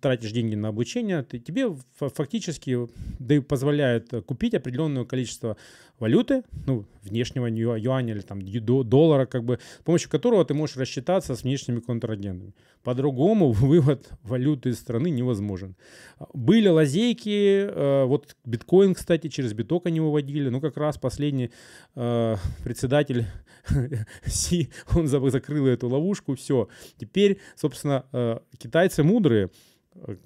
тратишь 0.00 0.32
деньги 0.32 0.54
на 0.54 0.68
обучение, 0.68 1.22
ты, 1.22 1.38
тебе 1.38 1.76
фактически 1.98 2.88
да, 3.18 3.40
позволяет 3.40 4.10
купить 4.26 4.54
определенное 4.54 5.04
количество 5.04 5.56
валюты, 5.98 6.44
ну, 6.66 6.84
внешнего 7.02 7.46
юаня 7.46 8.14
или 8.14 8.20
там 8.20 8.40
доллара, 8.88 9.26
как 9.26 9.44
бы, 9.44 9.58
с 9.80 9.84
помощью 9.84 10.10
которого 10.10 10.44
ты 10.44 10.54
можешь 10.54 10.76
рассчитаться 10.76 11.34
с 11.34 11.42
внешними 11.42 11.80
контрагентами. 11.80 12.54
По-другому 12.82 13.52
вывод 13.52 14.10
валюты 14.22 14.70
из 14.70 14.78
страны 14.78 15.10
невозможен. 15.10 15.76
Были 16.32 16.68
лазейки, 16.68 17.66
э, 17.68 18.04
вот 18.04 18.36
биткоин, 18.44 18.94
кстати, 18.94 19.28
через 19.28 19.52
биток 19.52 19.86
они 19.86 20.00
выводили, 20.00 20.48
ну, 20.48 20.60
как 20.60 20.76
раз 20.76 20.98
последний 20.98 21.50
э, 21.94 22.36
председатель 22.64 23.26
Си, 24.26 24.70
он 24.94 25.06
закрыл 25.06 25.66
эту 25.66 25.88
ловушку, 25.88 26.34
все. 26.34 26.68
Теперь, 26.96 27.38
собственно, 27.56 28.06
э, 28.12 28.38
китайцы 28.58 29.02
мудрые, 29.02 29.50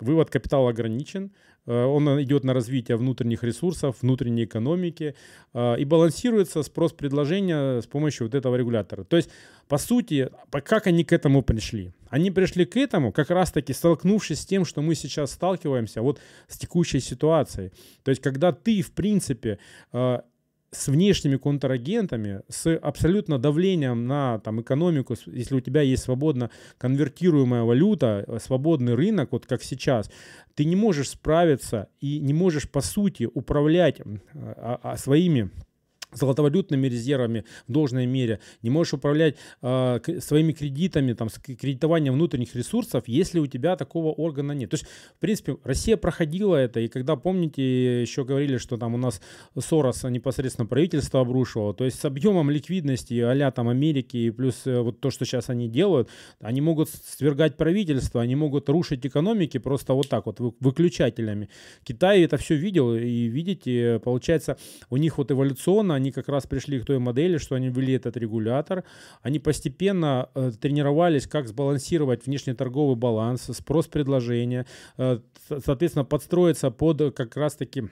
вывод 0.00 0.30
капитала 0.30 0.70
ограничен, 0.70 1.32
он 1.70 2.22
идет 2.22 2.44
на 2.44 2.54
развитие 2.54 2.96
внутренних 2.96 3.44
ресурсов, 3.44 3.96
внутренней 4.02 4.44
экономики 4.44 5.14
э, 5.54 5.78
и 5.78 5.84
балансируется 5.84 6.62
спрос-предложение 6.62 7.80
с 7.80 7.86
помощью 7.86 8.26
вот 8.26 8.34
этого 8.34 8.56
регулятора. 8.56 9.04
То 9.04 9.16
есть, 9.16 9.30
по 9.68 9.78
сути, 9.78 10.28
как 10.50 10.86
они 10.86 11.04
к 11.04 11.12
этому 11.12 11.42
пришли? 11.42 11.92
Они 12.08 12.30
пришли 12.30 12.64
к 12.64 12.76
этому, 12.76 13.12
как 13.12 13.30
раз-таки 13.30 13.72
столкнувшись 13.72 14.40
с 14.40 14.46
тем, 14.46 14.64
что 14.64 14.82
мы 14.82 14.94
сейчас 14.94 15.32
сталкиваемся 15.32 16.02
вот 16.02 16.20
с 16.48 16.58
текущей 16.58 17.00
ситуацией. 17.00 17.70
То 18.02 18.10
есть, 18.10 18.20
когда 18.20 18.52
ты, 18.52 18.82
в 18.82 18.92
принципе, 18.92 19.58
э, 19.92 20.20
с 20.72 20.88
внешними 20.88 21.36
контрагентами, 21.36 22.42
с 22.48 22.74
абсолютно 22.76 23.38
давлением 23.38 24.06
на 24.06 24.38
там, 24.38 24.62
экономику, 24.62 25.14
если 25.26 25.54
у 25.54 25.60
тебя 25.60 25.82
есть 25.82 26.02
свободно 26.02 26.50
конвертируемая 26.78 27.62
валюта, 27.62 28.24
э, 28.26 28.38
свободный 28.42 28.94
рынок, 28.94 29.32
вот 29.32 29.46
как 29.46 29.62
сейчас, 29.62 30.10
ты 30.54 30.64
не 30.64 30.74
можешь 30.74 31.10
справиться 31.10 31.88
и 32.00 32.18
не 32.20 32.32
можешь, 32.32 32.68
по 32.70 32.80
сути, 32.80 33.28
управлять 33.32 34.00
а, 34.34 34.80
а, 34.82 34.96
своими 34.96 35.50
золотовалютными 36.12 36.86
резервами 36.86 37.44
в 37.68 37.72
должной 37.72 38.06
мере, 38.06 38.40
не 38.62 38.70
можешь 38.70 38.94
управлять 38.94 39.36
э, 39.62 40.00
своими 40.20 40.52
кредитами, 40.52 41.12
там, 41.12 41.28
с 41.28 41.38
кредитованием 41.38 42.14
внутренних 42.14 42.54
ресурсов, 42.54 43.04
если 43.06 43.38
у 43.38 43.46
тебя 43.46 43.76
такого 43.76 44.12
органа 44.12 44.52
нет. 44.52 44.70
То 44.70 44.74
есть, 44.74 44.86
в 44.86 45.20
принципе, 45.20 45.56
Россия 45.64 45.96
проходила 45.96 46.56
это, 46.56 46.80
и 46.80 46.88
когда, 46.88 47.16
помните, 47.16 48.02
еще 48.02 48.24
говорили, 48.24 48.58
что 48.58 48.76
там 48.76 48.94
у 48.94 48.98
нас 48.98 49.20
Сорос 49.58 50.04
непосредственно 50.04 50.66
правительство 50.66 51.20
обрушивало, 51.20 51.74
то 51.74 51.84
есть 51.84 51.98
с 51.98 52.04
объемом 52.04 52.50
ликвидности 52.50 53.20
а 53.20 53.50
там 53.50 53.68
Америки 53.68 54.16
и 54.16 54.30
плюс 54.30 54.66
э, 54.66 54.80
вот 54.80 55.00
то, 55.00 55.10
что 55.10 55.24
сейчас 55.24 55.48
они 55.50 55.68
делают, 55.68 56.08
они 56.40 56.60
могут 56.60 56.88
свергать 56.90 57.56
правительство, 57.56 58.20
они 58.20 58.36
могут 58.36 58.68
рушить 58.68 59.04
экономики 59.06 59.58
просто 59.58 59.94
вот 59.94 60.08
так 60.08 60.26
вот, 60.26 60.38
выключателями. 60.60 61.48
Китай 61.84 62.22
это 62.22 62.36
все 62.36 62.54
видел, 62.54 62.94
и 62.94 63.24
видите, 63.26 64.00
получается, 64.04 64.56
у 64.90 64.96
них 64.96 65.18
вот 65.18 65.30
эволюционно 65.30 65.94
они 66.02 66.12
как 66.12 66.28
раз 66.28 66.46
пришли 66.46 66.80
к 66.80 66.84
той 66.84 66.98
модели, 66.98 67.38
что 67.38 67.54
они 67.54 67.68
ввели 67.68 67.94
этот 67.94 68.16
регулятор. 68.16 68.84
Они 69.22 69.38
постепенно 69.38 70.28
э, 70.34 70.50
тренировались, 70.60 71.26
как 71.26 71.48
сбалансировать 71.48 72.26
внешнеторговый 72.26 72.96
баланс, 72.96 73.48
спрос 73.52 73.86
предложения, 73.86 74.66
э, 74.98 75.20
соответственно, 75.64 76.04
подстроиться 76.04 76.70
под 76.70 77.14
как 77.14 77.36
раз-таки 77.36 77.88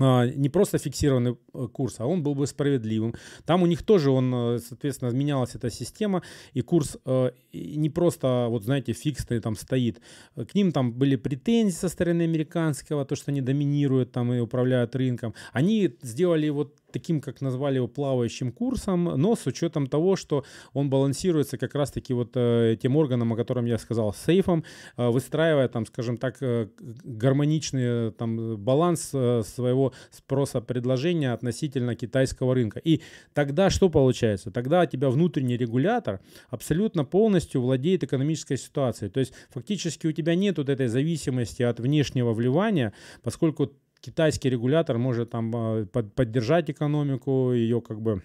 а, 0.00 0.26
не 0.26 0.48
просто 0.48 0.78
фиксированный 0.78 1.36
э, 1.52 1.68
курс, 1.72 1.96
а 1.98 2.06
он 2.06 2.22
был 2.22 2.34
бы 2.34 2.46
справедливым. 2.46 3.14
Там 3.44 3.62
у 3.62 3.66
них 3.66 3.82
тоже, 3.82 4.10
он, 4.10 4.34
э, 4.34 4.58
соответственно, 4.58 5.10
менялась 5.10 5.54
эта 5.54 5.70
система, 5.70 6.22
и 6.54 6.62
курс 6.62 6.96
э, 7.04 7.32
не 7.52 7.90
просто, 7.90 8.46
вот 8.48 8.64
знаете, 8.64 8.94
фиксный 8.94 9.40
там 9.40 9.56
стоит. 9.56 10.00
К 10.34 10.54
ним 10.54 10.72
там 10.72 10.92
были 10.92 11.16
претензии 11.16 11.76
со 11.76 11.90
стороны 11.90 12.22
американского, 12.22 13.04
то, 13.04 13.14
что 13.14 13.30
они 13.30 13.42
доминируют 13.42 14.10
там 14.10 14.32
и 14.32 14.38
управляют 14.38 14.96
рынком. 14.96 15.34
Они 15.52 15.94
сделали 16.00 16.48
вот 16.48 16.76
таким, 16.92 17.20
как 17.20 17.40
назвали 17.40 17.76
его, 17.76 17.88
плавающим 17.88 18.52
курсом, 18.52 19.04
но 19.04 19.36
с 19.36 19.46
учетом 19.46 19.86
того, 19.86 20.16
что 20.16 20.44
он 20.72 20.90
балансируется 20.90 21.58
как 21.58 21.74
раз-таки 21.74 22.14
вот 22.14 22.32
э, 22.34 22.76
тем 22.80 22.96
органом, 22.96 23.32
о 23.32 23.36
котором 23.36 23.66
я 23.66 23.78
сказал, 23.78 24.14
сейфом, 24.14 24.64
э, 24.96 25.08
выстраивая 25.08 25.68
там, 25.68 25.86
скажем 25.86 26.16
так, 26.16 26.36
э, 26.42 26.68
гармоничный 26.78 28.12
там 28.12 28.56
баланс 28.56 29.00
своего 29.10 29.92
спроса 30.10 30.60
предложения 30.60 31.32
относительно 31.32 31.94
китайского 31.94 32.54
рынка. 32.54 32.80
И 32.80 33.00
тогда 33.34 33.70
что 33.70 33.88
получается? 33.88 34.50
Тогда 34.50 34.82
у 34.82 34.86
тебя 34.86 35.10
внутренний 35.10 35.56
регулятор 35.56 36.20
абсолютно 36.48 37.04
полностью 37.04 37.60
владеет 37.60 38.04
экономической 38.04 38.56
ситуацией. 38.56 39.10
То 39.10 39.20
есть 39.20 39.32
фактически 39.50 40.06
у 40.06 40.12
тебя 40.12 40.34
нет 40.34 40.58
вот 40.58 40.68
этой 40.68 40.88
зависимости 40.88 41.62
от 41.62 41.80
внешнего 41.80 42.32
вливания, 42.32 42.92
поскольку 43.22 43.72
китайский 44.00 44.50
регулятор 44.50 44.98
может 44.98 45.30
там 45.30 45.52
а, 45.54 45.84
поддержать 45.84 46.70
экономику, 46.70 47.52
ее 47.52 47.80
как 47.80 48.00
бы 48.00 48.22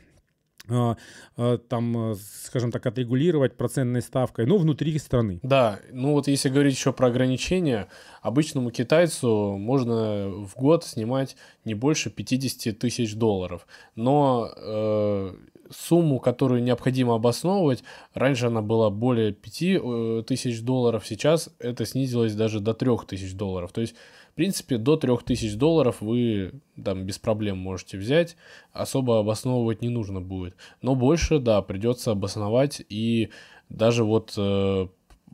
а, 0.69 0.97
а, 1.37 1.57
там, 1.57 2.15
скажем 2.43 2.71
так, 2.71 2.85
отрегулировать 2.85 3.55
процентной 3.55 4.01
ставкой, 4.01 4.45
но 4.45 4.57
внутри 4.57 4.97
страны. 4.99 5.39
Да, 5.43 5.79
ну 5.91 6.13
вот 6.13 6.27
если 6.27 6.49
говорить 6.49 6.75
еще 6.75 6.93
про 6.93 7.07
ограничения, 7.07 7.87
обычному 8.21 8.71
китайцу 8.71 9.57
можно 9.57 10.29
в 10.29 10.53
год 10.55 10.83
снимать 10.83 11.35
не 11.65 11.73
больше 11.73 12.09
50 12.09 12.77
тысяч 12.79 13.15
долларов, 13.15 13.67
но 13.95 14.51
э, 14.55 15.35
сумму, 15.71 16.19
которую 16.19 16.63
необходимо 16.63 17.15
обосновывать, 17.15 17.83
раньше 18.13 18.47
она 18.47 18.61
была 18.61 18.89
более 18.89 19.33
5 19.33 19.61
э, 19.61 20.23
тысяч 20.27 20.61
долларов, 20.61 21.05
сейчас 21.05 21.49
это 21.59 21.85
снизилось 21.85 22.33
даже 22.33 22.59
до 22.59 22.73
3 22.73 22.91
тысяч 23.07 23.33
долларов, 23.33 23.71
то 23.71 23.81
есть 23.81 23.95
принципе, 24.35 24.77
до 24.77 24.97
3000 24.97 25.55
долларов 25.55 26.01
вы 26.01 26.61
там 26.83 27.03
без 27.03 27.17
проблем 27.17 27.57
можете 27.57 27.97
взять, 27.97 28.35
особо 28.73 29.19
обосновывать 29.19 29.81
не 29.81 29.89
нужно 29.89 30.21
будет. 30.21 30.55
Но 30.81 30.95
больше, 30.95 31.39
да, 31.39 31.61
придется 31.61 32.11
обосновать, 32.11 32.81
и 32.89 33.29
даже 33.69 34.03
вот 34.03 34.33
э, 34.37 34.87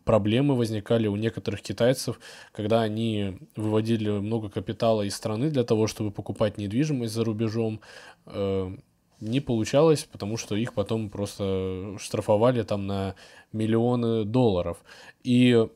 проблемы 0.03 0.55
возникали 0.55 1.07
у 1.07 1.15
некоторых 1.15 1.61
китайцев, 1.61 2.19
когда 2.51 2.81
они 2.81 3.37
выводили 3.55 4.09
много 4.09 4.49
капитала 4.49 5.01
из 5.01 5.15
страны 5.15 5.49
для 5.49 5.63
того, 5.63 5.87
чтобы 5.87 6.11
покупать 6.11 6.57
недвижимость 6.57 7.13
за 7.13 7.23
рубежом, 7.23 7.81
э, 8.27 8.77
не 9.19 9.39
получалось, 9.39 10.07
потому 10.11 10.37
что 10.37 10.55
их 10.55 10.73
потом 10.73 11.09
просто 11.09 11.95
штрафовали 11.99 12.63
там 12.63 12.87
на 12.87 13.15
миллионы 13.53 14.25
долларов. 14.25 14.83
И 15.23 15.67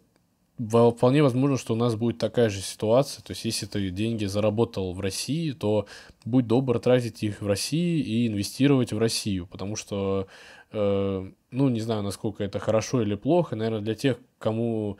вполне 0.57 1.21
возможно, 1.21 1.57
что 1.57 1.73
у 1.73 1.77
нас 1.77 1.95
будет 1.95 2.17
такая 2.17 2.49
же 2.49 2.61
ситуация. 2.61 3.21
То 3.23 3.31
есть, 3.31 3.45
если 3.45 3.65
ты 3.65 3.89
деньги 3.89 4.25
заработал 4.25 4.93
в 4.93 4.99
России, 4.99 5.51
то 5.51 5.85
будь 6.23 6.47
добр 6.47 6.79
тратить 6.79 7.23
их 7.23 7.41
в 7.41 7.47
России 7.47 7.99
и 7.99 8.27
инвестировать 8.27 8.93
в 8.93 8.97
Россию. 8.97 9.47
Потому 9.47 9.75
что, 9.75 10.27
э, 10.71 11.31
ну, 11.51 11.69
не 11.69 11.81
знаю, 11.81 12.03
насколько 12.03 12.43
это 12.43 12.59
хорошо 12.59 13.01
или 13.01 13.15
плохо. 13.15 13.55
Наверное, 13.55 13.81
для 13.81 13.95
тех, 13.95 14.17
кому 14.39 14.97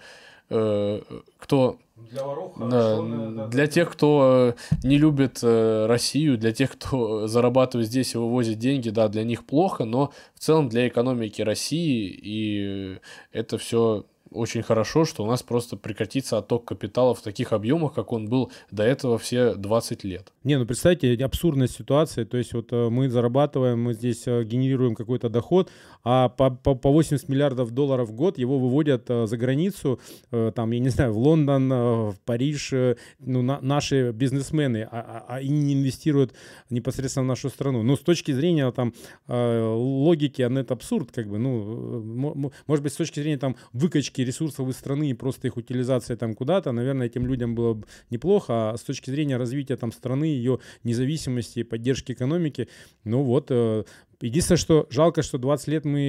э, 0.50 1.02
кто 1.38 1.80
для 2.12 2.26
воров 2.26 2.54
да, 2.60 3.02
да, 3.02 3.48
для 3.48 3.68
тех, 3.68 3.90
кто 3.90 4.54
э, 4.54 4.78
не 4.86 4.98
любит 4.98 5.40
э, 5.42 5.86
Россию, 5.86 6.38
для 6.38 6.52
тех, 6.52 6.72
кто 6.74 7.28
зарабатывает 7.28 7.88
здесь 7.88 8.14
и 8.14 8.18
вывозит 8.18 8.60
деньги, 8.60 8.90
да, 8.90 9.08
для 9.08 9.24
них 9.24 9.46
плохо, 9.46 9.86
но 9.86 10.12
в 10.34 10.40
целом 10.40 10.68
для 10.68 10.90
экономики 10.90 11.42
России 11.42 12.20
и 12.22 13.00
это 13.32 13.58
все 13.58 14.06
очень 14.36 14.62
хорошо, 14.62 15.06
что 15.06 15.24
у 15.24 15.28
нас 15.28 15.44
просто 15.44 15.78
прекратится 15.78 16.38
отток 16.38 16.66
капитала 16.66 17.14
в 17.14 17.22
таких 17.22 17.54
объемах, 17.54 17.94
как 17.94 18.12
он 18.12 18.28
был 18.28 18.52
до 18.72 18.84
этого 18.84 19.18
все 19.18 19.56
20 19.56 20.04
лет. 20.04 20.32
Не, 20.44 20.58
ну 20.58 20.66
представьте, 20.66 21.14
абсурдная 21.24 21.68
ситуация, 21.68 22.26
то 22.26 22.38
есть 22.38 22.54
вот 22.54 22.72
э, 22.72 22.90
мы 22.90 23.10
зарабатываем, 23.10 23.82
мы 23.82 23.94
здесь 23.94 24.28
э, 24.28 24.44
генерируем 24.44 24.96
какой-то 24.96 25.30
доход, 25.30 25.72
а 26.06 26.30
по, 26.30 26.50
по, 26.50 26.76
по 26.76 26.92
80 26.92 27.28
миллиардов 27.28 27.72
долларов 27.72 28.10
в 28.10 28.14
год 28.14 28.38
его 28.38 28.60
выводят 28.60 29.10
э, 29.10 29.28
за 29.28 29.38
границу, 29.38 30.00
там, 30.30 30.72
я 30.72 30.80
не 30.80 30.90
знаю, 30.90 31.14
в 31.14 31.18
Лондон, 31.18 31.70
в 31.70 32.16
Париж, 32.26 32.72
ну, 33.20 33.42
на, 33.42 33.60
наши 33.62 34.12
бизнесмены, 34.12 34.88
а, 34.92 35.26
а, 35.28 35.36
а 35.36 35.44
не 35.44 35.74
инвестируют 35.74 36.34
непосредственно 36.70 37.26
в 37.26 37.28
нашу 37.28 37.50
страну. 37.50 37.84
Ну, 37.84 37.96
с 37.96 38.02
точки 38.02 38.32
зрения 38.32 38.72
там 38.72 38.94
логики, 39.28 40.42
это 40.42 40.74
абсурд, 40.74 41.12
как 41.12 41.28
бы, 41.28 41.38
ну, 41.38 42.52
может 42.68 42.84
быть, 42.84 42.94
с 42.94 42.98
точки 42.98 43.20
зрения 43.20 43.38
там 43.38 43.56
выкачки 43.74 44.22
ресурсов 44.22 44.70
из 44.70 44.78
страны 44.78 45.10
и 45.10 45.14
просто 45.14 45.48
их 45.48 45.58
утилизации 45.58 46.16
там 46.16 46.36
куда-то, 46.36 46.72
наверное, 46.72 47.08
этим 47.08 47.26
людям 47.26 47.56
было 47.56 47.74
бы 47.74 47.88
неплохо, 48.10 48.72
а 48.72 48.78
с 48.78 48.82
точки 48.82 49.10
зрения 49.10 49.38
развития 49.38 49.76
там 49.76 49.92
страны, 49.92 50.26
ее 50.26 50.60
независимости, 50.84 51.64
поддержки 51.64 52.12
экономики, 52.12 52.68
ну 53.04 53.24
вот, 53.24 53.48
э, 53.50 53.84
Единственное, 54.22 54.58
что 54.58 54.88
жалко, 54.90 55.22
что 55.22 55.38
20 55.38 55.68
лет 55.68 55.86
мы 55.86 56.02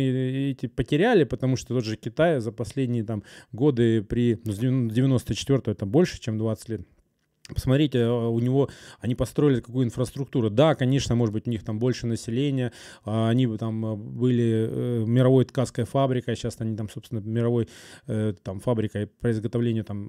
эти 0.51 0.67
потеряли, 0.67 1.25
потому 1.25 1.57
что 1.57 1.75
тот 1.75 1.85
же 1.85 1.97
Китай 1.97 2.41
за 2.41 2.53
последние 2.53 3.05
там 3.05 3.23
годы 3.53 4.03
при 4.03 4.41
ну, 4.45 4.89
94 4.89 5.63
это 5.67 5.87
больше, 5.87 6.21
чем 6.21 6.39
20 6.39 6.69
лет 6.69 6.81
Посмотрите, 7.55 8.03
а, 8.05 8.29
у 8.29 8.39
него, 8.41 8.69
они 9.01 9.15
построили 9.15 9.61
какую 9.61 9.87
инфраструктуру. 9.87 10.51
Да, 10.51 10.75
конечно, 10.75 11.15
может 11.15 11.33
быть, 11.33 11.47
у 11.47 11.51
них 11.51 11.63
там 11.65 11.79
больше 11.79 12.07
населения, 12.07 12.73
а, 13.05 13.29
они 13.29 13.47
там 13.57 13.87
а, 13.87 13.97
были 13.97 14.69
э, 14.69 15.05
мировой 15.07 15.45
ткацкой 15.45 15.85
фабрикой, 15.85 16.35
сейчас 16.37 16.57
они 16.59 16.77
там, 16.77 16.89
собственно, 16.89 17.21
мировой 17.21 17.69
э, 18.07 18.35
там 18.43 18.61
фабрикой 18.61 19.07
по 19.07 19.31
изготовлению 19.31 19.85
там 19.85 20.09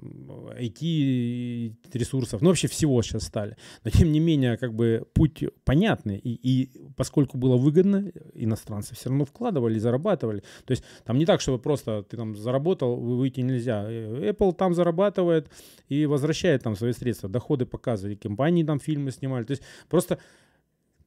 IT-ресурсов, 0.58 2.40
ну, 2.42 2.48
вообще 2.48 2.66
всего 2.66 3.00
сейчас 3.02 3.24
стали. 3.24 3.56
Но, 3.84 3.90
тем 3.90 4.10
не 4.10 4.20
менее, 4.20 4.56
как 4.56 4.74
бы 4.74 5.06
путь 5.12 5.44
понятный, 5.64 6.18
и, 6.18 6.34
и 6.42 6.70
поскольку 6.96 7.38
было 7.38 7.56
выгодно, 7.56 8.10
иностранцы 8.34 8.94
все 8.94 9.10
равно 9.10 9.24
вкладывали, 9.24 9.78
зарабатывали. 9.78 10.42
То 10.64 10.72
есть 10.72 10.82
там 11.04 11.18
не 11.18 11.26
так, 11.26 11.40
чтобы 11.40 11.58
просто 11.58 12.02
ты 12.02 12.16
там 12.16 12.34
заработал, 12.36 12.96
выйти 12.96 13.40
нельзя. 13.40 13.84
Э, 13.88 14.30
Apple 14.32 14.54
там 14.54 14.74
зарабатывает 14.74 15.48
и 15.88 16.06
возвращает 16.06 16.62
там 16.62 16.74
свои 16.74 16.92
средства 16.92 17.27
доходы 17.28 17.66
показывали, 17.66 18.14
компании 18.14 18.64
там 18.64 18.80
фильмы 18.80 19.10
снимали. 19.10 19.44
То 19.44 19.52
есть 19.52 19.62
просто 19.88 20.18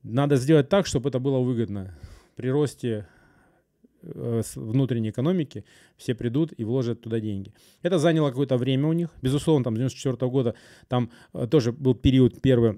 надо 0.03 0.35
сделать 0.35 0.69
так, 0.69 0.85
чтобы 0.85 1.09
это 1.09 1.19
было 1.19 1.39
выгодно. 1.39 1.97
При 2.35 2.49
росте 2.49 3.07
э, 4.01 4.41
внутренней 4.55 5.09
экономики 5.09 5.65
все 5.97 6.15
придут 6.15 6.53
и 6.57 6.63
вложат 6.63 7.01
туда 7.01 7.19
деньги. 7.19 7.53
Это 7.81 7.99
заняло 7.99 8.29
какое-то 8.29 8.57
время 8.57 8.87
у 8.87 8.93
них. 8.93 9.09
Безусловно, 9.21 9.63
там 9.63 9.75
с 9.75 9.77
94 9.77 10.31
года 10.31 10.55
там 10.87 11.11
э, 11.33 11.47
тоже 11.47 11.71
был 11.71 11.95
период 11.95 12.41
первый 12.41 12.71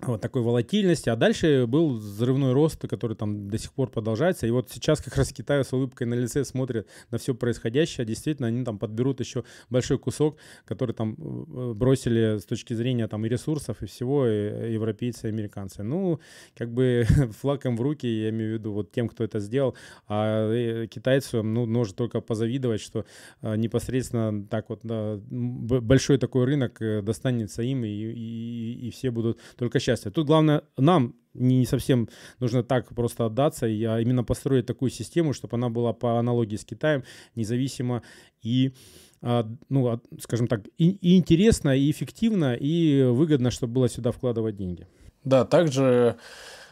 вот 0.00 0.20
такой 0.20 0.42
волатильности, 0.42 1.08
а 1.08 1.16
дальше 1.16 1.66
был 1.66 1.94
взрывной 1.94 2.52
рост, 2.52 2.86
который 2.86 3.16
там 3.16 3.48
до 3.48 3.58
сих 3.58 3.72
пор 3.72 3.90
продолжается, 3.90 4.46
и 4.46 4.50
вот 4.50 4.70
сейчас 4.70 5.00
как 5.00 5.16
раз 5.16 5.32
Китай 5.32 5.64
с 5.64 5.72
улыбкой 5.72 6.06
на 6.06 6.14
лице 6.14 6.44
смотрит 6.44 6.86
на 7.10 7.18
все 7.18 7.34
происходящее, 7.34 8.06
действительно 8.06 8.48
они 8.48 8.64
там 8.64 8.78
подберут 8.78 9.18
еще 9.18 9.44
большой 9.70 9.98
кусок, 9.98 10.36
который 10.64 10.94
там 10.94 11.14
э, 11.14 11.72
бросили 11.74 12.38
с 12.38 12.44
точки 12.44 12.74
зрения 12.74 13.08
там 13.08 13.26
и 13.26 13.28
ресурсов, 13.28 13.82
и 13.82 13.86
всего, 13.86 14.26
и 14.26 14.72
европейцы, 14.72 15.26
и 15.26 15.30
американцы. 15.30 15.82
Ну, 15.82 16.20
как 16.56 16.72
бы 16.72 17.04
флагом 17.40 17.76
в 17.76 17.80
руки, 17.80 18.06
я 18.06 18.30
имею 18.30 18.50
в 18.50 18.54
виду 18.60 18.72
вот 18.72 18.92
тем, 18.92 19.08
кто 19.08 19.24
это 19.24 19.40
сделал, 19.40 19.74
а 20.06 20.48
э, 20.52 20.86
китайцам, 20.86 21.54
ну, 21.54 21.66
можно 21.66 21.94
только 21.94 22.20
позавидовать, 22.20 22.80
что 22.80 23.04
э, 23.42 23.56
непосредственно 23.56 24.46
так 24.46 24.68
вот 24.68 24.80
большой 24.84 26.18
такой 26.18 26.44
рынок 26.44 26.78
достанется 27.02 27.62
им, 27.62 27.84
и, 27.84 27.88
и, 27.88 28.88
и 28.88 28.90
все 28.92 29.10
будут 29.10 29.40
только 29.56 29.80
счастья. 29.88 30.10
Тут 30.10 30.26
главное 30.26 30.62
нам 30.76 31.14
не 31.34 31.66
совсем 31.66 32.08
нужно 32.40 32.62
так 32.62 32.88
просто 32.94 33.26
отдаться, 33.26 33.66
а 33.66 34.00
именно 34.00 34.24
построить 34.24 34.66
такую 34.66 34.90
систему, 34.90 35.32
чтобы 35.32 35.56
она 35.56 35.68
была 35.68 35.92
по 35.92 36.18
аналогии 36.18 36.56
с 36.56 36.64
Китаем 36.64 37.04
независимо 37.34 38.02
и 38.42 38.74
а, 39.22 39.48
ну, 39.68 40.00
скажем 40.20 40.46
так, 40.46 40.60
и, 40.78 40.90
и 40.90 41.16
интересно, 41.16 41.76
и 41.76 41.90
эффективно, 41.90 42.54
и 42.54 43.02
выгодно, 43.02 43.50
чтобы 43.50 43.72
было 43.72 43.88
сюда 43.88 44.12
вкладывать 44.12 44.56
деньги. 44.56 44.86
Да, 45.24 45.44
также 45.44 46.16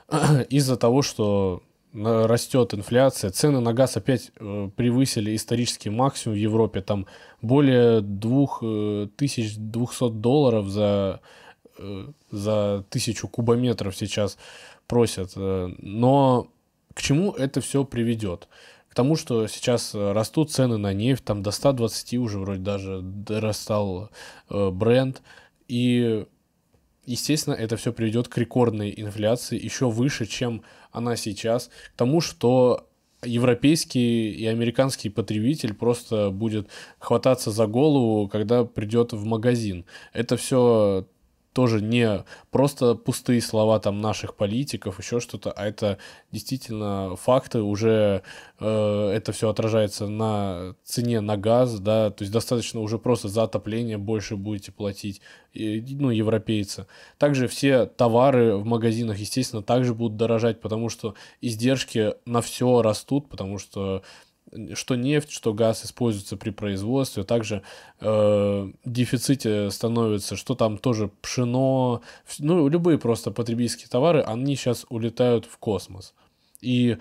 из-за 0.50 0.76
того, 0.76 1.02
что 1.02 1.62
растет 1.92 2.74
инфляция, 2.74 3.30
цены 3.30 3.60
на 3.60 3.72
газ 3.72 3.96
опять 3.96 4.30
э, 4.38 4.70
превысили 4.76 5.34
исторический 5.34 5.90
максимум 5.90 6.36
в 6.36 6.40
Европе, 6.40 6.82
там 6.82 7.06
более 7.40 8.00
2200 8.02 10.04
э, 10.04 10.10
долларов 10.10 10.68
за 10.68 11.20
Э, 11.20 11.45
за 12.30 12.84
тысячу 12.90 13.28
кубометров 13.28 13.96
сейчас 13.96 14.38
просят. 14.86 15.32
Э, 15.36 15.68
но 15.78 16.48
к 16.94 17.02
чему 17.02 17.32
это 17.32 17.60
все 17.60 17.84
приведет? 17.84 18.48
К 18.88 18.94
тому, 18.94 19.16
что 19.16 19.46
сейчас 19.46 19.94
растут 19.94 20.50
цены 20.50 20.78
на 20.78 20.92
нефть, 20.92 21.24
там 21.24 21.42
до 21.42 21.50
120 21.50 22.14
уже 22.14 22.38
вроде 22.38 22.60
даже 22.60 23.00
дорастал 23.02 24.10
э, 24.48 24.70
бренд. 24.70 25.22
И, 25.68 26.24
естественно, 27.04 27.54
это 27.54 27.76
все 27.76 27.92
приведет 27.92 28.28
к 28.28 28.38
рекордной 28.38 28.94
инфляции, 28.96 29.62
еще 29.62 29.90
выше, 29.90 30.26
чем 30.26 30.62
она 30.92 31.16
сейчас. 31.16 31.68
К 31.94 31.96
тому, 31.96 32.20
что 32.22 32.88
европейский 33.22 34.30
и 34.30 34.46
американский 34.46 35.10
потребитель 35.10 35.74
просто 35.74 36.30
будет 36.30 36.68
хвататься 36.98 37.50
за 37.50 37.66
голову, 37.66 38.28
когда 38.28 38.64
придет 38.64 39.12
в 39.12 39.24
магазин. 39.24 39.84
Это 40.12 40.36
все 40.36 41.06
тоже 41.56 41.80
не 41.80 42.22
просто 42.50 42.94
пустые 42.96 43.40
слова 43.40 43.80
там 43.80 44.02
наших 44.02 44.34
политиков, 44.34 44.98
еще 44.98 45.20
что-то, 45.20 45.52
а 45.52 45.64
это 45.64 45.96
действительно 46.30 47.16
факты, 47.16 47.62
уже 47.62 48.20
э, 48.60 49.10
это 49.14 49.32
все 49.32 49.48
отражается 49.48 50.06
на 50.06 50.74
цене 50.84 51.22
на 51.22 51.38
газ, 51.38 51.80
да, 51.80 52.10
то 52.10 52.24
есть 52.24 52.32
достаточно 52.32 52.80
уже 52.80 52.98
просто 52.98 53.28
за 53.28 53.44
отопление 53.44 53.96
больше 53.96 54.36
будете 54.36 54.70
платить, 54.70 55.22
и, 55.54 55.80
ну, 55.98 56.10
европейцы. 56.10 56.88
Также 57.16 57.48
все 57.48 57.86
товары 57.86 58.54
в 58.56 58.66
магазинах, 58.66 59.16
естественно, 59.16 59.62
также 59.62 59.94
будут 59.94 60.18
дорожать, 60.18 60.60
потому 60.60 60.90
что 60.90 61.14
издержки 61.40 62.16
на 62.26 62.42
все 62.42 62.82
растут, 62.82 63.30
потому 63.30 63.56
что 63.56 64.02
что 64.74 64.94
нефть, 64.94 65.30
что 65.30 65.52
газ 65.52 65.84
используются 65.84 66.36
при 66.36 66.50
производстве, 66.50 67.24
также 67.24 67.62
э, 68.00 68.70
дефиците 68.84 69.70
становится, 69.70 70.36
что 70.36 70.54
там 70.54 70.78
тоже 70.78 71.10
пшено, 71.22 72.02
ну, 72.38 72.68
любые 72.68 72.98
просто 72.98 73.30
потребительские 73.30 73.88
товары, 73.88 74.20
они 74.20 74.56
сейчас 74.56 74.86
улетают 74.88 75.46
в 75.46 75.58
космос. 75.58 76.14
И 76.60 76.96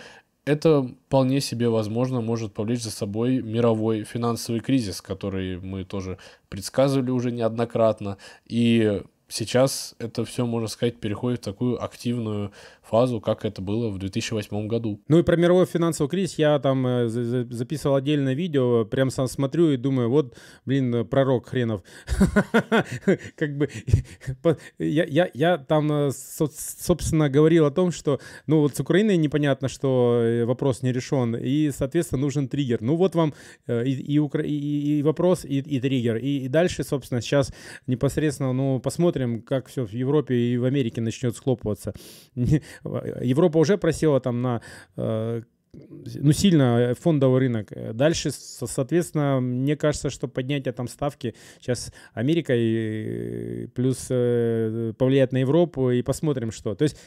это 0.46 0.88
вполне 1.08 1.42
себе 1.42 1.70
возможно 1.70 2.22
может 2.22 2.54
повлечь 2.54 2.84
за 2.84 2.92
собой 2.92 3.42
мировой 3.42 4.04
финансовый 4.04 4.60
кризис, 4.60 5.02
который 5.02 5.60
мы 5.60 5.84
тоже 5.84 6.18
предсказывали 6.50 7.10
уже 7.10 7.32
неоднократно. 7.32 8.18
И 8.46 9.02
сейчас 9.28 9.96
это 9.98 10.24
все, 10.24 10.46
можно 10.46 10.68
сказать, 10.68 11.00
переходит 11.00 11.42
в 11.42 11.46
такую 11.46 11.84
активную 11.84 12.52
фазу, 12.86 13.20
как 13.20 13.46
это 13.46 13.62
было 13.62 13.90
в 13.90 13.98
2008 13.98 14.68
году. 14.68 15.02
Ну 15.08 15.20
и 15.20 15.24
про 15.24 15.36
мировой 15.36 15.66
финансовый 15.66 16.08
кризис 16.08 16.38
я 16.38 16.60
там 16.60 16.86
э, 16.86 17.08
записывал 17.08 17.96
отдельное 17.96 18.34
видео, 18.34 18.86
прям 18.86 19.10
сам 19.10 19.28
смотрю 19.28 19.72
и 19.72 19.78
думаю, 19.78 20.10
вот, 20.10 20.38
блин, 20.66 21.06
пророк 21.08 21.48
хренов. 21.48 21.84
Как 23.36 23.58
бы 23.58 23.70
я, 24.80 25.58
там, 25.58 25.92
э, 25.92 26.12
собственно, 26.12 27.30
говорил 27.30 27.66
о 27.66 27.72
том, 27.72 27.92
что, 27.92 28.20
ну 28.48 28.62
вот 28.62 28.76
с 28.76 28.80
Украиной 28.80 29.18
непонятно, 29.18 29.68
что 29.68 30.22
э, 30.22 30.46
вопрос 30.46 30.82
не 30.84 30.92
решен, 30.92 31.36
и, 31.36 31.72
соответственно, 31.72 32.22
нужен 32.22 32.48
триггер. 32.48 32.82
Ну 32.82 32.96
вот 32.96 33.16
вам 33.16 33.34
и, 33.68 35.02
вопрос, 35.04 35.46
и, 35.46 35.80
триггер. 35.80 36.18
И 36.18 36.48
дальше, 36.48 36.84
собственно, 36.84 37.22
сейчас 37.22 37.52
непосредственно, 37.88 38.54
ну, 38.54 38.80
посмотрим, 38.80 39.42
как 39.42 39.68
все 39.68 39.86
в 39.86 39.92
Европе 39.92 40.36
и 40.36 40.58
в 40.58 40.66
Америке 40.66 41.02
начнет 41.02 41.36
схлопываться. 41.36 41.94
Европа 42.84 43.58
уже 43.58 43.78
просела 43.78 44.20
там 44.20 44.42
на 44.42 44.62
э, 44.98 45.42
ну, 45.74 46.32
сильно 46.32 46.94
фондовый 47.00 47.42
рынок. 47.42 47.72
Дальше, 47.94 48.32
соответственно, 48.32 49.40
мне 49.40 49.76
кажется, 49.76 50.10
что 50.10 50.28
поднятие 50.28 50.74
там 50.74 50.88
ставки 50.88 51.36
сейчас 51.60 51.92
Америка 52.14 52.54
и 52.56 53.68
плюс 53.68 54.08
э, 54.10 54.94
повлияет 54.98 55.32
на 55.32 55.38
Европу 55.38 55.92
и 55.92 56.02
посмотрим, 56.02 56.52
что. 56.52 56.76
То 56.76 56.84
есть 56.84 56.98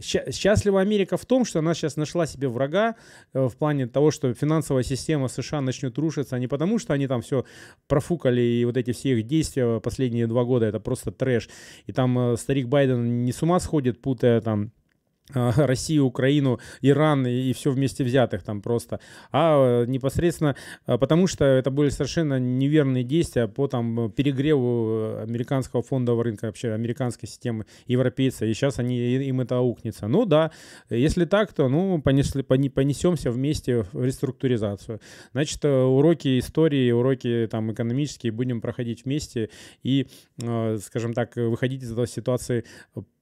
Счастлива 0.00 0.80
Америка 0.80 1.16
в 1.16 1.24
том, 1.24 1.44
что 1.44 1.60
она 1.60 1.72
сейчас 1.72 1.96
нашла 1.96 2.26
себе 2.26 2.48
врага 2.48 2.96
э, 3.32 3.46
в 3.46 3.56
плане 3.56 3.86
того, 3.86 4.10
что 4.10 4.34
финансовая 4.34 4.82
система 4.82 5.28
США 5.28 5.60
начнет 5.60 5.96
рушиться 5.98 6.36
не 6.38 6.48
потому, 6.48 6.80
что 6.80 6.94
они 6.94 7.06
там 7.06 7.22
все 7.22 7.44
профукали 7.86 8.40
и 8.40 8.64
вот 8.64 8.76
эти 8.76 8.92
все 8.92 9.18
их 9.18 9.26
действия 9.26 9.80
последние 9.80 10.26
два 10.26 10.44
года 10.44 10.66
это 10.66 10.80
просто 10.80 11.12
трэш. 11.12 11.48
И 11.86 11.92
там 11.92 12.36
старик 12.36 12.66
Байден 12.66 13.24
не 13.24 13.32
с 13.32 13.42
ума 13.42 13.60
сходит, 13.60 14.02
путая 14.02 14.40
там 14.40 14.64
а, 14.64 14.83
Россию, 15.34 16.04
Украину, 16.04 16.58
Иран 16.82 17.26
и, 17.26 17.50
и 17.50 17.52
все 17.52 17.70
вместе 17.70 18.04
взятых 18.04 18.42
там 18.42 18.60
просто, 18.60 19.00
а 19.32 19.82
э, 19.82 19.86
непосредственно 19.86 20.54
а, 20.86 20.98
потому 20.98 21.26
что 21.26 21.44
это 21.44 21.70
были 21.70 21.88
совершенно 21.88 22.38
неверные 22.38 23.04
действия 23.04 23.48
по 23.48 23.66
там 23.68 24.10
перегреву 24.12 25.18
американского 25.22 25.82
фондового 25.82 26.24
рынка, 26.24 26.46
вообще 26.46 26.72
американской 26.72 27.28
системы 27.28 27.66
европейца, 27.86 28.44
и 28.44 28.52
сейчас 28.52 28.78
они, 28.78 28.98
им 28.98 29.40
это 29.40 29.58
аукнется. 29.58 30.08
Ну 30.08 30.26
да, 30.26 30.50
если 30.90 31.24
так, 31.24 31.52
то 31.52 31.68
ну 31.68 32.00
понесли, 32.02 32.42
понесемся 32.42 33.30
вместе 33.30 33.86
в 33.92 34.04
реструктуризацию. 34.04 35.00
Значит, 35.32 35.64
э, 35.64 35.82
уроки 35.82 36.38
истории, 36.38 36.90
уроки 36.90 37.48
там 37.50 37.72
экономические 37.72 38.32
будем 38.32 38.60
проходить 38.60 39.04
вместе 39.04 39.50
и, 39.82 40.06
э, 40.42 40.78
скажем 40.82 41.14
так, 41.14 41.36
выходить 41.36 41.82
из 41.82 41.92
этой 41.92 42.06
ситуации 42.06 42.64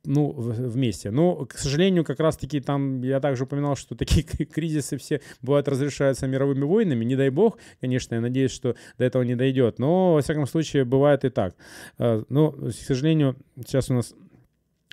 ну, 0.04 0.32
вместе. 0.32 1.10
Но, 1.10 1.46
к 1.46 1.56
сожалению, 1.56 2.04
как 2.04 2.20
раз-таки 2.20 2.60
там 2.60 3.02
я 3.02 3.20
также 3.20 3.44
упоминал, 3.44 3.76
что 3.76 3.94
такие 3.94 4.22
кризисы 4.46 4.96
все 4.98 5.20
бывают 5.40 5.68
разрешаются 5.68 6.26
мировыми 6.26 6.64
войнами. 6.64 7.04
Не 7.04 7.16
дай 7.16 7.30
бог, 7.30 7.58
конечно, 7.80 8.14
я 8.14 8.20
надеюсь, 8.20 8.52
что 8.52 8.76
до 8.98 9.04
этого 9.04 9.22
не 9.22 9.36
дойдет. 9.36 9.78
Но, 9.78 10.14
во 10.14 10.22
всяком 10.22 10.46
случае, 10.46 10.84
бывает 10.84 11.24
и 11.24 11.30
так. 11.30 11.54
Э, 11.98 12.22
но, 12.28 12.52
к 12.52 12.72
сожалению, 12.72 13.36
сейчас 13.56 13.90
у 13.90 13.94
нас 13.94 14.14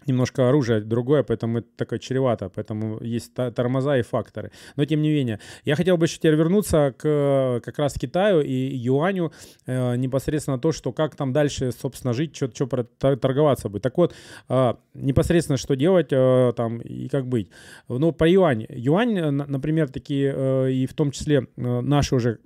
немножко 0.05 0.49
оружие 0.49 0.81
другое, 0.81 1.23
поэтому 1.23 1.59
это 1.59 1.67
такое 1.75 1.99
чревато, 1.99 2.49
поэтому 2.49 2.99
есть 3.01 3.33
тормоза 3.33 3.97
и 3.97 4.01
факторы. 4.01 4.51
Но 4.75 4.85
тем 4.85 5.01
не 5.01 5.09
менее, 5.09 5.39
я 5.65 5.75
хотел 5.75 5.97
бы 5.97 6.05
еще 6.05 6.17
теперь 6.17 6.35
вернуться 6.35 6.93
к 6.97 7.61
как 7.63 7.79
раз 7.79 7.93
Китаю 7.93 8.41
и 8.41 8.53
юаню, 8.53 9.31
э, 9.65 9.95
непосредственно 9.95 10.59
то, 10.59 10.71
что 10.71 10.91
как 10.91 11.15
там 11.15 11.33
дальше, 11.33 11.71
собственно, 11.71 12.13
жить, 12.13 12.35
что, 12.35 12.49
что 12.53 12.67
торговаться 12.97 13.69
будет. 13.69 13.83
Так 13.83 13.97
вот, 13.97 14.15
э, 14.49 14.73
непосредственно 14.93 15.57
что 15.57 15.75
делать 15.75 16.11
э, 16.11 16.53
там 16.55 16.79
и 16.79 17.07
как 17.09 17.27
быть. 17.27 17.49
Ну, 17.87 18.11
про 18.11 18.27
юань. 18.27 18.65
Юань, 18.69 19.31
например, 19.31 19.89
такие, 19.89 20.33
э, 20.35 20.71
и 20.71 20.85
в 20.85 20.93
том 20.93 21.11
числе 21.11 21.47
э, 21.55 21.81
наши 21.81 22.15
уже 22.15 22.39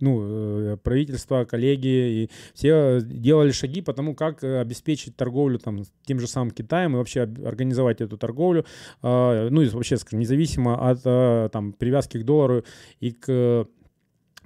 ну, 0.00 0.20
э, 0.22 0.76
правительство, 0.82 1.44
коллеги 1.44 1.86
и 1.86 2.30
все 2.54 3.00
делали 3.02 3.50
шаги 3.50 3.80
по 3.82 3.92
тому, 3.92 4.14
как 4.14 4.42
э, 4.44 4.60
обеспечить 4.60 5.16
торговлю 5.16 5.58
там 5.58 5.82
тем 6.04 6.20
же 6.20 6.26
самым 6.26 6.50
Китаем 6.50 6.94
и 6.94 6.96
вообще 6.96 7.22
организовать 7.22 8.00
эту 8.00 8.16
торговлю, 8.16 8.64
ну 9.02 9.62
и 9.62 9.68
вообще, 9.68 9.96
скажем, 9.96 10.20
независимо 10.20 10.90
от 10.90 11.00
э, 11.04 11.48
там 11.52 11.72
привязки 11.72 12.18
к 12.18 12.24
доллару 12.24 12.64
и 13.00 13.12
к 13.12 13.66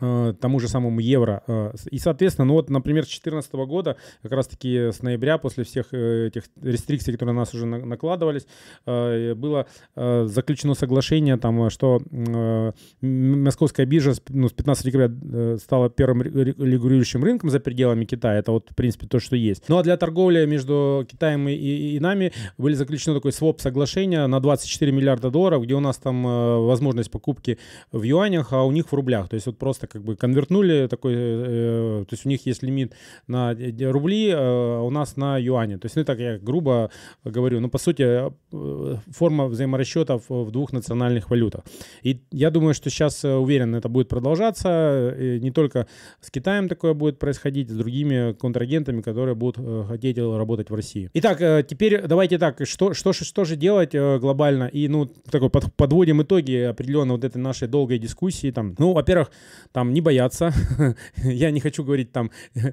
Э, 0.01 0.33
тому 0.41 0.61
же 0.61 0.69
самому 0.69 1.01
евро. 1.01 1.43
Э, 1.47 1.73
и, 1.91 1.99
соответственно, 1.99 2.47
ну 2.47 2.55
вот, 2.55 2.71
например, 2.71 3.05
с 3.05 3.09
2014 3.09 3.53
года, 3.53 3.97
как 4.23 4.33
раз-таки 4.33 4.93
с 4.93 5.03
ноября, 5.03 5.37
после 5.39 5.65
всех 5.65 5.93
э, 5.93 6.29
этих 6.29 6.45
рестрикций, 6.63 7.13
которые 7.13 7.35
на 7.35 7.41
нас 7.41 7.55
уже 7.55 7.67
накладывались, 7.67 8.47
было 8.87 9.67
заключено 9.95 10.75
соглашение, 10.75 11.37
там, 11.37 11.71
что 11.71 12.01
московская 13.01 13.87
биржа 13.87 14.15
ну, 14.29 14.49
с 14.49 14.53
15 14.53 14.85
декабря 14.85 15.59
стала 15.59 15.91
первым 15.91 16.23
регулирующим 16.23 17.23
рынком 17.23 17.51
за 17.51 17.61
пределами 17.61 18.05
Китая. 18.05 18.39
Это 18.39 18.53
вот, 18.53 18.71
в 18.71 18.75
принципе, 18.75 19.07
то, 19.07 19.21
что 19.21 19.37
есть. 19.37 19.65
Ну 19.69 19.79
а 19.79 19.83
для 19.83 19.97
торговли 19.97 20.47
между 20.47 21.07
Китаем 21.11 21.49
и, 21.49 21.55
и, 21.55 22.01
нами 22.01 22.33
были 22.59 22.75
заключено 22.75 23.15
такое 23.15 23.33
своп 23.33 23.61
соглашение 23.61 24.27
на 24.27 24.41
24 24.41 24.93
миллиарда 24.93 25.31
долларов, 25.31 25.63
где 25.63 25.75
у 25.75 25.81
нас 25.81 25.99
там 25.99 26.23
возможность 26.23 27.11
покупки 27.11 27.59
в 27.93 28.03
юанях, 28.03 28.53
а 28.53 28.65
у 28.65 28.73
них 28.73 28.89
в 28.89 28.95
рублях. 28.95 29.29
То 29.29 29.35
есть 29.35 29.47
вот 29.47 29.59
просто 29.59 29.87
как 29.91 30.05
бы 30.05 30.17
конвертнули 30.17 30.87
такой, 30.89 31.15
э, 31.17 32.05
то 32.09 32.15
есть 32.15 32.25
у 32.25 32.29
них 32.29 32.47
есть 32.47 32.63
лимит 32.63 32.95
на 33.27 33.57
рубли, 33.91 34.31
а 34.33 34.81
у 34.83 34.91
нас 34.91 35.17
на 35.17 35.37
юане. 35.39 35.79
То 35.79 35.87
есть, 35.87 35.97
ну 35.97 36.05
так 36.05 36.19
я 36.19 36.39
грубо 36.39 36.91
говорю, 37.25 37.61
но 37.61 37.69
по 37.69 37.79
сути 37.79 38.03
э, 38.03 38.97
форма 39.11 39.47
взаиморасчетов 39.47 40.25
в 40.29 40.51
двух 40.51 40.73
национальных 40.73 41.31
валютах. 41.31 41.65
И 42.03 42.21
я 42.31 42.51
думаю, 42.51 42.75
что 42.75 42.91
сейчас 42.91 43.25
э, 43.25 43.35
уверен, 43.35 43.75
это 43.75 43.89
будет 43.89 44.09
продолжаться. 44.09 45.15
И 45.19 45.41
не 45.41 45.51
только 45.51 45.87
с 46.21 46.31
Китаем 46.31 46.69
такое 46.69 46.95
будет 46.95 47.19
происходить, 47.19 47.69
с 47.71 47.75
другими 47.75 48.33
контрагентами, 48.33 49.03
которые 49.03 49.35
будут 49.35 49.59
хотеть 49.89 50.19
работать 50.19 50.71
в 50.71 50.75
России. 50.75 51.11
Итак, 51.15 51.67
теперь 51.67 52.03
давайте 52.07 52.39
так, 52.39 52.65
что, 52.65 52.95
что, 52.95 53.13
что 53.13 53.45
же 53.45 53.57
делать 53.57 53.95
глобально? 53.95 54.65
И, 54.65 54.89
ну, 54.89 55.07
такой 55.31 55.51
подводим 55.51 56.23
итоги 56.23 56.57
определенно 56.71 57.15
вот 57.15 57.25
этой 57.25 57.39
нашей 57.39 57.69
долгой 57.69 57.99
дискуссии. 57.99 58.51
Там, 58.51 58.75
ну, 58.79 58.93
во-первых, 58.93 59.31
там 59.73 59.80
не 59.85 60.01
бояться. 60.01 60.53
Я 61.17 61.51
не 61.51 61.61
хочу 61.61 61.85
говорить 61.85 62.13
там 62.13 62.31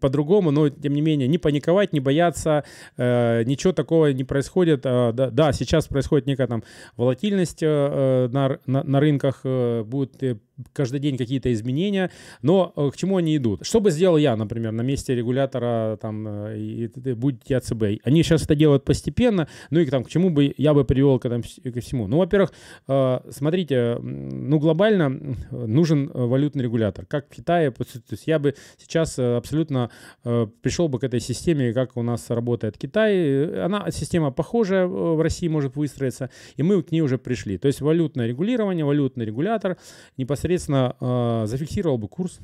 по-другому, 0.00 0.50
но 0.50 0.68
тем 0.68 0.94
не 0.94 1.00
менее 1.00 1.28
не 1.28 1.38
паниковать, 1.38 1.92
не 1.92 2.00
бояться, 2.00 2.64
э, 2.96 3.42
ничего 3.44 3.72
такого 3.72 4.12
не 4.12 4.24
происходит. 4.24 4.82
Э, 4.84 5.12
да, 5.12 5.30
да, 5.30 5.52
сейчас 5.52 5.88
происходит 5.88 6.26
некая 6.26 6.46
там 6.46 6.62
волатильность 6.96 7.62
э, 7.62 8.28
на, 8.30 8.58
на, 8.66 8.82
на 8.82 9.00
рынках, 9.00 9.40
э, 9.44 9.82
будет 9.84 10.22
э, 10.22 10.38
каждый 10.72 11.00
день 11.00 11.16
какие-то 11.16 11.52
изменения, 11.52 12.10
но 12.42 12.72
э, 12.76 12.90
к 12.92 12.96
чему 12.96 13.16
они 13.16 13.36
идут? 13.36 13.64
Что 13.66 13.80
бы 13.80 13.90
сделал 13.90 14.16
я, 14.16 14.36
например, 14.36 14.72
на 14.72 14.82
месте 14.82 15.14
регулятора 15.14 15.98
там 16.00 16.26
э, 16.26 16.58
и, 16.58 16.84
и 16.86 17.12
будь 17.14 17.42
я 17.48 17.60
ЦБ? 17.60 17.82
Они 18.04 18.22
сейчас 18.22 18.42
это 18.44 18.54
делают 18.54 18.84
постепенно, 18.84 19.48
ну 19.70 19.80
и 19.80 19.86
там 19.86 20.04
к 20.04 20.10
чему 20.10 20.30
бы 20.30 20.54
я 20.56 20.74
бы 20.74 20.84
привел 20.84 21.18
к, 21.18 21.26
этому, 21.26 21.42
ко 21.42 21.80
всему? 21.80 22.06
Ну, 22.06 22.18
во-первых, 22.18 22.52
э, 22.88 23.20
смотрите, 23.30 23.98
ну 24.00 24.58
глобально 24.58 25.36
нужен 25.50 26.10
валютный 26.12 26.64
регулятор, 26.64 27.06
как 27.06 27.26
в 27.28 27.34
Китае, 27.34 27.70
то 27.70 27.84
есть 28.10 28.26
я 28.26 28.38
бы 28.38 28.54
сейчас 28.78 29.18
абсолютно 29.18 29.90
пришел 30.22 30.88
бы 30.88 30.98
к 30.98 31.04
этой 31.04 31.20
системе, 31.20 31.72
как 31.72 31.96
у 31.96 32.02
нас 32.02 32.30
работает 32.30 32.76
Китай, 32.78 33.64
она 33.64 33.90
система 33.90 34.30
похожая 34.30 34.86
в 34.86 35.20
России 35.20 35.48
может 35.48 35.76
выстроиться, 35.76 36.30
и 36.56 36.62
мы 36.62 36.82
к 36.82 36.92
ней 36.92 37.00
уже 37.00 37.18
пришли. 37.18 37.58
То 37.58 37.68
есть 37.68 37.80
валютное 37.80 38.26
регулирование, 38.26 38.84
валютный 38.84 39.24
регулятор 39.24 39.76
непосредственно 40.16 40.49
соответственно, 40.50 40.96
э, 41.00 41.46
зафиксировал 41.46 41.96
бы 41.96 42.08
курс, 42.08 42.40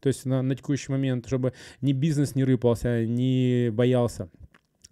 то 0.00 0.06
есть 0.06 0.24
на, 0.24 0.40
на 0.42 0.54
текущий 0.54 0.90
момент, 0.90 1.26
чтобы 1.26 1.52
ни 1.82 1.92
бизнес 1.92 2.34
не 2.34 2.44
рыпался, 2.44 3.04
не 3.04 3.70
боялся. 3.70 4.28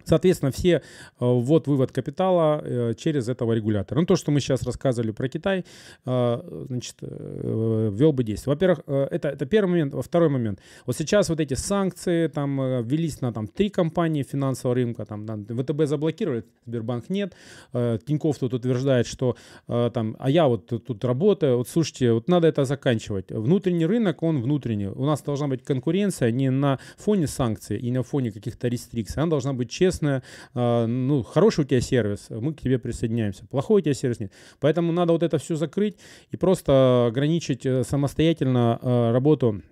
Соответственно, 0.04 0.52
все 0.52 0.70
э, 0.70 0.80
ввод, 1.20 1.66
вывод 1.66 1.92
капитала 1.92 2.60
э, 2.64 2.94
через 2.96 3.28
этого 3.28 3.52
регулятора. 3.52 4.00
Ну, 4.00 4.06
то, 4.06 4.16
что 4.16 4.30
мы 4.30 4.40
сейчас 4.40 4.62
рассказывали 4.62 5.12
про 5.12 5.28
Китай, 5.28 5.64
э, 6.06 6.64
значит, 6.68 6.96
ввел 7.00 8.12
бы 8.12 8.24
действие. 8.24 8.54
Во-первых, 8.54 8.80
это, 8.86 9.28
это 9.28 9.46
первый 9.46 9.70
момент. 9.70 9.94
Во 9.94 10.02
второй 10.02 10.28
момент. 10.28 10.60
Вот 10.86 10.96
сейчас 10.96 11.28
вот 11.28 11.40
эти 11.40 11.54
санкции 11.54 12.28
там 12.28 12.82
ввелись 12.82 13.20
на 13.20 13.32
там 13.32 13.46
три 13.46 13.68
компании 13.70 14.22
финансового 14.22 14.74
рынка. 14.74 15.04
Там, 15.04 15.26
там 15.26 15.44
ВТБ 15.44 15.86
заблокировали, 15.86 16.44
Сбербанк 16.66 17.10
нет. 17.10 17.34
Тиньков 17.72 18.38
тут 18.38 18.54
утверждает, 18.54 19.06
что 19.06 19.36
там, 19.66 20.16
а 20.18 20.30
я 20.30 20.46
вот 20.46 20.66
тут 20.66 21.04
работаю. 21.04 21.58
Вот 21.58 21.68
слушайте, 21.68 22.12
вот 22.12 22.28
надо 22.28 22.48
это 22.48 22.64
заканчивать. 22.64 23.30
Внутренний 23.30 23.86
рынок, 23.86 24.22
он 24.22 24.42
внутренний. 24.42 24.88
У 24.88 25.04
нас 25.04 25.22
должна 25.22 25.48
быть 25.48 25.64
конкуренция 25.64 26.30
не 26.30 26.50
на 26.50 26.78
фоне 26.96 27.26
санкций 27.26 27.78
и 27.78 27.90
на 27.90 28.02
фоне 28.02 28.32
каких-то 28.32 28.68
рестрикций. 28.68 29.22
Она 29.22 29.30
должна 29.30 29.52
быть 29.52 29.70
честной 29.70 29.99
честная, 30.00 30.22
ну, 30.54 31.22
хороший 31.22 31.64
у 31.64 31.64
тебя 31.64 31.80
сервис, 31.80 32.28
мы 32.30 32.54
к 32.54 32.60
тебе 32.60 32.78
присоединяемся, 32.78 33.46
плохой 33.46 33.80
у 33.80 33.84
тебя 33.84 33.94
сервис 33.94 34.20
нет. 34.20 34.32
Поэтому 34.60 34.92
надо 34.92 35.12
вот 35.12 35.22
это 35.22 35.38
все 35.38 35.56
закрыть 35.56 35.96
и 36.30 36.36
просто 36.36 37.06
ограничить 37.08 37.66
э, 37.66 37.84
самостоятельно 37.84 38.78
э, 38.80 39.12
работу 39.12 39.62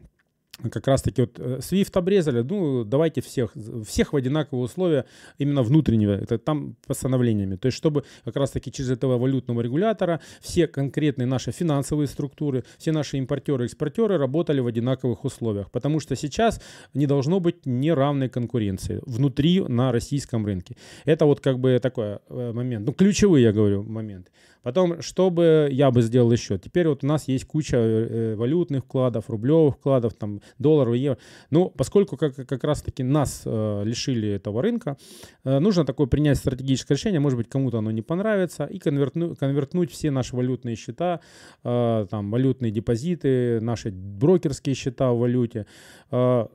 как 0.71 0.87
раз-таки 0.87 1.23
вот 1.23 1.39
э, 1.39 1.59
Swift 1.59 1.91
обрезали, 1.95 2.43
ну, 2.43 2.85
давайте 2.85 3.21
всех, 3.21 3.53
всех 3.87 4.13
в 4.13 4.17
одинаковые 4.17 4.65
условия 4.65 5.05
именно 5.39 5.63
внутреннего, 5.63 6.13
это 6.13 6.39
там 6.39 6.77
постановлениями. 6.87 7.57
То 7.57 7.67
есть, 7.67 7.79
чтобы 7.79 8.05
как 8.25 8.37
раз-таки 8.37 8.73
через 8.73 8.91
этого 8.91 9.19
валютного 9.19 9.61
регулятора 9.61 10.21
все 10.41 10.67
конкретные 10.67 11.27
наши 11.27 11.53
финансовые 11.53 12.09
структуры, 12.09 12.65
все 12.79 12.93
наши 12.93 13.19
импортеры, 13.19 13.67
экспортеры 13.67 14.19
работали 14.19 14.61
в 14.61 14.67
одинаковых 14.67 15.25
условиях. 15.25 15.71
Потому 15.71 16.01
что 16.01 16.17
сейчас 16.17 16.61
не 16.95 17.07
должно 17.07 17.41
быть 17.41 17.65
неравной 17.65 18.29
конкуренции 18.29 19.01
внутри 19.07 19.61
на 19.61 19.93
российском 19.93 20.45
рынке. 20.45 20.77
Это 21.05 21.25
вот 21.27 21.41
как 21.41 21.59
бы 21.59 21.79
такой 21.81 22.19
э, 22.29 22.53
момент, 22.53 22.87
ну, 22.87 22.93
ключевые, 22.93 23.45
я 23.45 23.53
говорю, 23.53 23.85
моменты. 23.85 24.31
Потом, 24.63 25.01
что 25.01 25.31
бы 25.31 25.69
я 25.71 25.91
бы 25.91 26.03
сделал 26.03 26.31
еще? 26.33 26.59
Теперь 26.59 26.89
вот 26.89 27.05
у 27.05 27.07
нас 27.07 27.29
есть 27.29 27.45
куча 27.47 27.77
э, 27.77 28.35
валютных 28.35 28.85
вкладов, 28.85 29.31
рублевых 29.31 29.77
вкладов, 29.77 30.15
там, 30.15 30.41
долларов, 30.59 30.95
евро. 30.95 31.19
Ну, 31.51 31.71
поскольку 31.71 32.17
как, 32.17 32.35
как 32.35 32.65
раз-таки 32.65 33.03
нас 33.03 33.43
э, 33.45 33.83
лишили 33.85 34.29
этого 34.29 34.63
рынка, 34.63 34.97
э, 35.45 35.59
нужно 35.59 35.85
такое 35.85 36.07
принять 36.07 36.39
стратегическое 36.39 36.95
решение, 36.95 37.21
может 37.21 37.39
быть, 37.39 37.49
кому-то 37.49 37.79
оно 37.79 37.91
не 37.91 38.03
понравится, 38.03 38.65
и 38.65 38.79
конвертну, 38.79 39.37
конвертнуть 39.37 39.91
все 39.91 40.11
наши 40.11 40.37
валютные 40.37 40.77
счета, 40.77 41.21
э, 41.65 42.07
там, 42.11 42.31
валютные 42.31 42.71
депозиты, 42.71 43.61
наши 43.61 43.91
брокерские 43.91 44.75
счета 44.75 45.13
в 45.13 45.19
валюте, 45.19 45.67
э, 46.11 46.47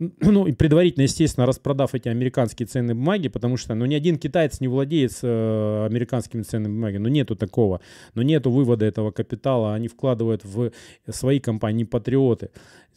ну, 0.00 0.46
и 0.46 0.52
предварительно, 0.52 1.02
естественно, 1.02 1.46
распродав 1.46 1.94
эти 1.94 2.08
американские 2.08 2.66
ценные 2.66 2.94
бумаги, 2.94 3.28
потому 3.28 3.58
что, 3.58 3.74
ну, 3.74 3.84
ни 3.84 3.94
один 3.94 4.18
китаец 4.18 4.60
не 4.60 4.68
владеет 4.68 5.12
э, 5.22 5.86
американскими 5.86 6.42
ценными 6.42 6.72
бумагами, 6.72 7.02
ну, 7.02 7.08
нету 7.08 7.36
такого, 7.36 7.82
ну, 8.14 8.22
нету 8.22 8.50
вывода 8.50 8.86
этого 8.86 9.10
капитала, 9.10 9.74
они 9.74 9.88
вкладывают 9.88 10.42
в 10.44 10.72
свои 11.10 11.38
компании 11.38 11.84
патриоты. 11.84 12.48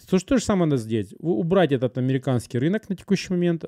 То, 0.09 0.19
что 0.19 0.37
же 0.37 0.43
самое 0.43 0.69
надо 0.69 0.81
сделать? 0.81 1.13
Убрать 1.19 1.71
этот 1.71 1.97
американский 1.97 2.57
рынок 2.57 2.89
на 2.89 2.95
текущий 2.95 3.33
момент, 3.33 3.63
э, 3.63 3.67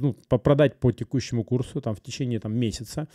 ну, 0.00 0.14
продать 0.28 0.78
по 0.78 0.92
текущему 0.92 1.44
курсу 1.44 1.80
там, 1.80 1.94
в 1.94 2.00
течение 2.00 2.38
там, 2.40 2.56
месяца. 2.56 3.08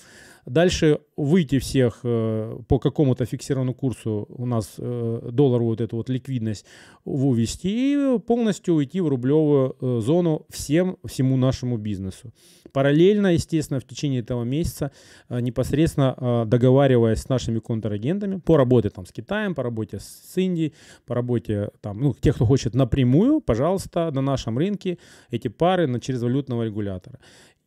Дальше 0.45 0.99
выйти 1.17 1.59
всех 1.59 1.99
э, 2.03 2.57
по 2.67 2.79
какому-то 2.79 3.25
фиксированному 3.25 3.75
курсу, 3.75 4.25
у 4.29 4.45
нас 4.45 4.73
э, 4.77 5.29
доллар 5.32 5.61
вот 5.61 5.82
эту 5.82 5.97
вот 5.97 6.09
ликвидность 6.09 6.65
вывести 7.05 7.67
и 7.67 8.19
полностью 8.19 8.75
уйти 8.75 9.01
в 9.01 9.07
рублевую 9.22 9.76
э, 9.80 9.99
зону 10.01 10.45
всем, 10.49 10.97
всему 11.05 11.38
нашему 11.38 11.78
бизнесу. 11.78 12.34
Параллельно, 12.74 13.34
естественно, 13.34 13.80
в 13.80 13.86
течение 13.86 14.22
этого 14.22 14.43
месяца 14.43 14.91
э, 15.30 15.41
непосредственно 15.41 16.15
э, 16.17 16.45
договариваясь 16.47 17.19
с 17.19 17.30
нашими 17.30 17.59
контрагентами 17.59 18.39
по 18.39 18.57
работе 18.57 18.89
там 18.89 19.05
с 19.05 19.11
Китаем, 19.11 19.53
по 19.55 19.63
работе 19.63 19.99
с 19.99 20.38
Индией, 20.38 20.74
по 21.05 21.15
работе 21.15 21.69
там, 21.82 21.99
ну, 21.99 22.13
тех, 22.13 22.36
кто 22.36 22.45
хочет 22.45 22.74
напрямую, 22.74 23.41
пожалуйста, 23.41 24.11
на 24.11 24.22
нашем 24.22 24.57
рынке 24.57 24.97
эти 25.32 25.49
пары 25.49 25.88
на, 25.88 25.99
через 25.99 26.22
валютного 26.22 26.63
регулятора. 26.63 27.19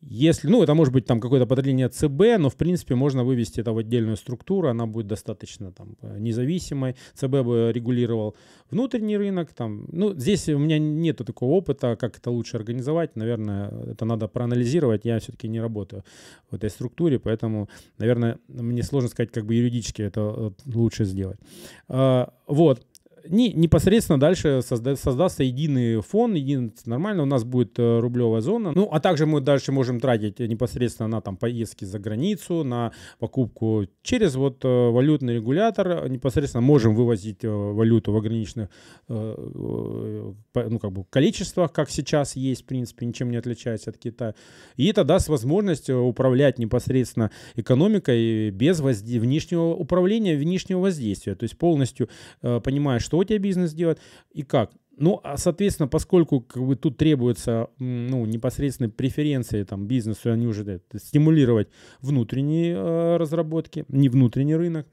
Если, 0.07 0.47
ну, 0.47 0.61
это 0.61 0.75
может 0.75 0.93
быть 0.93 1.05
там 1.05 1.19
какое-то 1.19 1.47
подразделение 1.47 1.89
ЦБ, 1.89 2.37
но 2.39 2.49
в 2.49 2.55
принципе 2.55 2.93
можно 2.93 3.23
вывести 3.23 3.59
это 3.59 3.73
в 3.73 3.79
отдельную 3.79 4.17
структуру, 4.17 4.69
она 4.69 4.85
будет 4.85 5.07
достаточно 5.07 5.71
там 5.71 5.97
независимой. 6.19 6.95
ЦБ 7.15 7.43
бы 7.43 7.71
регулировал 7.73 8.35
внутренний 8.69 9.17
рынок, 9.17 9.53
там, 9.53 9.87
ну, 9.91 10.13
здесь 10.13 10.47
у 10.49 10.59
меня 10.59 10.77
нету 10.77 11.25
такого 11.25 11.51
опыта, 11.51 11.95
как 11.95 12.17
это 12.17 12.29
лучше 12.29 12.57
организовать, 12.57 13.15
наверное, 13.15 13.69
это 13.91 14.05
надо 14.05 14.27
проанализировать, 14.27 15.05
я 15.05 15.19
все-таки 15.19 15.47
не 15.47 15.59
работаю 15.59 16.03
в 16.51 16.55
этой 16.55 16.69
структуре, 16.69 17.17
поэтому, 17.19 17.67
наверное, 17.97 18.37
мне 18.47 18.83
сложно 18.83 19.09
сказать, 19.09 19.31
как 19.31 19.45
бы 19.45 19.55
юридически 19.55 20.03
это 20.03 20.21
э, 20.21 20.51
лучше 20.65 21.05
сделать. 21.05 21.39
А, 21.87 22.31
вот, 22.47 22.85
не, 23.29 23.53
непосредственно 23.53 24.19
дальше 24.19 24.61
созда, 24.61 24.95
создастся 24.95 25.43
единый 25.43 26.01
фон, 26.01 26.33
един, 26.33 26.73
нормально, 26.85 27.23
у 27.23 27.25
нас 27.25 27.43
будет 27.43 27.77
э, 27.79 27.99
рублевая 27.99 28.41
зона. 28.41 28.71
Ну, 28.75 28.89
а 28.91 28.99
также 28.99 29.25
мы 29.25 29.41
дальше 29.41 29.71
можем 29.71 29.99
тратить 29.99 30.39
непосредственно 30.39 31.07
на 31.07 31.21
там 31.21 31.37
поездки 31.37 31.85
за 31.85 31.99
границу, 31.99 32.63
на 32.63 32.91
покупку 33.19 33.87
через 34.03 34.35
вот 34.35 34.63
э, 34.63 34.67
валютный 34.67 35.35
регулятор, 35.35 36.09
непосредственно 36.09 36.61
можем 36.61 36.95
вывозить 36.95 37.43
э, 37.43 37.49
валюту 37.49 38.11
в 38.11 38.17
ограниченных 38.17 38.69
ну, 39.07 40.35
как 40.53 40.91
бы 40.91 41.03
количествах, 41.09 41.71
как 41.71 41.89
сейчас 41.89 42.35
есть, 42.35 42.63
в 42.63 42.65
принципе, 42.65 43.05
ничем 43.05 43.29
не 43.29 43.37
отличается 43.37 43.89
от 43.89 43.97
Китая. 43.97 44.35
И 44.77 44.87
это 44.87 45.03
даст 45.03 45.29
возможность 45.29 45.89
управлять 45.89 46.59
непосредственно 46.59 47.31
экономикой 47.55 48.51
без 48.51 48.79
возде... 48.79 49.19
внешнего 49.19 49.73
управления, 49.73 50.35
внешнего 50.35 50.79
воздействия. 50.79 51.35
То 51.35 51.43
есть 51.43 51.57
полностью 51.57 52.09
понимая, 52.41 52.99
что 52.99 53.14
что 53.15 53.19
у 53.19 53.23
тебя 53.23 53.39
бизнес 53.39 53.73
делает 53.73 53.99
и 54.33 54.43
как. 54.43 54.71
Ну, 54.97 55.19
а, 55.23 55.37
соответственно, 55.37 55.87
поскольку 55.87 56.41
как 56.41 56.63
бы, 56.63 56.75
тут 56.75 56.97
требуется 56.97 57.69
ну, 57.79 58.25
непосредственные 58.25 58.91
преференции 58.91 59.63
там, 59.63 59.87
бизнесу, 59.87 60.31
они 60.31 60.47
уже 60.47 60.63
да, 60.63 60.79
стимулировать 60.97 61.67
внутренние 62.01 62.75
э, 62.75 63.17
разработки, 63.17 63.85
не 63.89 64.09
внутренний 64.09 64.55
рынок, 64.55 64.87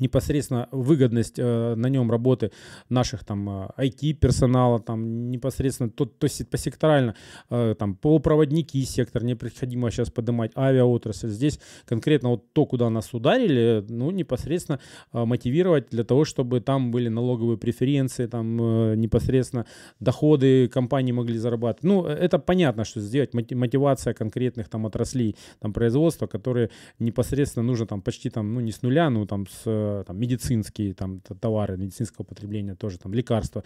непосредственно 0.00 0.68
выгодность 0.70 1.38
э, 1.38 1.74
на 1.74 1.88
нем 1.88 2.10
работы 2.10 2.50
наших 2.88 3.24
там 3.24 3.48
IT-персонала, 3.76 4.80
там 4.80 5.30
непосредственно 5.30 5.90
то, 5.90 6.04
то 6.04 6.24
есть 6.24 6.48
посекторально, 6.48 7.14
э, 7.50 7.74
там 7.78 7.94
полупроводники 7.94 8.84
сектор, 8.84 9.24
необходимо 9.24 9.90
сейчас 9.90 10.10
поднимать 10.10 10.52
авиаотрасль. 10.56 11.28
Здесь 11.28 11.60
конкретно 11.84 12.30
вот 12.30 12.52
то, 12.52 12.66
куда 12.66 12.90
нас 12.90 13.12
ударили, 13.14 13.84
ну, 13.88 14.10
непосредственно 14.10 14.80
э, 15.12 15.24
мотивировать 15.24 15.88
для 15.90 16.04
того, 16.04 16.24
чтобы 16.24 16.60
там 16.60 16.90
были 16.90 17.08
налоговые 17.08 17.58
преференции, 17.58 18.26
там 18.26 18.60
э, 18.60 18.94
непосредственно 18.96 19.66
доходы 20.00 20.68
компании 20.68 21.12
могли 21.12 21.38
зарабатывать. 21.38 21.84
Ну, 21.84 22.04
это 22.04 22.38
понятно, 22.38 22.84
что 22.84 23.00
сделать 23.00 23.34
мотивация 23.34 24.14
конкретных 24.14 24.68
там 24.68 24.86
отраслей, 24.86 25.36
там 25.60 25.72
производства, 25.72 26.26
которые 26.26 26.70
непосредственно 26.98 27.64
нужно 27.64 27.86
там 27.86 28.02
почти 28.02 28.30
там, 28.30 28.54
ну, 28.54 28.60
не 28.60 28.72
с 28.72 28.82
нуля, 28.82 29.10
ну, 29.10 29.26
там 29.26 29.46
с 29.46 29.62
там, 30.06 30.18
медицинские 30.18 30.94
там, 30.94 31.20
товары 31.20 31.76
медицинского 31.76 32.24
потребления, 32.24 32.74
тоже 32.74 32.98
там 32.98 33.14
лекарства 33.14 33.64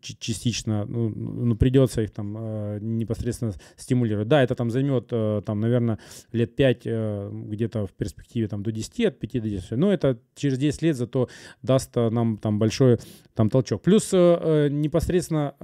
частично, 0.00 0.84
ну, 0.86 1.08
ну 1.08 1.56
придется 1.56 2.02
их 2.02 2.10
там 2.10 2.36
э, 2.38 2.78
непосредственно 2.80 3.52
стимулировать. 3.76 4.28
Да, 4.28 4.42
это 4.42 4.54
там 4.54 4.70
займет, 4.70 5.08
э, 5.10 5.42
там, 5.44 5.60
наверное, 5.60 5.98
лет 6.32 6.56
5, 6.56 6.82
э, 6.84 7.30
где-то 7.32 7.86
в 7.86 7.92
перспективе 7.92 8.48
там 8.48 8.62
до 8.62 8.72
10, 8.72 9.06
от 9.06 9.18
5 9.18 9.42
до 9.42 9.48
10, 9.48 9.70
но 9.72 9.92
это 9.92 10.18
через 10.34 10.58
10 10.58 10.82
лет 10.82 10.96
зато 10.96 11.28
даст 11.62 11.94
нам 11.96 12.38
там 12.38 12.58
большой 12.58 12.98
там 13.34 13.50
толчок. 13.50 13.82
Плюс 13.82 14.12
непосредственно 14.12 15.54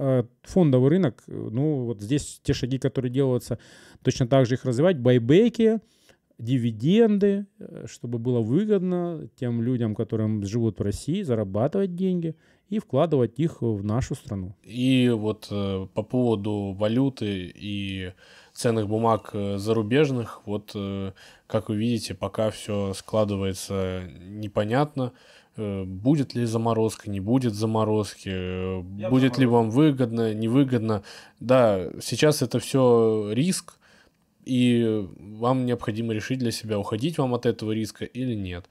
фондовый 0.43 0.89
рынок, 0.89 1.23
ну 1.27 1.85
вот 1.85 2.01
здесь 2.01 2.39
те 2.43 2.53
шаги, 2.53 2.77
которые 2.77 3.11
делаются, 3.11 3.57
точно 4.03 4.27
так 4.27 4.45
же 4.45 4.55
их 4.55 4.65
развивать, 4.65 4.97
байбеки, 4.97 5.79
дивиденды, 6.43 7.45
э, 7.59 7.85
чтобы 7.87 8.19
было 8.19 8.41
выгодно 8.41 9.29
тем 9.35 9.61
людям, 9.61 9.95
которым 9.95 10.43
живут 10.43 10.79
в 10.79 10.81
России, 10.81 11.23
зарабатывать 11.23 11.95
деньги 11.95 12.35
и 12.69 12.79
вкладывать 12.79 13.39
их 13.39 13.61
в 13.61 13.83
нашу 13.83 14.15
страну. 14.15 14.55
И 14.63 15.09
вот 15.09 15.47
э, 15.51 15.87
по 15.93 16.03
поводу 16.03 16.75
валюты 16.77 17.51
и 17.55 18.13
ценных 18.53 18.87
бумаг 18.87 19.29
э, 19.33 19.57
зарубежных, 19.57 20.41
вот 20.45 20.75
как 21.47 21.69
вы 21.69 21.75
видите, 21.75 22.13
пока 22.13 22.49
все 22.49 22.93
складывается 22.93 24.03
непонятно. 24.25 25.13
Будет 25.55 26.33
ли 26.33 26.45
заморозка, 26.45 27.11
не 27.11 27.19
будет 27.19 27.53
заморозки, 27.53 28.29
Я 28.99 29.09
будет 29.11 29.37
ли 29.37 29.45
вам 29.45 29.69
выгодно, 29.69 30.33
невыгодно. 30.33 31.03
Да, 31.39 31.91
сейчас 32.01 32.41
это 32.41 32.57
все 32.57 33.29
риск, 33.31 33.77
и 34.45 35.07
вам 35.17 35.65
необходимо 35.65 36.13
решить 36.13 36.39
для 36.39 36.51
себя, 36.51 36.79
уходить 36.79 37.17
вам 37.17 37.33
от 37.33 37.45
этого 37.45 37.71
риска 37.71 38.05
или 38.05 38.33
нет. 38.33 38.65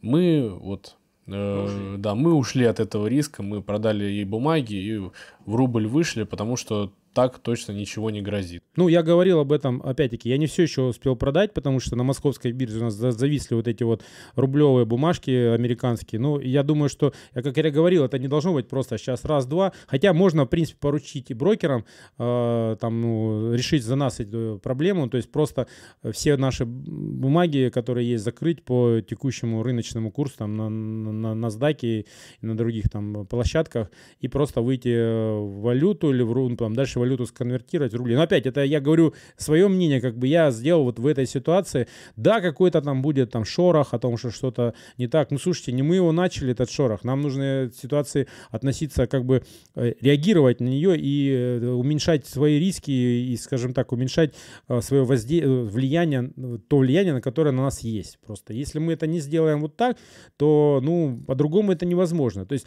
Мы 0.00 0.48
вот 0.48 0.96
Э, 1.26 1.96
да, 1.98 2.14
мы 2.14 2.34
ушли 2.34 2.64
от 2.64 2.80
этого 2.80 3.06
риска, 3.06 3.42
мы 3.42 3.62
продали 3.62 4.04
ей 4.04 4.24
бумаги 4.24 4.74
и 4.74 4.98
в 4.98 5.54
рубль 5.54 5.86
вышли, 5.86 6.24
потому 6.24 6.56
что 6.56 6.92
так 7.12 7.38
точно 7.38 7.72
ничего 7.72 8.10
не 8.10 8.22
грозит. 8.22 8.64
Ну, 8.76 8.88
я 8.88 9.02
говорил 9.02 9.40
об 9.40 9.52
этом, 9.52 9.82
опять-таки, 9.82 10.28
я 10.28 10.38
не 10.38 10.46
все 10.46 10.62
еще 10.62 10.82
успел 10.82 11.16
продать, 11.16 11.52
потому 11.52 11.80
что 11.80 11.96
на 11.96 12.04
московской 12.04 12.52
бирже 12.52 12.80
у 12.80 12.84
нас 12.84 12.94
зависли 12.94 13.54
вот 13.54 13.68
эти 13.68 13.82
вот 13.82 14.02
рублевые 14.34 14.86
бумажки 14.86 15.30
американские. 15.30 16.20
Ну, 16.20 16.40
я 16.40 16.62
думаю, 16.62 16.88
что, 16.88 17.12
как 17.34 17.56
я 17.56 17.70
говорил, 17.70 18.04
это 18.04 18.18
не 18.18 18.28
должно 18.28 18.52
быть 18.54 18.68
просто 18.68 18.98
сейчас 18.98 19.24
раз-два, 19.24 19.72
хотя 19.86 20.12
можно, 20.12 20.44
в 20.44 20.48
принципе, 20.48 20.78
поручить 20.80 21.30
и 21.30 21.34
брокерам 21.34 21.84
э, 22.18 22.76
там, 22.80 23.00
ну, 23.00 23.54
решить 23.54 23.84
за 23.84 23.96
нас 23.96 24.20
эту 24.20 24.60
проблему, 24.62 25.08
то 25.08 25.16
есть 25.16 25.30
просто 25.30 25.66
все 26.12 26.36
наши 26.36 26.64
бумаги, 26.64 27.70
которые 27.72 28.10
есть, 28.10 28.24
закрыть 28.24 28.64
по 28.64 29.00
текущему 29.00 29.62
рыночному 29.62 30.10
курсу 30.10 30.38
там 30.38 30.56
на, 30.56 30.68
на, 30.68 31.34
на 31.34 31.46
NASDAQ 31.46 31.78
и 31.82 32.06
на 32.40 32.56
других 32.56 32.88
там 32.90 33.26
площадках 33.26 33.90
и 34.20 34.28
просто 34.28 34.60
выйти 34.60 34.88
в 34.88 35.60
валюту 35.62 36.12
или 36.12 36.22
в 36.22 36.32
ну, 36.34 36.56
там, 36.56 36.74
дальше 36.74 36.98
валюту 37.02 37.26
сконвертировать 37.26 37.92
в 37.92 37.96
рубли. 37.96 38.14
Но 38.14 38.22
опять, 38.22 38.46
это 38.46 38.62
я 38.64 38.80
говорю 38.80 39.14
свое 39.36 39.68
мнение, 39.68 40.00
как 40.00 40.16
бы 40.16 40.26
я 40.26 40.50
сделал 40.50 40.84
вот 40.84 40.98
в 40.98 41.06
этой 41.06 41.26
ситуации. 41.26 41.88
Да, 42.16 42.40
какой-то 42.40 42.80
там 42.80 43.02
будет 43.02 43.30
там 43.30 43.44
шорох 43.44 43.94
о 43.94 43.98
том, 43.98 44.16
что 44.16 44.30
что-то 44.30 44.74
не 44.98 45.08
так. 45.08 45.30
Ну, 45.30 45.38
слушайте, 45.38 45.72
не 45.72 45.82
мы 45.82 45.96
его 45.96 46.12
начали, 46.12 46.52
этот 46.52 46.70
шорох. 46.70 47.04
Нам 47.04 47.20
нужно 47.20 47.70
к 47.72 47.76
ситуации 47.76 48.28
относиться, 48.50 49.06
как 49.06 49.24
бы 49.24 49.42
э, 49.74 49.94
реагировать 50.00 50.60
на 50.60 50.68
нее 50.68 50.96
и 50.98 51.30
э, 51.30 51.66
уменьшать 51.66 52.26
свои 52.26 52.58
риски 52.58 52.90
и, 52.90 53.36
скажем 53.36 53.74
так, 53.74 53.92
уменьшать 53.92 54.34
э, 54.68 54.80
свое 54.80 55.04
возде... 55.04 55.46
влияние, 55.46 56.30
то 56.68 56.78
влияние, 56.78 57.14
на 57.14 57.20
которое 57.20 57.50
на 57.50 57.62
нас 57.62 57.80
есть. 57.80 58.18
Просто 58.24 58.52
если 58.52 58.78
мы 58.78 58.92
это 58.92 59.06
не 59.06 59.20
сделаем 59.20 59.60
вот 59.60 59.76
так, 59.76 59.96
то, 60.36 60.80
ну, 60.82 61.22
по-другому 61.26 61.72
это 61.72 61.86
невозможно. 61.86 62.46
То 62.46 62.54
есть 62.54 62.66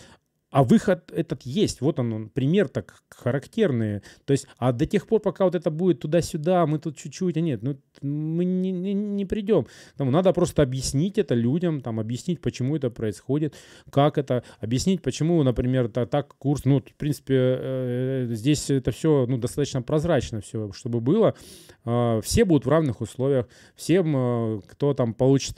а 0.56 0.64
выход 0.64 1.12
этот 1.12 1.42
есть. 1.42 1.82
Вот 1.82 2.00
он, 2.00 2.30
пример 2.30 2.70
так 2.70 3.04
характерный. 3.10 4.00
То 4.24 4.32
есть, 4.32 4.48
а 4.58 4.72
до 4.72 4.86
тех 4.86 5.06
пор, 5.06 5.20
пока 5.20 5.44
вот 5.44 5.54
это 5.54 5.70
будет 5.70 6.00
туда-сюда, 6.00 6.66
мы 6.66 6.80
тут 6.80 6.96
чуть-чуть, 6.96 7.36
а 7.36 7.42
нет, 7.42 7.62
ну 7.62 7.78
мы 8.02 8.46
не, 8.46 8.72
не, 8.72 8.94
не 8.94 9.26
придем. 9.26 9.68
Там, 9.98 10.12
надо 10.12 10.32
просто 10.32 10.64
объяснить 10.64 11.18
это 11.18 11.36
людям, 11.36 11.82
там, 11.82 12.00
объяснить, 12.00 12.40
почему 12.40 12.78
это 12.78 12.90
происходит, 12.90 13.54
как 13.90 14.18
это, 14.18 14.44
объяснить, 14.62 15.02
почему, 15.02 15.44
например, 15.44 15.90
так, 15.90 16.10
так 16.10 16.34
курс, 16.38 16.64
ну, 16.64 16.80
в 16.80 16.96
принципе, 16.96 17.36
э, 17.38 18.28
здесь 18.30 18.70
это 18.70 18.92
все, 18.92 19.26
ну, 19.28 19.38
достаточно 19.38 19.82
прозрачно 19.82 20.40
все, 20.40 20.72
чтобы 20.72 21.02
было. 21.02 21.36
Э, 21.84 22.22
все 22.24 22.46
будут 22.46 22.66
в 22.66 22.70
равных 22.70 23.02
условиях, 23.02 23.50
всем, 23.76 24.16
э, 24.16 24.62
кто 24.70 24.94
там 24.94 25.16
получит 25.16 25.58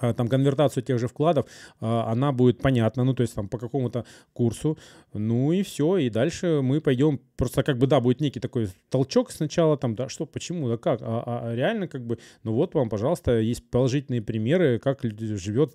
там 0.00 0.28
конвертацию 0.28 0.82
тех 0.82 0.98
же 0.98 1.08
вкладов, 1.08 1.46
а, 1.80 2.10
она 2.10 2.32
будет 2.32 2.58
понятна, 2.60 3.04
ну, 3.04 3.14
то 3.14 3.22
есть 3.22 3.34
там 3.34 3.48
по 3.48 3.58
какому-то 3.58 4.04
курсу, 4.32 4.78
ну 5.12 5.52
и 5.52 5.62
все, 5.62 5.98
и 5.98 6.10
дальше 6.10 6.60
мы 6.62 6.80
пойдем, 6.80 7.20
просто 7.36 7.62
как 7.62 7.78
бы, 7.78 7.86
да, 7.86 8.00
будет 8.00 8.20
некий 8.20 8.40
такой 8.40 8.68
толчок 8.90 9.30
сначала, 9.30 9.76
там, 9.76 9.94
да, 9.94 10.08
что, 10.08 10.26
почему, 10.26 10.68
да 10.68 10.76
как, 10.76 11.00
а, 11.02 11.22
а 11.26 11.54
реально 11.54 11.88
как 11.88 12.04
бы, 12.06 12.18
ну 12.42 12.52
вот 12.54 12.74
вам, 12.74 12.88
пожалуйста, 12.88 13.38
есть 13.38 13.68
положительные 13.70 14.22
примеры, 14.22 14.78
как 14.78 15.02
живет 15.02 15.74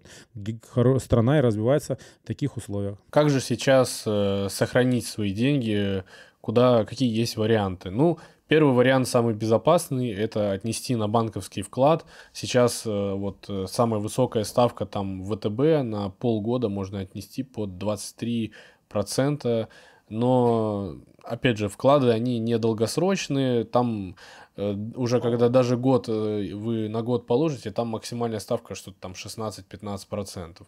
страна 0.99 1.39
и 1.39 1.41
развивается 1.41 1.97
в 2.24 2.28
таких 2.28 2.57
условиях. 2.57 2.97
Как 3.09 3.30
же 3.30 3.39
сейчас 3.39 4.03
э, 4.05 4.47
сохранить 4.49 5.05
свои 5.05 5.32
деньги, 5.32 6.03
куда, 6.41 6.86
какие 6.86 7.09
есть 7.09 7.38
варианты? 7.38 7.89
Ну, 7.89 8.20
Первый 8.49 8.73
вариант, 8.73 9.07
самый 9.07 9.35
безопасный, 9.35 10.09
это 10.09 10.51
отнести 10.53 10.95
на 10.95 11.07
банковский 11.07 11.61
вклад. 11.61 12.03
Сейчас 12.33 12.83
э, 12.83 12.89
вот 12.89 13.45
э, 13.47 13.67
самая 13.67 13.99
высокая 13.99 14.43
ставка 14.43 14.87
там 14.87 15.23
ВТБ 15.23 15.83
на 15.83 16.09
полгода 16.09 16.67
можно 16.67 17.01
отнести 17.01 17.43
под 17.43 17.69
23%. 17.69 19.67
Но, 20.09 20.95
опять 21.21 21.59
же, 21.59 21.69
вклады, 21.69 22.09
они 22.09 22.39
недолгосрочные. 22.39 23.65
Там 23.65 24.15
э, 24.57 24.73
уже 24.95 25.21
когда 25.21 25.49
даже 25.49 25.77
год 25.77 26.07
вы 26.07 26.89
на 26.89 27.03
год 27.03 27.27
положите, 27.27 27.69
там 27.69 27.89
максимальная 27.89 28.39
ставка 28.39 28.73
что-то 28.73 28.97
там 28.99 29.11
16-15%. 29.11 30.65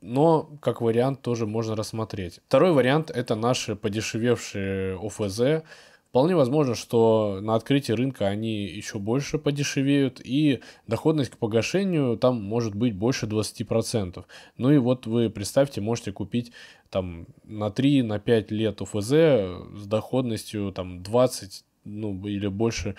Но 0.00 0.50
как 0.60 0.80
вариант 0.82 1.22
тоже 1.22 1.46
можно 1.46 1.74
рассмотреть. 1.76 2.40
Второй 2.48 2.72
вариант 2.72 3.10
это 3.10 3.34
наши 3.36 3.76
подешевевшие 3.76 4.98
ОФЗ. 4.98 5.62
Вполне 6.10 6.34
возможно, 6.34 6.74
что 6.74 7.38
на 7.40 7.54
открытии 7.54 7.92
рынка 7.92 8.26
они 8.26 8.64
еще 8.64 8.98
больше 8.98 9.38
подешевеют, 9.38 10.20
и 10.24 10.60
доходность 10.88 11.30
к 11.30 11.38
погашению 11.38 12.16
там 12.16 12.42
может 12.42 12.74
быть 12.74 12.96
больше 12.96 13.26
20%. 13.26 14.24
Ну 14.56 14.70
и 14.72 14.78
вот 14.78 15.06
вы 15.06 15.30
представьте, 15.30 15.80
можете 15.80 16.10
купить 16.10 16.50
там 16.90 17.28
на 17.44 17.68
3-5 17.68 18.02
на 18.02 18.18
5 18.18 18.50
лет 18.50 18.82
УФЗ 18.82 19.10
с 19.10 19.86
доходностью 19.86 20.72
там 20.72 21.00
20 21.04 21.64
ну, 21.84 22.26
или 22.26 22.48
больше 22.48 22.96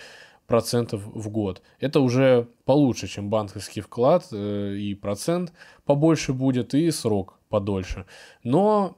процентов 0.48 1.02
в 1.06 1.30
год. 1.30 1.62
Это 1.82 2.00
уже 2.00 2.48
получше, 2.64 3.08
чем 3.08 3.30
банковский 3.30 3.82
вклад, 3.82 4.28
э, 4.32 4.76
и 4.76 4.96
процент 4.96 5.52
побольше 5.84 6.32
будет, 6.32 6.74
и 6.74 6.90
срок 6.92 7.40
подольше. 7.50 8.06
Но 8.44 8.98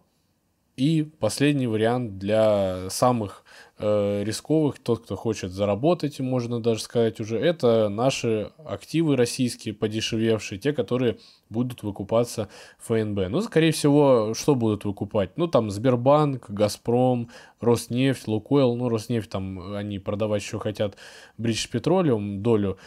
и 0.75 1.03
последний 1.19 1.67
вариант 1.67 2.17
для 2.17 2.89
самых 2.89 3.42
э, 3.77 4.23
рисковых, 4.23 4.79
тот, 4.79 5.03
кто 5.03 5.15
хочет 5.15 5.51
заработать, 5.51 6.19
можно 6.19 6.61
даже 6.61 6.81
сказать 6.81 7.19
уже, 7.19 7.37
это 7.37 7.89
наши 7.89 8.51
активы 8.65 9.15
российские, 9.15 9.73
подешевевшие, 9.73 10.59
те, 10.59 10.73
которые 10.73 11.17
будут 11.53 11.83
выкупаться 11.83 12.49
ФНБ. 12.79 13.29
Ну, 13.29 13.41
скорее 13.41 13.71
всего, 13.71 14.33
что 14.33 14.55
будут 14.55 14.85
выкупать? 14.85 15.37
Ну, 15.37 15.47
там 15.47 15.69
Сбербанк, 15.69 16.49
Газпром, 16.49 17.29
Роснефть, 17.61 18.27
Лукойл. 18.27 18.75
Ну, 18.75 18.89
Роснефть 18.89 19.29
там 19.29 19.73
они 19.73 19.99
продавать 19.99 20.41
еще 20.41 20.59
хотят 20.59 20.97
Бридж 21.37 21.67
Петролиум 21.69 22.41
долю. 22.41 22.77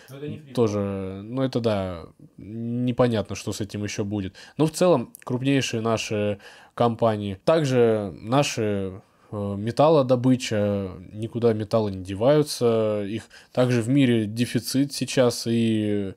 Тоже, 0.55 1.23
ну, 1.25 1.43
это 1.43 1.61
да, 1.61 2.03
непонятно, 2.37 3.37
что 3.37 3.53
с 3.53 3.61
этим 3.61 3.85
еще 3.85 4.05
будет. 4.05 4.35
Но 4.59 4.67
в 4.67 4.73
целом 4.73 5.13
крупнейшие 5.25 5.81
наши 5.81 6.39
компании. 6.75 7.39
Также 7.45 8.15
наши 8.21 9.01
металлодобыча, 9.33 10.91
никуда 11.13 11.53
металлы 11.53 11.91
не 11.93 12.05
деваются, 12.05 13.05
их 13.05 13.25
также 13.53 13.83
в 13.83 13.89
мире 13.89 14.27
дефицит 14.27 14.93
сейчас, 14.93 15.47
и 15.47 16.15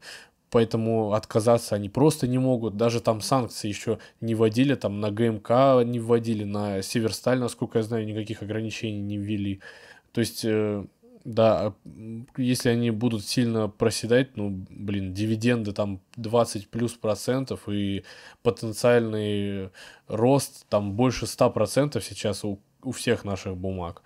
поэтому 0.49 1.13
отказаться 1.13 1.75
они 1.75 1.89
просто 1.89 2.27
не 2.27 2.37
могут. 2.37 2.77
Даже 2.77 3.01
там 3.01 3.21
санкции 3.21 3.67
еще 3.67 3.99
не 4.21 4.35
вводили, 4.35 4.75
там 4.75 4.99
на 4.99 5.11
ГМК 5.11 5.83
не 5.85 5.99
вводили, 5.99 6.43
на 6.43 6.81
Северсталь, 6.81 7.39
насколько 7.39 7.79
я 7.79 7.83
знаю, 7.83 8.05
никаких 8.05 8.41
ограничений 8.41 9.01
не 9.01 9.17
ввели. 9.17 9.61
То 10.11 10.21
есть 10.21 10.43
э, 10.43 10.85
да, 11.25 11.73
если 12.37 12.69
они 12.69 12.91
будут 12.91 13.25
сильно 13.25 13.67
проседать, 13.67 14.37
ну, 14.37 14.65
блин, 14.69 15.13
дивиденды 15.13 15.73
там 15.73 16.01
20 16.15 16.69
плюс 16.69 16.93
процентов 16.93 17.67
и 17.67 18.03
потенциальный 18.41 19.69
рост 20.07 20.65
там 20.69 20.93
больше 20.93 21.27
100 21.27 21.51
процентов 21.51 22.03
сейчас 22.03 22.43
у, 22.43 22.59
у 22.83 22.91
всех 22.91 23.23
наших 23.25 23.57
бумаг. 23.57 24.01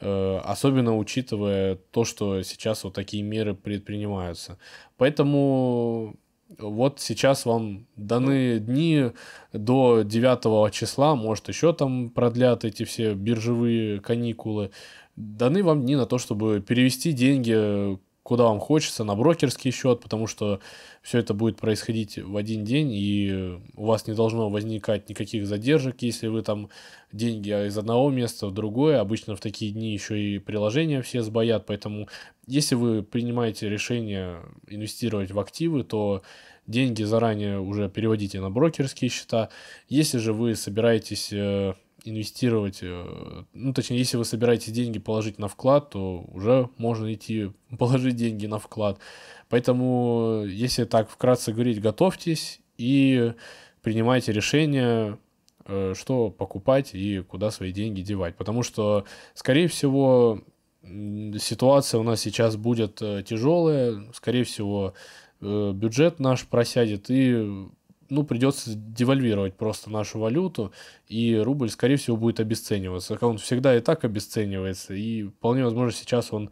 Э, 0.00 0.40
особенно 0.44 0.96
учитывая 0.96 1.76
то, 1.90 2.04
что 2.04 2.42
сейчас 2.42 2.84
вот 2.84 2.94
такие 2.94 3.22
меры 3.22 3.54
предпринимаются. 3.54 4.58
Поэтому 4.96 6.16
вот 6.58 7.00
сейчас 7.00 7.44
вам 7.44 7.86
даны 7.96 8.58
дни 8.58 9.10
до 9.52 10.02
9 10.02 10.72
числа, 10.72 11.14
может 11.14 11.48
еще 11.48 11.72
там 11.72 12.10
продлят 12.10 12.64
эти 12.64 12.84
все 12.84 13.14
биржевые 13.14 14.00
каникулы 14.00 14.70
даны 15.18 15.62
вам 15.62 15.82
дни 15.82 15.96
на 15.96 16.06
то, 16.06 16.18
чтобы 16.18 16.60
перевести 16.60 17.12
деньги 17.12 17.98
куда 18.28 18.44
вам 18.44 18.60
хочется, 18.60 19.04
на 19.04 19.16
брокерский 19.16 19.70
счет, 19.70 20.00
потому 20.02 20.26
что 20.26 20.60
все 21.00 21.18
это 21.18 21.32
будет 21.32 21.56
происходить 21.56 22.18
в 22.18 22.36
один 22.36 22.62
день, 22.62 22.90
и 22.92 23.58
у 23.74 23.86
вас 23.86 24.06
не 24.06 24.12
должно 24.12 24.50
возникать 24.50 25.08
никаких 25.08 25.46
задержек, 25.46 26.02
если 26.02 26.26
вы 26.26 26.42
там 26.42 26.68
деньги 27.10 27.48
из 27.48 27.78
одного 27.78 28.10
места 28.10 28.46
в 28.46 28.52
другое. 28.52 29.00
Обычно 29.00 29.34
в 29.34 29.40
такие 29.40 29.72
дни 29.72 29.94
еще 29.94 30.20
и 30.20 30.38
приложения 30.38 31.00
все 31.00 31.22
сбоят, 31.22 31.64
поэтому 31.64 32.06
если 32.46 32.74
вы 32.74 33.02
принимаете 33.02 33.70
решение 33.70 34.42
инвестировать 34.66 35.30
в 35.30 35.40
активы, 35.40 35.82
то 35.82 36.20
деньги 36.66 37.04
заранее 37.04 37.60
уже 37.60 37.88
переводите 37.88 38.42
на 38.42 38.50
брокерские 38.50 39.08
счета. 39.08 39.48
Если 39.88 40.18
же 40.18 40.34
вы 40.34 40.54
собираетесь 40.54 41.32
э, 41.32 41.72
инвестировать, 42.08 42.78
э, 42.82 43.44
ну, 43.52 43.72
точнее, 43.72 43.98
если 43.98 44.16
вы 44.16 44.24
собираетесь 44.24 44.72
деньги 44.72 44.98
положить 44.98 45.38
на 45.38 45.48
вклад, 45.48 45.90
то 45.90 46.24
уже 46.28 46.68
можно 46.76 47.12
идти 47.12 47.52
положить 47.78 48.16
деньги 48.16 48.46
на 48.46 48.58
вклад. 48.58 48.98
Поэтому, 49.48 50.44
если 50.46 50.84
так 50.84 51.10
вкратце 51.10 51.52
говорить, 51.52 51.80
готовьтесь 51.80 52.60
и 52.76 53.32
принимайте 53.82 54.32
решение, 54.32 55.18
э, 55.64 55.94
что 55.96 56.30
покупать 56.30 56.94
и 56.94 57.20
куда 57.20 57.50
свои 57.50 57.72
деньги 57.72 58.02
девать. 58.02 58.36
Потому 58.36 58.62
что, 58.62 59.04
скорее 59.34 59.68
всего, 59.68 60.40
ситуация 60.82 62.00
у 62.00 62.02
нас 62.02 62.20
сейчас 62.20 62.56
будет 62.56 63.02
э, 63.02 63.22
тяжелая, 63.26 64.10
скорее 64.12 64.44
всего, 64.44 64.94
бюджет 65.40 66.18
наш 66.18 66.44
просядет, 66.46 67.10
и 67.10 67.68
ну, 68.10 68.24
придется 68.24 68.72
девальвировать 68.74 69.54
просто 69.54 69.90
нашу 69.90 70.18
валюту, 70.18 70.72
и 71.08 71.36
рубль, 71.36 71.70
скорее 71.70 71.96
всего, 71.96 72.16
будет 72.16 72.40
обесцениваться. 72.40 73.18
Он 73.20 73.38
всегда 73.38 73.76
и 73.76 73.80
так 73.80 74.04
обесценивается, 74.04 74.94
и 74.94 75.24
вполне 75.24 75.64
возможно 75.64 75.92
сейчас 75.92 76.32
он 76.32 76.50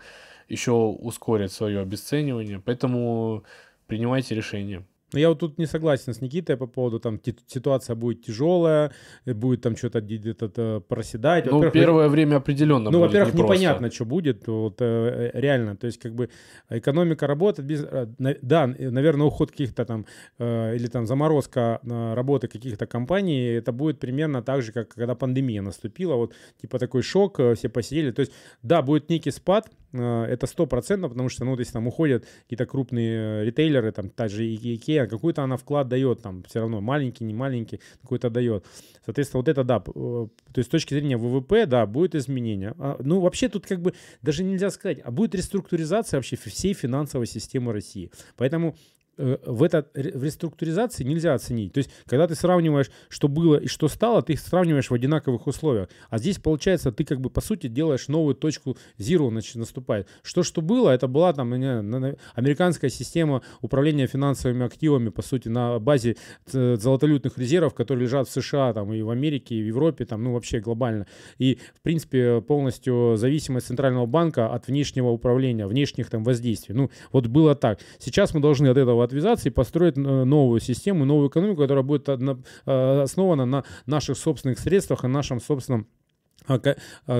еще 0.48 0.72
ускорит 0.72 1.52
свое 1.52 1.80
обесценивание, 1.80 2.61
поэтому 2.61 3.44
принимайте 3.86 4.34
решение. 4.34 4.84
Но 5.12 5.20
я 5.20 5.28
вот 5.28 5.38
тут 5.38 5.59
не 5.59 5.66
согласен 5.66 6.12
с 6.14 6.20
Никитой 6.20 6.57
по 6.57 6.66
поводу, 6.66 6.98
там, 6.98 7.20
ситуация 7.46 7.94
будет 7.94 8.22
тяжелая, 8.22 8.90
э, 9.24 9.34
будет 9.34 9.62
там 9.62 9.76
что-то 9.76 10.00
где-то 10.00 10.80
проседать. 10.80 11.46
Ну, 11.46 11.70
первое 11.70 12.09
время 12.09 12.36
определенно 12.36 12.90
Ну, 12.90 12.98
во-первых, 13.00 13.34
не 13.34 13.42
непонятно, 13.42 13.90
что 13.90 14.04
будет, 14.04 14.48
вот, 14.48 14.76
э, 14.80 15.30
реально. 15.34 15.76
То 15.76 15.86
есть, 15.86 16.00
как 16.00 16.14
бы, 16.14 16.28
экономика 16.70 17.26
работает 17.28 17.68
без... 17.68 17.84
Э, 17.84 18.07
да, 18.18 18.66
наверное, 18.66 19.26
уход 19.26 19.52
каких-то 19.52 19.84
там, 19.84 20.07
или 20.38 20.88
там 20.88 21.07
заморозка 21.07 21.80
работы 21.84 22.48
каких-то 22.48 22.86
компаний, 22.86 23.59
это 23.59 23.72
будет 23.72 24.00
примерно 24.00 24.42
так 24.42 24.62
же, 24.62 24.72
как 24.72 24.88
когда 24.88 25.14
пандемия 25.14 25.62
наступила, 25.62 26.16
вот, 26.16 26.34
типа 26.61 26.78
такой 26.78 27.02
шок, 27.02 27.40
все 27.54 27.68
посидели. 27.68 28.11
То 28.11 28.20
есть, 28.20 28.32
да, 28.62 28.82
будет 28.82 29.09
некий 29.09 29.30
спад, 29.30 29.70
это 29.92 30.46
сто 30.46 30.66
процентов, 30.66 31.12
потому 31.12 31.28
что, 31.28 31.44
ну, 31.44 31.54
то 31.54 31.61
есть 31.61 31.72
там 31.72 31.86
уходят 31.86 32.26
какие-то 32.42 32.66
крупные 32.66 33.44
ритейлеры, 33.44 33.92
там, 33.92 34.11
та 34.11 34.28
же 34.28 34.42
IKEA, 34.44 34.95
Икеа, 34.97 35.07
какой-то 35.07 35.42
она 35.42 35.57
вклад 35.57 35.88
дает 35.88 36.22
там 36.22 36.42
все 36.44 36.61
равно, 36.61 36.80
маленький, 36.80 37.24
не 37.24 37.34
маленький, 37.34 37.80
какой-то 38.03 38.30
дает. 38.30 38.64
Соответственно, 39.05 39.40
вот 39.40 39.49
это 39.49 39.64
да, 39.64 39.82
э, 39.86 39.90
то 39.90 40.59
есть 40.59 40.68
с 40.68 40.70
точки 40.70 40.94
зрения 40.94 41.16
ВВП, 41.16 41.66
да, 41.66 41.86
будет 41.86 42.14
изменение. 42.14 42.74
А, 42.78 42.97
ну, 43.01 43.20
вообще 43.20 43.49
тут 43.49 43.66
как 43.66 43.80
бы 43.80 43.94
даже 44.22 44.44
нельзя 44.44 44.70
сказать, 44.70 44.99
а 45.05 45.11
будет 45.11 45.34
реструктуризация 45.34 46.18
вообще 46.18 46.36
всей 46.36 46.74
финансовой 46.74 47.26
системы 47.26 47.72
России. 47.72 48.11
Поэтому 48.36 48.76
в, 49.17 49.62
это, 49.62 49.87
в 49.95 50.23
реструктуризации 50.23 51.05
нельзя 51.05 51.35
оценить. 51.35 51.73
То 51.73 51.79
есть, 51.79 51.91
когда 52.07 52.27
ты 52.27 52.35
сравниваешь, 52.35 52.91
что 53.09 53.29
было 53.29 53.57
и 53.57 53.67
что 53.67 53.89
стало, 53.89 54.23
ты 54.23 54.35
их 54.35 54.41
сравниваешь 54.41 54.91
в 54.91 54.95
одинаковых 54.95 55.47
условиях. 55.47 55.89
А 56.11 56.19
здесь, 56.19 56.39
получается, 56.39 56.93
ты 56.93 57.05
как 57.05 57.21
бы, 57.21 57.31
по 57.31 57.41
сути, 57.41 57.67
делаешь 57.67 58.09
новую 58.09 58.35
точку 58.35 58.77
zero 58.99 59.31
наступает. 59.55 60.09
Что, 60.23 60.43
что 60.43 60.61
было, 60.61 60.91
это 60.91 61.09
была 61.09 61.33
там 61.33 61.51
не, 61.59 62.17
американская 62.35 62.91
система 62.91 63.43
управления 63.61 64.07
финансовыми 64.07 64.64
активами, 64.67 65.09
по 65.09 65.23
сути, 65.23 65.49
на 65.49 65.79
базе 65.79 66.17
золотолютных 66.47 67.39
резервов, 67.39 67.75
которые 67.75 68.05
лежат 68.05 68.29
в 68.29 68.33
США, 68.33 68.73
там, 68.73 68.93
и 68.93 69.03
в 69.03 69.11
Америке, 69.11 69.55
и 69.55 69.62
в 69.62 69.67
Европе, 69.67 70.05
там, 70.05 70.25
ну, 70.25 70.33
вообще 70.33 70.61
глобально. 70.61 71.07
И, 71.39 71.59
в 71.75 71.81
принципе, 71.83 72.41
полностью 72.41 73.17
зависимость 73.17 73.67
Центрального 73.69 74.07
банка 74.07 74.53
от 74.53 74.67
внешнего 74.67 75.09
управления, 75.09 75.67
внешних 75.67 76.11
там 76.11 76.25
воздействий. 76.25 76.75
Ну, 76.75 76.91
вот 77.12 77.27
было 77.27 77.55
так. 77.55 77.81
Сейчас 77.99 78.35
мы 78.35 78.41
должны 78.41 78.69
от 78.69 78.77
этого 78.77 79.05
отвязаться 79.07 79.48
и 79.48 79.52
построить 79.52 79.96
новую 79.96 80.61
систему, 80.61 81.04
новую 81.04 81.28
экономику, 81.30 81.62
которая 81.62 81.84
будет 81.84 82.09
основана 82.66 83.46
на 83.46 83.64
наших 83.86 84.18
собственных 84.18 84.59
средствах 84.59 85.04
и 85.04 85.09
нашем 85.09 85.40
собственном 85.40 85.86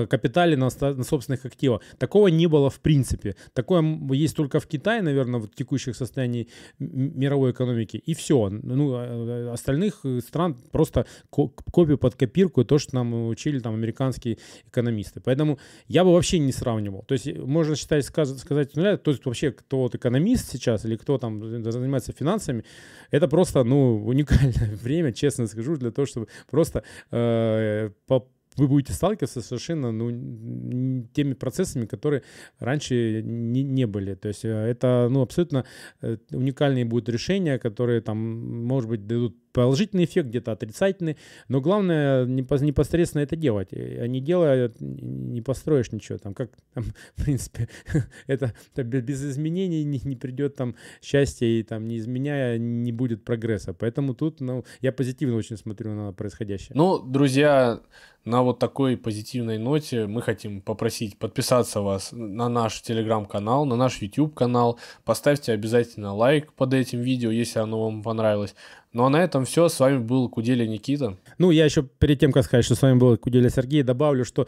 капитале 0.07 0.57
на, 0.57 0.69
на 0.81 1.03
собственных 1.03 1.45
активах. 1.45 1.81
Такого 1.97 2.27
не 2.27 2.47
было 2.47 2.69
в 2.69 2.79
принципе. 2.79 3.35
Такое 3.53 3.83
есть 4.11 4.35
только 4.35 4.59
в 4.59 4.67
Китае, 4.67 5.01
наверное, 5.01 5.39
в 5.39 5.49
текущих 5.49 5.95
состоянии 5.95 6.47
мировой 6.79 7.51
экономики. 7.51 7.97
И 7.97 8.13
все. 8.13 8.49
Ну, 8.49 8.93
а, 8.93 9.05
а, 9.05 9.53
остальных 9.53 10.05
стран 10.25 10.55
просто 10.71 11.05
копию 11.29 11.97
под 11.97 12.15
копирку, 12.15 12.63
то, 12.63 12.79
что 12.79 12.95
нам 12.95 13.27
учили 13.27 13.59
там 13.59 13.73
американские 13.73 14.37
экономисты. 14.67 15.21
Поэтому 15.21 15.59
я 15.87 16.03
бы 16.03 16.13
вообще 16.13 16.39
не 16.39 16.51
сравнивал. 16.51 17.03
То 17.03 17.13
есть 17.13 17.27
можно 17.37 17.75
считать, 17.75 18.05
сказать, 18.05 18.75
ну, 18.75 18.97
то 18.97 19.11
есть 19.11 19.25
вообще 19.25 19.51
кто 19.51 19.79
вот 19.79 19.95
экономист 19.95 20.51
сейчас 20.51 20.85
или 20.85 20.95
кто 20.95 21.17
там 21.17 21.41
занимается 21.71 22.11
финансами, 22.11 22.63
это 23.11 23.27
просто, 23.27 23.63
ну, 23.63 24.05
уникальное 24.05 24.75
время, 24.83 25.13
честно 25.13 25.47
скажу, 25.47 25.77
для 25.77 25.91
того, 25.91 26.05
чтобы 26.05 26.27
просто 26.49 26.83
э, 27.11 27.91
по 28.07 28.27
вы 28.57 28.67
будете 28.67 28.93
сталкиваться 28.93 29.41
совершенно 29.41 29.91
ну, 29.91 31.07
теми 31.13 31.33
процессами, 31.33 31.85
которые 31.85 32.23
раньше 32.59 33.21
не, 33.23 33.63
не 33.63 33.85
были. 33.85 34.15
То 34.15 34.27
есть 34.27 34.45
э, 34.45 34.49
это 34.49 35.07
ну, 35.09 35.21
абсолютно 35.21 35.65
э, 36.01 36.17
уникальные 36.31 36.85
будут 36.85 37.09
решения, 37.09 37.59
которые 37.59 38.01
там, 38.01 38.17
может 38.65 38.89
быть, 38.89 39.07
дадут 39.07 39.37
положительный 39.57 40.03
эффект, 40.03 40.27
где-то 40.27 40.51
отрицательный. 40.51 41.17
Но 41.47 41.61
главное 41.61 42.25
непосредственно 42.25 43.23
это 43.23 43.35
делать. 43.35 43.69
А 43.73 44.05
не 44.05 44.21
делая, 44.21 44.71
не 44.79 45.41
построишь 45.41 45.91
ничего. 45.91 46.19
Там, 46.19 46.35
как, 46.35 46.51
там, 46.75 46.83
в 47.15 47.23
принципе, 47.23 47.67
это, 48.27 48.53
это 48.75 48.83
без 48.83 49.25
изменений 49.25 49.83
не, 49.83 49.99
не 50.03 50.15
придет 50.15 50.55
там 50.55 50.75
счастье, 51.01 51.59
и 51.59 51.63
там, 51.63 51.87
не 51.87 51.97
изменяя, 51.97 52.59
не 52.59 52.91
будет 52.91 53.25
прогресса. 53.25 53.73
Поэтому 53.73 54.13
тут 54.13 54.41
ну, 54.41 54.63
я 54.81 54.91
позитивно 54.91 55.35
очень 55.35 55.57
смотрю 55.57 55.95
на 55.95 56.13
происходящее. 56.13 56.73
Ну, 56.75 56.99
друзья, 56.99 57.81
на 58.27 58.43
вот 58.43 58.59
такой 58.59 58.97
позитивной 58.97 59.57
ноте 59.57 60.05
мы 60.05 60.21
хотим 60.21 60.61
попросить 60.61 61.17
подписаться 61.17 61.81
вас 61.81 62.09
на 62.11 62.49
наш 62.49 62.81
телеграм-канал, 62.81 63.65
на 63.65 63.75
наш 63.75 64.01
YouTube 64.01 64.35
канал. 64.35 64.77
Поставьте 65.05 65.53
обязательно 65.53 66.13
лайк 66.13 66.53
под 66.53 66.73
этим 66.73 66.99
видео, 66.99 67.31
если 67.31 67.59
оно 67.59 67.85
вам 67.85 68.03
понравилось. 68.03 68.53
Ну 68.93 69.05
а 69.05 69.09
на 69.09 69.23
этом 69.23 69.45
все. 69.45 69.69
С 69.69 69.79
вами 69.79 69.97
был 69.97 70.29
Куделя 70.29 70.65
Никита. 70.65 71.17
Ну, 71.37 71.51
я 71.51 71.65
еще 71.65 71.83
перед 71.83 72.19
тем, 72.19 72.31
как 72.31 72.45
сказать, 72.45 72.65
что 72.65 72.75
с 72.75 72.81
вами 72.81 72.97
был 72.97 73.17
Куделя 73.17 73.49
Сергей, 73.49 73.83
добавлю, 73.83 74.25
что 74.25 74.47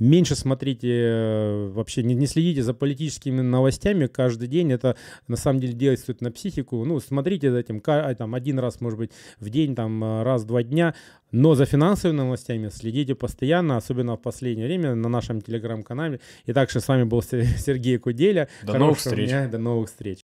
меньше 0.00 0.34
смотрите, 0.34 0.88
э, 0.88 1.68
вообще 1.68 2.02
не, 2.02 2.14
не 2.14 2.26
следите 2.26 2.62
за 2.62 2.74
политическими 2.74 3.42
новостями 3.42 4.06
каждый 4.06 4.48
день. 4.48 4.72
Это 4.72 4.96
на 5.28 5.36
самом 5.36 5.60
деле 5.60 5.74
действует 5.74 6.20
на 6.20 6.32
психику. 6.32 6.84
Ну, 6.84 6.98
смотрите 6.98 7.52
за 7.52 7.58
этим 7.58 7.82
а, 7.86 8.14
там, 8.14 8.34
один 8.34 8.58
раз, 8.58 8.80
может 8.80 8.98
быть, 8.98 9.12
в 9.38 9.50
день, 9.50 9.74
там, 9.76 10.02
э, 10.02 10.22
раз-два 10.22 10.62
дня. 10.62 10.94
Но 11.30 11.54
за 11.54 11.66
финансовыми 11.66 12.16
новостями 12.16 12.70
следите 12.70 13.14
постоянно, 13.14 13.76
особенно 13.76 14.16
в 14.16 14.22
последнее 14.22 14.66
время 14.66 14.94
на 14.94 15.08
нашем 15.08 15.40
телеграм-канале. 15.40 16.20
И 16.46 16.52
также 16.52 16.80
с 16.80 16.88
вами 16.88 17.04
был 17.04 17.22
Сергей 17.22 17.98
Куделя. 17.98 18.48
До 18.64 18.78
новых 18.78 18.98
встреч. 18.98 19.28
Дня, 19.28 19.48
до 19.48 19.58
новых 19.58 19.88
встреч. 19.88 20.20